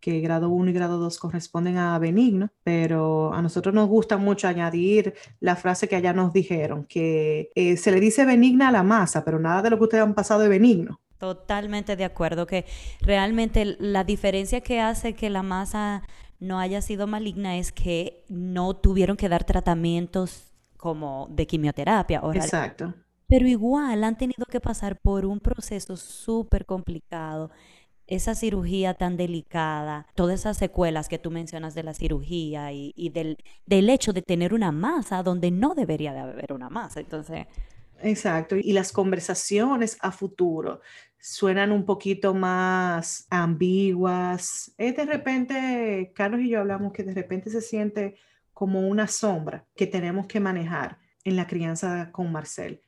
que 0.00 0.20
grado 0.20 0.48
1 0.50 0.70
y 0.70 0.72
grado 0.72 0.98
2 0.98 1.18
corresponden 1.18 1.76
a 1.76 1.98
benigno, 1.98 2.50
pero 2.64 3.32
a 3.32 3.42
nosotros 3.42 3.74
nos 3.74 3.88
gusta 3.88 4.16
mucho 4.16 4.48
añadir 4.48 5.14
la 5.40 5.56
frase 5.56 5.88
que 5.88 5.96
allá 5.96 6.12
nos 6.12 6.32
dijeron, 6.32 6.84
que 6.84 7.50
eh, 7.54 7.76
se 7.76 7.92
le 7.92 8.00
dice 8.00 8.24
benigna 8.24 8.68
a 8.68 8.72
la 8.72 8.82
masa, 8.82 9.24
pero 9.24 9.38
nada 9.38 9.62
de 9.62 9.70
lo 9.70 9.78
que 9.78 9.84
ustedes 9.84 10.02
han 10.02 10.14
pasado 10.14 10.42
es 10.42 10.48
benigno. 10.48 11.00
Totalmente 11.18 11.96
de 11.96 12.04
acuerdo, 12.04 12.46
que 12.46 12.64
realmente 13.02 13.76
la 13.78 14.04
diferencia 14.04 14.62
que 14.62 14.80
hace 14.80 15.14
que 15.14 15.28
la 15.28 15.42
masa 15.42 16.02
no 16.38 16.58
haya 16.58 16.80
sido 16.80 17.06
maligna 17.06 17.58
es 17.58 17.72
que 17.72 18.24
no 18.28 18.74
tuvieron 18.74 19.18
que 19.18 19.28
dar 19.28 19.44
tratamientos 19.44 20.54
como 20.78 21.28
de 21.30 21.46
quimioterapia. 21.46 22.22
Exacto 22.34 22.94
pero 23.30 23.46
igual 23.46 24.02
han 24.02 24.18
tenido 24.18 24.44
que 24.44 24.60
pasar 24.60 24.98
por 25.00 25.24
un 25.24 25.38
proceso 25.38 25.96
súper 25.96 26.66
complicado, 26.66 27.52
esa 28.10 28.34
cirugía 28.34 28.94
tan 28.94 29.16
delicada, 29.16 30.06
todas 30.14 30.40
esas 30.40 30.58
secuelas 30.58 31.08
que 31.08 31.18
tú 31.18 31.30
mencionas 31.30 31.74
de 31.74 31.84
la 31.84 31.94
cirugía 31.94 32.72
y, 32.72 33.08
del, 33.08 33.38
hecho 33.90 34.12
de 34.12 34.20
tener 34.22 34.52
una 34.52 34.72
masa 34.72 35.22
donde 35.22 35.50
no 35.50 35.74
debería 35.74 36.12
de 36.12 36.20
haber 36.20 36.52
una 36.52 36.68
masa. 36.68 37.00
Entonces... 37.00 37.46
Exacto, 38.02 38.56
y 38.56 38.72
las 38.72 38.92
conversaciones 38.92 39.98
a 40.00 40.10
futuro 40.10 40.80
suenan 41.18 41.70
un 41.70 41.84
poquito 41.84 42.32
más 42.32 43.26
ambiguas. 43.28 44.72
Es 44.78 44.96
de 44.96 45.04
repente, 45.04 46.12
Carlos 46.14 46.40
y 46.40 46.48
yo 46.48 46.60
hablamos 46.60 46.92
que 46.92 47.02
de 47.02 47.12
repente 47.12 47.50
se 47.50 47.60
siente 47.60 48.16
como 48.54 48.88
una 48.88 49.06
sombra 49.06 49.66
que 49.76 49.86
tenemos 49.86 50.26
que 50.26 50.40
manejar 50.40 50.98
en 51.24 51.36
la 51.36 51.46
crianza 51.46 52.10
con 52.10 52.32
Marcel 52.32 52.80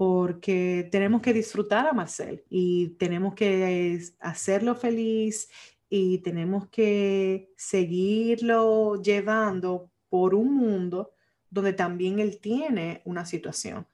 porque 0.00 0.88
tenemos 0.90 1.20
que 1.20 1.34
disfrutar 1.34 1.86
a 1.86 1.92
Marcel 1.92 2.42
y 2.48 2.96
tenemos 2.98 3.34
que 3.34 4.00
hacerlo 4.18 4.74
feliz 4.74 5.50
y 5.90 6.20
tenemos 6.20 6.70
que 6.70 7.52
seguirlo 7.54 8.96
llevando 9.02 9.90
por 10.08 10.34
un 10.34 10.54
mundo 10.54 11.12
donde 11.50 11.74
también 11.74 12.18
él 12.18 12.40
tiene 12.40 13.02
una 13.04 13.26
situación. 13.26 13.86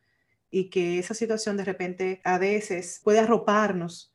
y 0.49 0.71
que 0.71 1.01
esa 1.01 1.13
situación 1.13 1.57
de 1.57 1.65
repente 1.65 2.21
a 2.23 2.39
veces 2.39 3.01
puede 3.03 3.19
arroparnos 3.19 4.15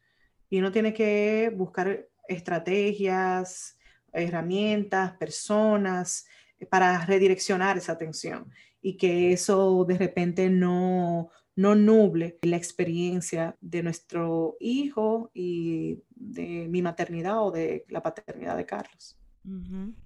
y 0.49 0.59
uno 0.59 0.71
tiene 0.71 0.93
que 0.93 1.51
buscar 1.53 2.07
estrategias, 2.29 3.77
herramientas, 4.13 5.11
personas 5.17 6.25
para 6.69 7.05
redireccionar 7.05 7.77
esa 7.77 7.91
atención 7.91 8.49
y 8.81 8.95
que 8.95 9.33
eso 9.33 9.83
de 9.85 9.97
repente 9.97 10.49
no, 10.49 11.31
no 11.61 11.75
nuble 11.75 12.37
la 12.41 12.57
experiencia 12.57 13.55
de 13.61 13.83
nuestro 13.83 14.57
hijo 14.59 15.29
y 15.33 15.99
de 16.15 16.67
mi 16.67 16.81
maternidad 16.81 17.45
o 17.45 17.51
de 17.51 17.85
la 17.89 18.01
paternidad 18.01 18.57
de 18.57 18.65
Carlos. 18.65 19.15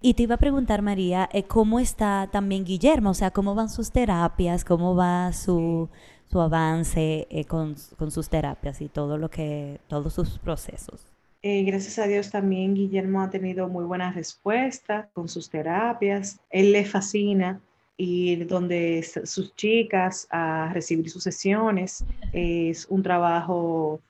Y 0.01 0.13
te 0.13 0.23
iba 0.23 0.35
a 0.35 0.37
preguntar, 0.37 0.81
María, 0.81 1.29
eh, 1.33 1.43
¿cómo 1.43 1.79
está 1.79 2.29
también 2.31 2.63
Guillermo? 2.63 3.09
O 3.09 3.13
sea, 3.13 3.31
¿cómo 3.31 3.53
van 3.53 3.69
sus 3.69 3.91
terapias? 3.91 4.63
¿Cómo 4.63 4.95
va 4.95 5.33
su, 5.33 5.89
su 6.25 6.39
avance 6.39 7.27
eh, 7.29 7.43
con, 7.43 7.75
con, 7.97 8.11
sus 8.11 8.29
terapias 8.29 8.79
y 8.79 8.87
todo 8.87 9.17
lo 9.17 9.29
que, 9.29 9.81
todos 9.87 10.13
sus 10.13 10.39
procesos? 10.39 11.05
Eh, 11.41 11.63
gracias 11.63 11.99
a 11.99 12.07
Dios 12.07 12.31
también 12.31 12.73
Guillermo 12.73 13.21
ha 13.21 13.29
tenido 13.29 13.67
muy 13.67 13.83
buena 13.83 14.11
respuesta 14.11 15.09
con 15.13 15.27
sus 15.27 15.49
terapias. 15.49 16.39
Él 16.49 16.71
le 16.71 16.85
fascina 16.85 17.59
ir 17.97 18.47
donde 18.47 19.03
sus 19.03 19.55
chicas 19.55 20.27
a 20.29 20.71
recibir 20.73 21.09
sus 21.09 21.23
sesiones. 21.23 22.05
Es 22.33 22.87
un 22.89 23.03
trabajo 23.03 24.01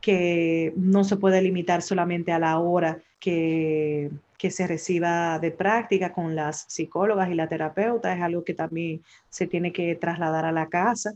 que 0.00 0.72
no 0.76 1.04
se 1.04 1.16
puede 1.16 1.40
limitar 1.40 1.82
solamente 1.82 2.32
a 2.32 2.38
la 2.38 2.58
hora 2.58 2.98
que, 3.18 4.10
que 4.36 4.50
se 4.50 4.66
reciba 4.66 5.38
de 5.38 5.50
práctica 5.50 6.12
con 6.12 6.36
las 6.36 6.66
psicólogas 6.68 7.30
y 7.30 7.34
la 7.34 7.48
terapeuta. 7.48 8.14
Es 8.14 8.20
algo 8.20 8.44
que 8.44 8.54
también 8.54 9.02
se 9.30 9.46
tiene 9.46 9.72
que 9.72 9.94
trasladar 9.94 10.44
a 10.44 10.52
la 10.52 10.68
casa 10.68 11.14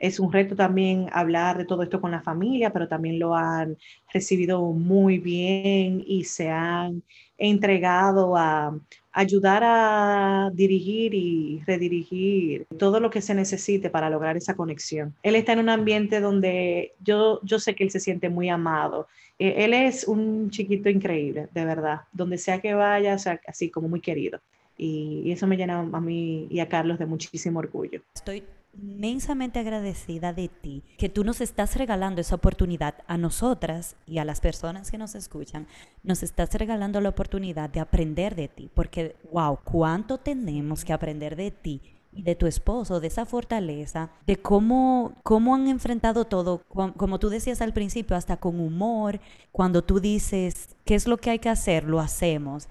es 0.00 0.18
un 0.18 0.32
reto 0.32 0.56
también 0.56 1.08
hablar 1.12 1.58
de 1.58 1.66
todo 1.66 1.82
esto 1.82 2.00
con 2.00 2.10
la 2.10 2.22
familia, 2.22 2.72
pero 2.72 2.88
también 2.88 3.18
lo 3.18 3.36
han 3.36 3.76
recibido 4.12 4.62
muy 4.72 5.18
bien 5.18 6.02
y 6.06 6.24
se 6.24 6.48
han 6.48 7.02
entregado 7.36 8.36
a 8.36 8.78
ayudar 9.12 9.62
a 9.64 10.50
dirigir 10.54 11.14
y 11.14 11.62
redirigir 11.66 12.66
todo 12.78 12.98
lo 12.98 13.10
que 13.10 13.20
se 13.20 13.34
necesite 13.34 13.90
para 13.90 14.08
lograr 14.08 14.36
esa 14.36 14.54
conexión. 14.54 15.14
Él 15.22 15.34
está 15.34 15.52
en 15.52 15.58
un 15.58 15.68
ambiente 15.68 16.20
donde 16.20 16.94
yo, 17.00 17.40
yo 17.42 17.58
sé 17.58 17.74
que 17.74 17.84
él 17.84 17.90
se 17.90 18.00
siente 18.00 18.30
muy 18.30 18.48
amado. 18.48 19.06
E, 19.38 19.64
él 19.64 19.74
es 19.74 20.08
un 20.08 20.50
chiquito 20.50 20.88
increíble, 20.88 21.48
de 21.52 21.64
verdad. 21.64 22.02
Donde 22.12 22.38
sea 22.38 22.60
que 22.60 22.72
vaya, 22.72 23.16
así 23.46 23.70
como 23.70 23.88
muy 23.88 24.00
querido. 24.00 24.40
Y, 24.78 25.22
y 25.24 25.32
eso 25.32 25.46
me 25.46 25.56
llena 25.56 25.80
a 25.80 26.00
mí 26.00 26.46
y 26.48 26.60
a 26.60 26.68
Carlos 26.68 26.98
de 26.98 27.06
muchísimo 27.06 27.58
orgullo. 27.58 28.00
Estoy 28.14 28.42
inmensamente 28.80 29.58
agradecida 29.58 30.32
de 30.32 30.48
ti, 30.48 30.82
que 30.98 31.08
tú 31.08 31.24
nos 31.24 31.40
estás 31.40 31.76
regalando 31.76 32.20
esa 32.20 32.34
oportunidad 32.34 32.94
a 33.06 33.18
nosotras 33.18 33.96
y 34.06 34.18
a 34.18 34.24
las 34.24 34.40
personas 34.40 34.90
que 34.90 34.98
nos 34.98 35.14
escuchan, 35.14 35.66
nos 36.02 36.22
estás 36.22 36.52
regalando 36.54 37.00
la 37.00 37.10
oportunidad 37.10 37.70
de 37.70 37.80
aprender 37.80 38.34
de 38.34 38.48
ti, 38.48 38.70
porque, 38.74 39.16
wow, 39.32 39.58
cuánto 39.62 40.18
tenemos 40.18 40.84
que 40.84 40.92
aprender 40.92 41.36
de 41.36 41.50
ti 41.50 41.80
y 42.12 42.22
de 42.22 42.34
tu 42.34 42.46
esposo, 42.46 43.00
de 43.00 43.06
esa 43.06 43.24
fortaleza, 43.24 44.10
de 44.26 44.36
cómo, 44.36 45.14
cómo 45.22 45.54
han 45.54 45.68
enfrentado 45.68 46.24
todo, 46.24 46.62
como 46.68 47.18
tú 47.18 47.28
decías 47.28 47.60
al 47.60 47.72
principio, 47.72 48.16
hasta 48.16 48.38
con 48.38 48.58
humor, 48.58 49.20
cuando 49.52 49.82
tú 49.82 50.00
dices, 50.00 50.76
¿qué 50.84 50.94
es 50.94 51.06
lo 51.06 51.18
que 51.18 51.30
hay 51.30 51.38
que 51.38 51.48
hacer? 51.48 51.84
Lo 51.84 52.00
hacemos 52.00 52.68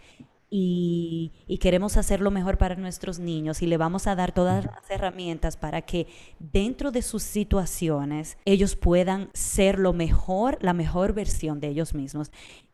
y, 0.52 1.32
queremos 1.60 1.98
hacerlo 1.98 2.32
mejor 2.32 2.58
para 2.58 2.76
nuestros 2.76 3.20
niños 3.20 3.62
y 3.62 3.68
le 3.68 3.78
vamos 3.78 4.08
a 4.08 4.16
dar 4.16 4.32
todas 4.32 4.66
las 4.66 4.90
herramientas 4.90 5.58
para 5.58 5.82
que 5.82 6.08
dentro 6.40 6.92
de 6.92 7.02
sus 7.02 7.24
situaciones 7.24 8.38
ellos 8.46 8.76
puedan 8.76 9.30
ser 9.34 9.78
lo 9.78 9.94
mejor, 9.94 10.58
la 10.62 10.74
mejor 10.74 11.14
versión 11.14 11.60
de 11.60 11.68
ellos 11.68 11.94
mismos. 11.94 12.32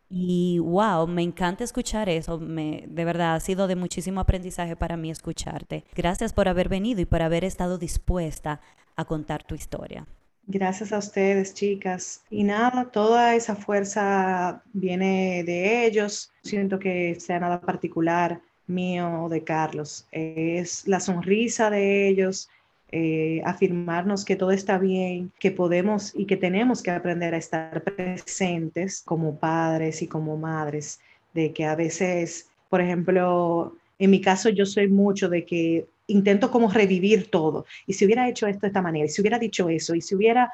Y 0.08 0.60
wow, 0.60 1.06
me 1.08 1.22
encanta 1.22 1.64
escuchar 1.64 2.08
eso. 2.08 2.38
Me, 2.38 2.84
de 2.88 3.04
verdad, 3.04 3.34
ha 3.34 3.40
sido 3.40 3.66
de 3.66 3.74
muchísimo 3.74 4.20
aprendizaje 4.20 4.76
para 4.76 4.96
mí 4.96 5.10
escucharte. 5.10 5.84
Gracias 5.94 6.32
por 6.32 6.48
haber 6.48 6.68
venido 6.68 7.00
y 7.00 7.06
por 7.06 7.22
haber 7.22 7.44
estado 7.44 7.76
dispuesta 7.76 8.60
a 8.94 9.04
contar 9.04 9.42
tu 9.42 9.56
historia. 9.56 10.06
Gracias 10.48 10.92
a 10.92 10.98
ustedes, 10.98 11.54
chicas. 11.54 12.22
Y 12.30 12.44
nada, 12.44 12.88
toda 12.92 13.34
esa 13.34 13.56
fuerza 13.56 14.62
viene 14.72 15.42
de 15.44 15.86
ellos. 15.86 16.32
Siento 16.42 16.78
que 16.78 17.16
sea 17.18 17.40
nada 17.40 17.60
particular 17.60 18.40
mío 18.68 19.24
o 19.24 19.28
de 19.28 19.42
Carlos. 19.42 20.06
Es 20.12 20.86
la 20.86 21.00
sonrisa 21.00 21.68
de 21.68 22.08
ellos, 22.08 22.48
eh, 22.92 23.42
afirmarnos 23.44 24.24
que 24.24 24.36
todo 24.36 24.52
está 24.52 24.78
bien, 24.78 25.32
que 25.40 25.50
podemos 25.50 26.12
y 26.14 26.26
que 26.26 26.36
tenemos 26.36 26.80
que 26.80 26.92
aprender 26.92 27.34
a 27.34 27.38
estar 27.38 27.82
presentes 27.82 29.02
como 29.04 29.36
padres 29.40 30.00
y 30.02 30.06
como 30.06 30.36
madres, 30.36 31.00
de 31.34 31.52
que 31.52 31.64
a 31.64 31.74
veces, 31.74 32.48
por 32.68 32.80
ejemplo, 32.80 33.74
en 33.98 34.10
mi 34.10 34.20
caso 34.20 34.48
yo 34.48 34.64
soy 34.64 34.86
mucho 34.86 35.28
de 35.28 35.44
que 35.44 35.86
intento 36.06 36.50
como 36.50 36.70
revivir 36.70 37.30
todo. 37.30 37.66
Y 37.86 37.94
si 37.94 38.04
hubiera 38.04 38.28
hecho 38.28 38.46
esto 38.46 38.60
de 38.62 38.68
esta 38.68 38.82
manera, 38.82 39.06
y 39.06 39.08
si 39.08 39.20
hubiera 39.20 39.38
dicho 39.38 39.68
eso, 39.68 39.94
y 39.94 40.00
si 40.00 40.14
hubiera, 40.14 40.50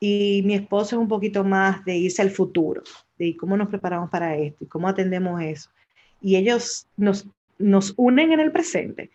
y 0.00 0.42
mi 0.44 0.54
esposo 0.54 0.96
es 0.96 1.00
un 1.00 1.08
poquito 1.08 1.44
más 1.44 1.84
de 1.84 1.96
irse 1.96 2.22
al 2.22 2.30
futuro, 2.30 2.82
de 3.18 3.36
cómo 3.36 3.56
nos 3.56 3.68
preparamos 3.68 4.10
para 4.10 4.36
esto, 4.36 4.64
y 4.64 4.68
cómo 4.68 4.88
atendemos 4.88 5.40
eso. 5.42 5.70
Y 6.20 6.36
ellos 6.36 6.86
nos, 6.96 7.26
nos 7.58 7.94
unen 7.96 8.32
en 8.32 8.40
el 8.40 8.52
presente. 8.52 9.10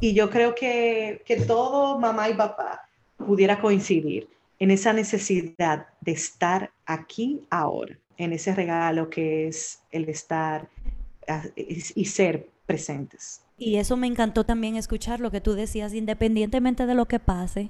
Y 0.00 0.14
yo 0.14 0.30
creo 0.30 0.54
que, 0.54 1.22
que 1.26 1.36
todo 1.36 1.98
mamá 1.98 2.28
y 2.28 2.34
papá 2.34 2.88
pudiera 3.16 3.60
coincidir 3.60 4.28
en 4.58 4.70
esa 4.70 4.92
necesidad 4.92 5.86
de 6.00 6.12
estar 6.12 6.70
aquí 6.86 7.42
ahora, 7.50 7.98
en 8.16 8.32
ese 8.32 8.54
regalo 8.54 9.08
que 9.08 9.46
es 9.48 9.80
el 9.90 10.08
estar 10.08 10.68
y 11.54 12.04
ser 12.04 12.48
presentes. 12.66 13.42
Y 13.62 13.76
eso 13.76 13.98
me 13.98 14.06
encantó 14.06 14.44
también 14.44 14.74
escuchar 14.76 15.20
lo 15.20 15.30
que 15.30 15.42
tú 15.42 15.52
decías, 15.52 15.92
independientemente 15.92 16.86
de 16.86 16.94
lo 16.94 17.04
que 17.04 17.18
pase, 17.18 17.68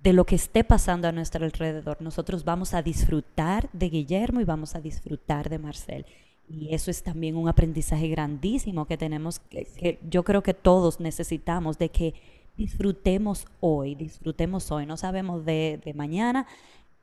de 0.00 0.12
lo 0.12 0.24
que 0.24 0.36
esté 0.36 0.62
pasando 0.62 1.08
a 1.08 1.12
nuestro 1.12 1.44
alrededor, 1.44 2.00
nosotros 2.00 2.44
vamos 2.44 2.72
a 2.72 2.80
disfrutar 2.80 3.68
de 3.72 3.88
Guillermo 3.88 4.40
y 4.40 4.44
vamos 4.44 4.76
a 4.76 4.80
disfrutar 4.80 5.50
de 5.50 5.58
Marcel. 5.58 6.06
Y 6.48 6.72
eso 6.72 6.92
es 6.92 7.02
también 7.02 7.36
un 7.36 7.48
aprendizaje 7.48 8.06
grandísimo 8.06 8.86
que 8.86 8.96
tenemos, 8.96 9.40
que, 9.40 9.98
yo 10.08 10.22
creo 10.22 10.44
que 10.44 10.54
todos 10.54 11.00
necesitamos, 11.00 11.76
de 11.76 11.88
que 11.88 12.14
disfrutemos 12.56 13.46
hoy, 13.58 13.96
disfrutemos 13.96 14.70
hoy. 14.70 14.86
No 14.86 14.96
sabemos 14.96 15.44
de, 15.44 15.80
de 15.84 15.94
mañana, 15.94 16.46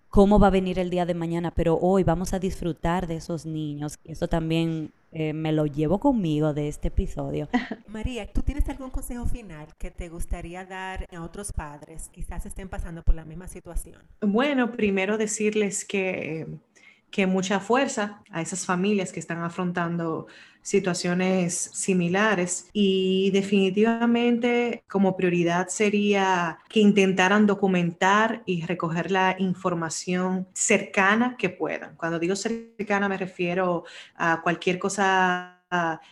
cómo 0.10 0.40
va 0.40 0.48
a 0.48 0.52
venir 0.52 0.80
el 0.80 0.90
día 0.90 1.06
de 1.06 1.14
mañana, 1.14 1.52
pero 1.52 1.78
hoy 1.80 2.04
vamos 2.04 2.34
a 2.34 2.40
disfrutar 2.40 3.08
de 3.08 3.16
esos 3.16 3.46
niños. 3.46 4.00
Eso 4.04 4.28
también 4.28 4.92
eh, 5.12 5.34
me 5.34 5.52
lo 5.52 5.66
llevo 5.66 6.00
conmigo 6.00 6.54
de 6.54 6.68
este 6.68 6.90
episodio. 6.90 7.50
María, 7.88 8.32
¿tú 8.32 8.42
tienes 8.42 8.68
algún 8.70 8.90
consejo 8.90 9.26
final 9.26 9.68
que 9.78 9.92
te 9.92 10.10
gustaría 10.10 10.66
dar 10.66 11.08
a 11.16 11.24
otros 11.24 11.52
padres? 11.54 12.10
Quizás 12.10 12.46
estén 12.46 12.70
pasando 12.70 13.04
por 13.04 13.16
la 13.16 13.26
misma 13.26 13.48
situación. 13.48 14.02
Bueno, 14.22 14.72
primero 14.72 15.18
decirles 15.18 15.86
que 15.86 16.48
que 17.12 17.28
mucha 17.28 17.60
fuerza 17.60 18.22
a 18.32 18.42
esas 18.42 18.66
familias 18.66 19.12
que 19.12 19.20
están 19.20 19.42
afrontando 19.42 20.28
situaciones 20.62 21.72
similares 21.74 22.70
y 22.74 23.32
definitivamente 23.32 24.84
como 24.90 25.16
prioridad 25.16 25.70
sería 25.70 26.60
que 26.68 26.82
intentaran 26.82 27.48
documentar 27.48 28.44
y 28.46 28.66
recoger 28.66 29.12
la 29.12 29.38
información 29.40 30.48
cercana 30.54 31.38
que 31.38 31.50
puedan. 31.50 31.96
Cuando 31.96 32.20
digo 32.20 32.36
cercana 32.36 33.08
me 33.08 33.18
refiero 33.18 33.86
a 34.16 34.42
cualquier 34.42 34.78
cosa 34.78 35.54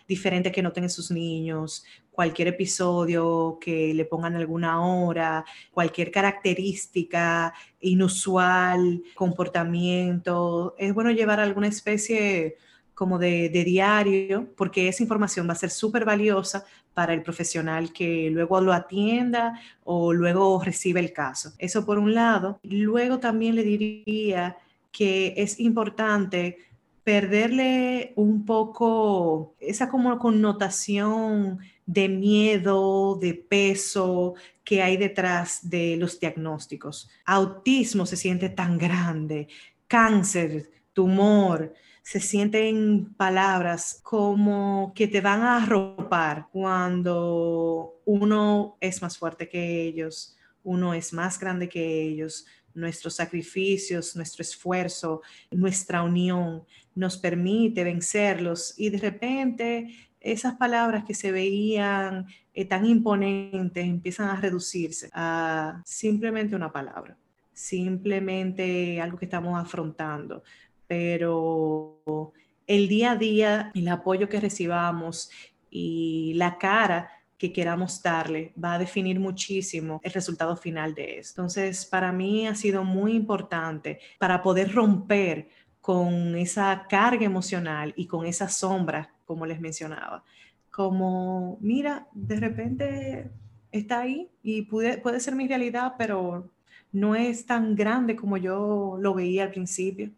diferente 0.07 0.51
que 0.51 0.61
noten 0.61 0.85
en 0.85 0.89
sus 0.89 1.11
niños, 1.11 1.85
cualquier 2.15 2.47
episodio 2.47 3.59
que 3.59 3.93
le 3.93 4.05
pongan 4.05 4.35
alguna 4.35 4.81
hora, 4.81 5.45
cualquier 5.71 6.09
característica 6.11 7.53
inusual, 7.81 9.03
comportamiento. 9.13 10.75
Es 10.77 10.93
bueno 10.93 11.11
llevar 11.11 11.39
alguna 11.39 11.67
especie 11.67 12.55
como 12.95 13.19
de, 13.19 13.49
diario, 13.49 14.47
porque 14.55 14.87
esa 14.87 15.03
información 15.03 15.47
va 15.47 15.51
a 15.51 15.57
ser 15.57 15.69
súper 15.69 16.05
valiosa 16.05 16.65
para 16.93 17.13
el 17.13 17.21
profesional 17.21 17.91
que 17.91 18.29
luego 18.31 18.61
lo 18.61 18.71
atienda 18.71 19.59
o 19.83 20.13
luego 20.13 20.63
recibe 20.63 21.01
el 21.01 21.11
caso. 21.11 21.51
Eso 21.57 21.85
por 21.85 21.99
un 21.99 22.13
lado. 22.13 22.59
Luego 22.63 23.19
también 23.19 23.55
le 23.55 23.63
diría 23.63 24.57
que 24.93 25.33
es 25.35 25.59
importante 25.59 26.57
perderle 27.03 28.13
un 28.15 28.45
poco 28.45 29.55
esa 29.59 29.89
como 29.89 30.17
connotación 30.17 31.59
de 31.85 32.09
miedo, 32.09 33.17
de 33.21 33.33
peso 33.33 34.35
que 34.63 34.81
hay 34.81 34.97
detrás 34.97 35.69
de 35.69 35.95
los 35.97 36.19
diagnósticos. 36.19 37.09
Autismo 37.25 38.05
se 38.05 38.17
siente 38.17 38.49
tan 38.49 38.77
grande, 38.77 39.47
cáncer, 39.87 40.69
tumor, 40.93 41.73
se 42.01 42.19
sienten 42.19 43.13
palabras 43.15 43.99
como 44.03 44.93
que 44.95 45.07
te 45.07 45.21
van 45.21 45.41
a 45.41 45.63
arropar 45.63 46.47
cuando 46.51 48.01
uno 48.05 48.77
es 48.79 49.01
más 49.01 49.17
fuerte 49.17 49.49
que 49.49 49.83
ellos, 49.83 50.35
uno 50.63 50.93
es 50.93 51.13
más 51.13 51.39
grande 51.39 51.67
que 51.67 52.03
ellos, 52.03 52.45
nuestros 52.75 53.15
sacrificios, 53.15 54.15
nuestro 54.15 54.41
esfuerzo, 54.41 55.21
nuestra 55.49 56.03
unión 56.03 56.63
nos 56.93 57.17
permite 57.17 57.83
vencerlos 57.83 58.73
y 58.77 58.89
de 58.89 58.97
repente 58.97 60.09
esas 60.25 60.55
palabras 60.55 61.05
que 61.05 61.13
se 61.13 61.31
veían 61.31 62.25
eh, 62.53 62.65
tan 62.65 62.85
imponentes 62.85 63.85
empiezan 63.85 64.29
a 64.29 64.35
reducirse 64.35 65.09
a 65.13 65.81
simplemente 65.85 66.55
una 66.55 66.71
palabra, 66.71 67.15
simplemente 67.53 68.99
algo 68.99 69.17
que 69.17 69.25
estamos 69.25 69.59
afrontando, 69.59 70.43
pero 70.87 72.33
el 72.65 72.87
día 72.87 73.11
a 73.11 73.15
día, 73.15 73.71
el 73.75 73.87
apoyo 73.87 74.27
que 74.27 74.39
recibamos 74.41 75.29
y 75.69 76.33
la 76.35 76.57
cara 76.57 77.09
que 77.37 77.53
queramos 77.53 78.01
darle 78.01 78.53
va 78.61 78.73
a 78.73 78.79
definir 78.79 79.19
muchísimo 79.19 79.99
el 80.03 80.13
resultado 80.13 80.55
final 80.55 80.95
de 80.95 81.19
esto. 81.19 81.41
Entonces, 81.41 81.85
para 81.85 82.11
mí 82.11 82.47
ha 82.47 82.55
sido 82.55 82.83
muy 82.83 83.13
importante 83.13 83.99
para 84.17 84.41
poder 84.41 84.73
romper 84.73 85.49
con 85.81 86.35
esa 86.35 86.87
carga 86.89 87.25
emocional 87.25 87.93
y 87.95 88.07
con 88.07 88.25
esa 88.25 88.49
sombra, 88.49 89.14
como 89.25 89.45
les 89.45 89.59
mencionaba. 89.59 90.23
Como, 90.71 91.57
mira, 91.61 92.07
de 92.13 92.39
repente 92.39 93.31
está 93.71 94.01
ahí 94.01 94.29
y 94.43 94.63
puede, 94.63 94.97
puede 94.97 95.19
ser 95.19 95.35
mi 95.35 95.47
realidad, 95.47 95.95
pero 95.97 96.49
no 96.91 97.15
es 97.15 97.45
tan 97.45 97.75
grande 97.75 98.15
como 98.15 98.37
yo 98.37 98.97
lo 98.99 99.13
veía 99.13 99.43
al 99.43 99.51
principio 99.51 100.11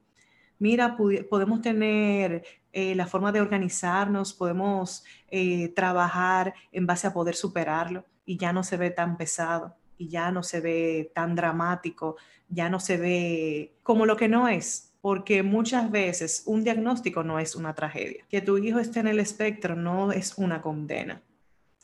mira, 0.59 0.97
podemos 1.29 1.61
tener 1.61 2.43
eh, 2.71 2.95
la 2.95 3.07
forma 3.07 3.31
de 3.31 3.41
organizarnos, 3.41 4.33
podemos 4.33 5.03
eh, 5.29 5.69
trabajar 5.69 6.53
en 6.71 6.85
base 6.85 7.07
a 7.07 7.13
poder 7.13 7.35
superarlo 7.35 8.05
y 8.25 8.37
ya 8.37 8.53
no 8.53 8.63
se 8.63 8.77
ve 8.77 8.91
tan 8.91 9.17
pesado 9.17 9.75
y 9.97 10.09
ya 10.09 10.31
no 10.31 10.43
se 10.43 10.61
ve 10.61 11.11
tan 11.13 11.35
dramático, 11.35 12.17
ya 12.49 12.69
no 12.69 12.79
se 12.79 12.97
ve 12.97 13.77
como 13.83 14.05
lo 14.05 14.15
que 14.15 14.27
no 14.27 14.47
es, 14.47 14.86
porque 15.01 15.43
muchas 15.43 15.91
veces 15.91 16.43
un 16.45 16.63
diagnóstico 16.63 17.23
no 17.23 17.39
es 17.39 17.55
una 17.55 17.73
tragedia. 17.73 18.25
Que 18.29 18.41
tu 18.41 18.57
hijo 18.57 18.79
esté 18.79 18.99
en 18.99 19.07
el 19.07 19.19
espectro 19.19 19.75
no 19.75 20.11
es 20.11 20.37
una 20.37 20.61
condena. 20.61 21.21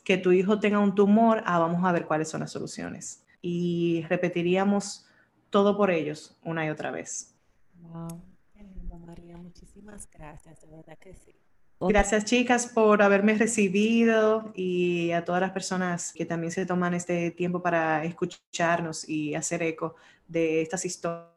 Que 0.02 0.18
tu 0.18 0.32
hijo 0.32 0.60
tenga 0.60 0.78
un 0.78 0.94
tumor, 0.94 1.42
ah, 1.46 1.58
vamos 1.58 1.84
a 1.84 1.92
ver 1.92 2.06
cuáles 2.06 2.28
son 2.28 2.40
las 2.40 2.52
soluciones. 2.52 3.24
Y 3.40 4.04
repetiríamos 4.08 5.06
todo 5.50 5.76
por 5.76 5.90
ellos 5.90 6.36
una 6.44 6.66
y 6.66 6.70
otra 6.70 6.90
vez. 6.90 7.34
Wow. 7.80 8.22
María, 9.06 9.36
muchísimas 9.36 10.08
gracias, 10.10 10.60
de 10.60 10.66
verdad 10.68 10.98
que 10.98 11.14
sí. 11.14 11.34
Gracias 11.80 12.24
chicas 12.24 12.66
por 12.66 13.02
haberme 13.02 13.34
recibido 13.34 14.52
y 14.54 15.10
a 15.10 15.24
todas 15.24 15.40
las 15.40 15.50
personas 15.50 16.12
que 16.12 16.24
también 16.24 16.50
se 16.50 16.64
toman 16.64 16.94
este 16.94 17.30
tiempo 17.32 17.60
para 17.60 18.04
escucharnos 18.04 19.06
y 19.08 19.34
hacer 19.34 19.62
eco 19.62 19.96
de 20.26 20.62
estas 20.62 20.84
historias 20.84 21.33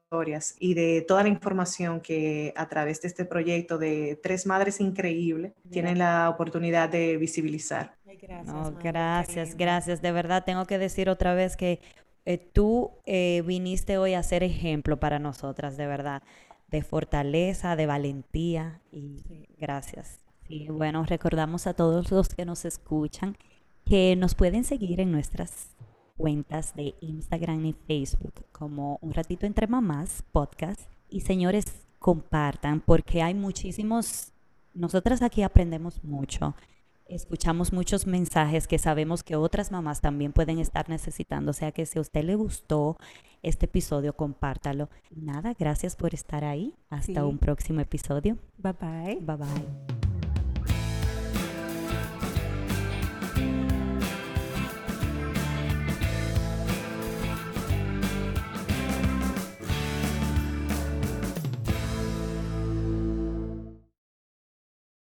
y 0.59 0.73
de 0.73 1.01
toda 1.01 1.23
la 1.23 1.29
información 1.29 1.99
que 1.99 2.53
a 2.55 2.67
través 2.69 3.01
de 3.01 3.09
este 3.09 3.25
proyecto 3.25 3.77
de 3.77 4.17
Tres 4.21 4.45
Madres 4.45 4.79
Increíble 4.79 5.53
tienen 5.69 5.99
la 5.99 6.29
oportunidad 6.29 6.89
de 6.89 7.17
visibilizar. 7.17 7.95
gracias, 8.05 8.79
gracias, 8.79 9.57
gracias. 9.57 10.01
De 10.01 10.11
verdad 10.11 10.43
tengo 10.45 10.65
que 10.65 10.77
decir 10.77 11.09
otra 11.09 11.33
vez 11.33 11.57
que 11.57 11.81
eh, 12.25 12.37
tú 12.37 12.91
eh, 13.05 13.43
viniste 13.45 13.97
hoy 13.97 14.13
a 14.13 14.23
ser 14.23 14.43
ejemplo 14.43 14.97
para 14.97 15.19
nosotras, 15.19 15.75
de 15.75 15.87
verdad 15.87 16.23
de 16.69 16.81
fortaleza, 16.83 17.75
de 17.75 17.85
valentía 17.85 18.81
y 18.91 19.23
gracias. 19.57 20.19
Y 20.47 20.69
bueno, 20.69 21.05
recordamos 21.05 21.67
a 21.67 21.73
todos 21.73 22.11
los 22.11 22.29
que 22.29 22.45
nos 22.45 22.65
escuchan 22.65 23.37
que 23.85 24.15
nos 24.17 24.35
pueden 24.35 24.63
seguir 24.63 24.99
en 24.99 25.11
nuestras 25.11 25.75
cuentas 26.17 26.75
de 26.75 26.95
Instagram 27.01 27.65
y 27.65 27.73
Facebook 27.73 28.33
como 28.51 28.97
Un 29.01 29.13
Ratito 29.13 29.45
Entre 29.45 29.67
Mamás 29.67 30.23
Podcast. 30.31 30.81
Y 31.09 31.21
señores, 31.21 31.65
compartan 31.99 32.81
porque 32.81 33.21
hay 33.21 33.33
muchísimos, 33.33 34.33
nosotras 34.73 35.21
aquí 35.21 35.43
aprendemos 35.43 36.03
mucho 36.03 36.55
escuchamos 37.09 37.73
muchos 37.73 38.07
mensajes 38.07 38.67
que 38.67 38.77
sabemos 38.77 39.23
que 39.23 39.35
otras 39.35 39.71
mamás 39.71 40.01
también 40.01 40.33
pueden 40.33 40.59
estar 40.59 40.89
necesitando. 40.89 41.51
O 41.51 41.53
sea 41.53 41.71
que 41.71 41.85
si 41.85 41.97
a 41.97 42.01
usted 42.01 42.23
le 42.23 42.35
gustó 42.35 42.97
este 43.43 43.65
episodio, 43.65 44.13
compártalo. 44.13 44.89
Nada, 45.15 45.53
gracias 45.57 45.95
por 45.95 46.13
estar 46.13 46.43
ahí. 46.43 46.75
Hasta 46.89 47.25
un 47.25 47.37
próximo 47.37 47.79
episodio. 47.81 48.37
Bye 48.57 48.73
bye. 48.73 49.15
Bye 49.21 49.37
bye. 49.37 49.96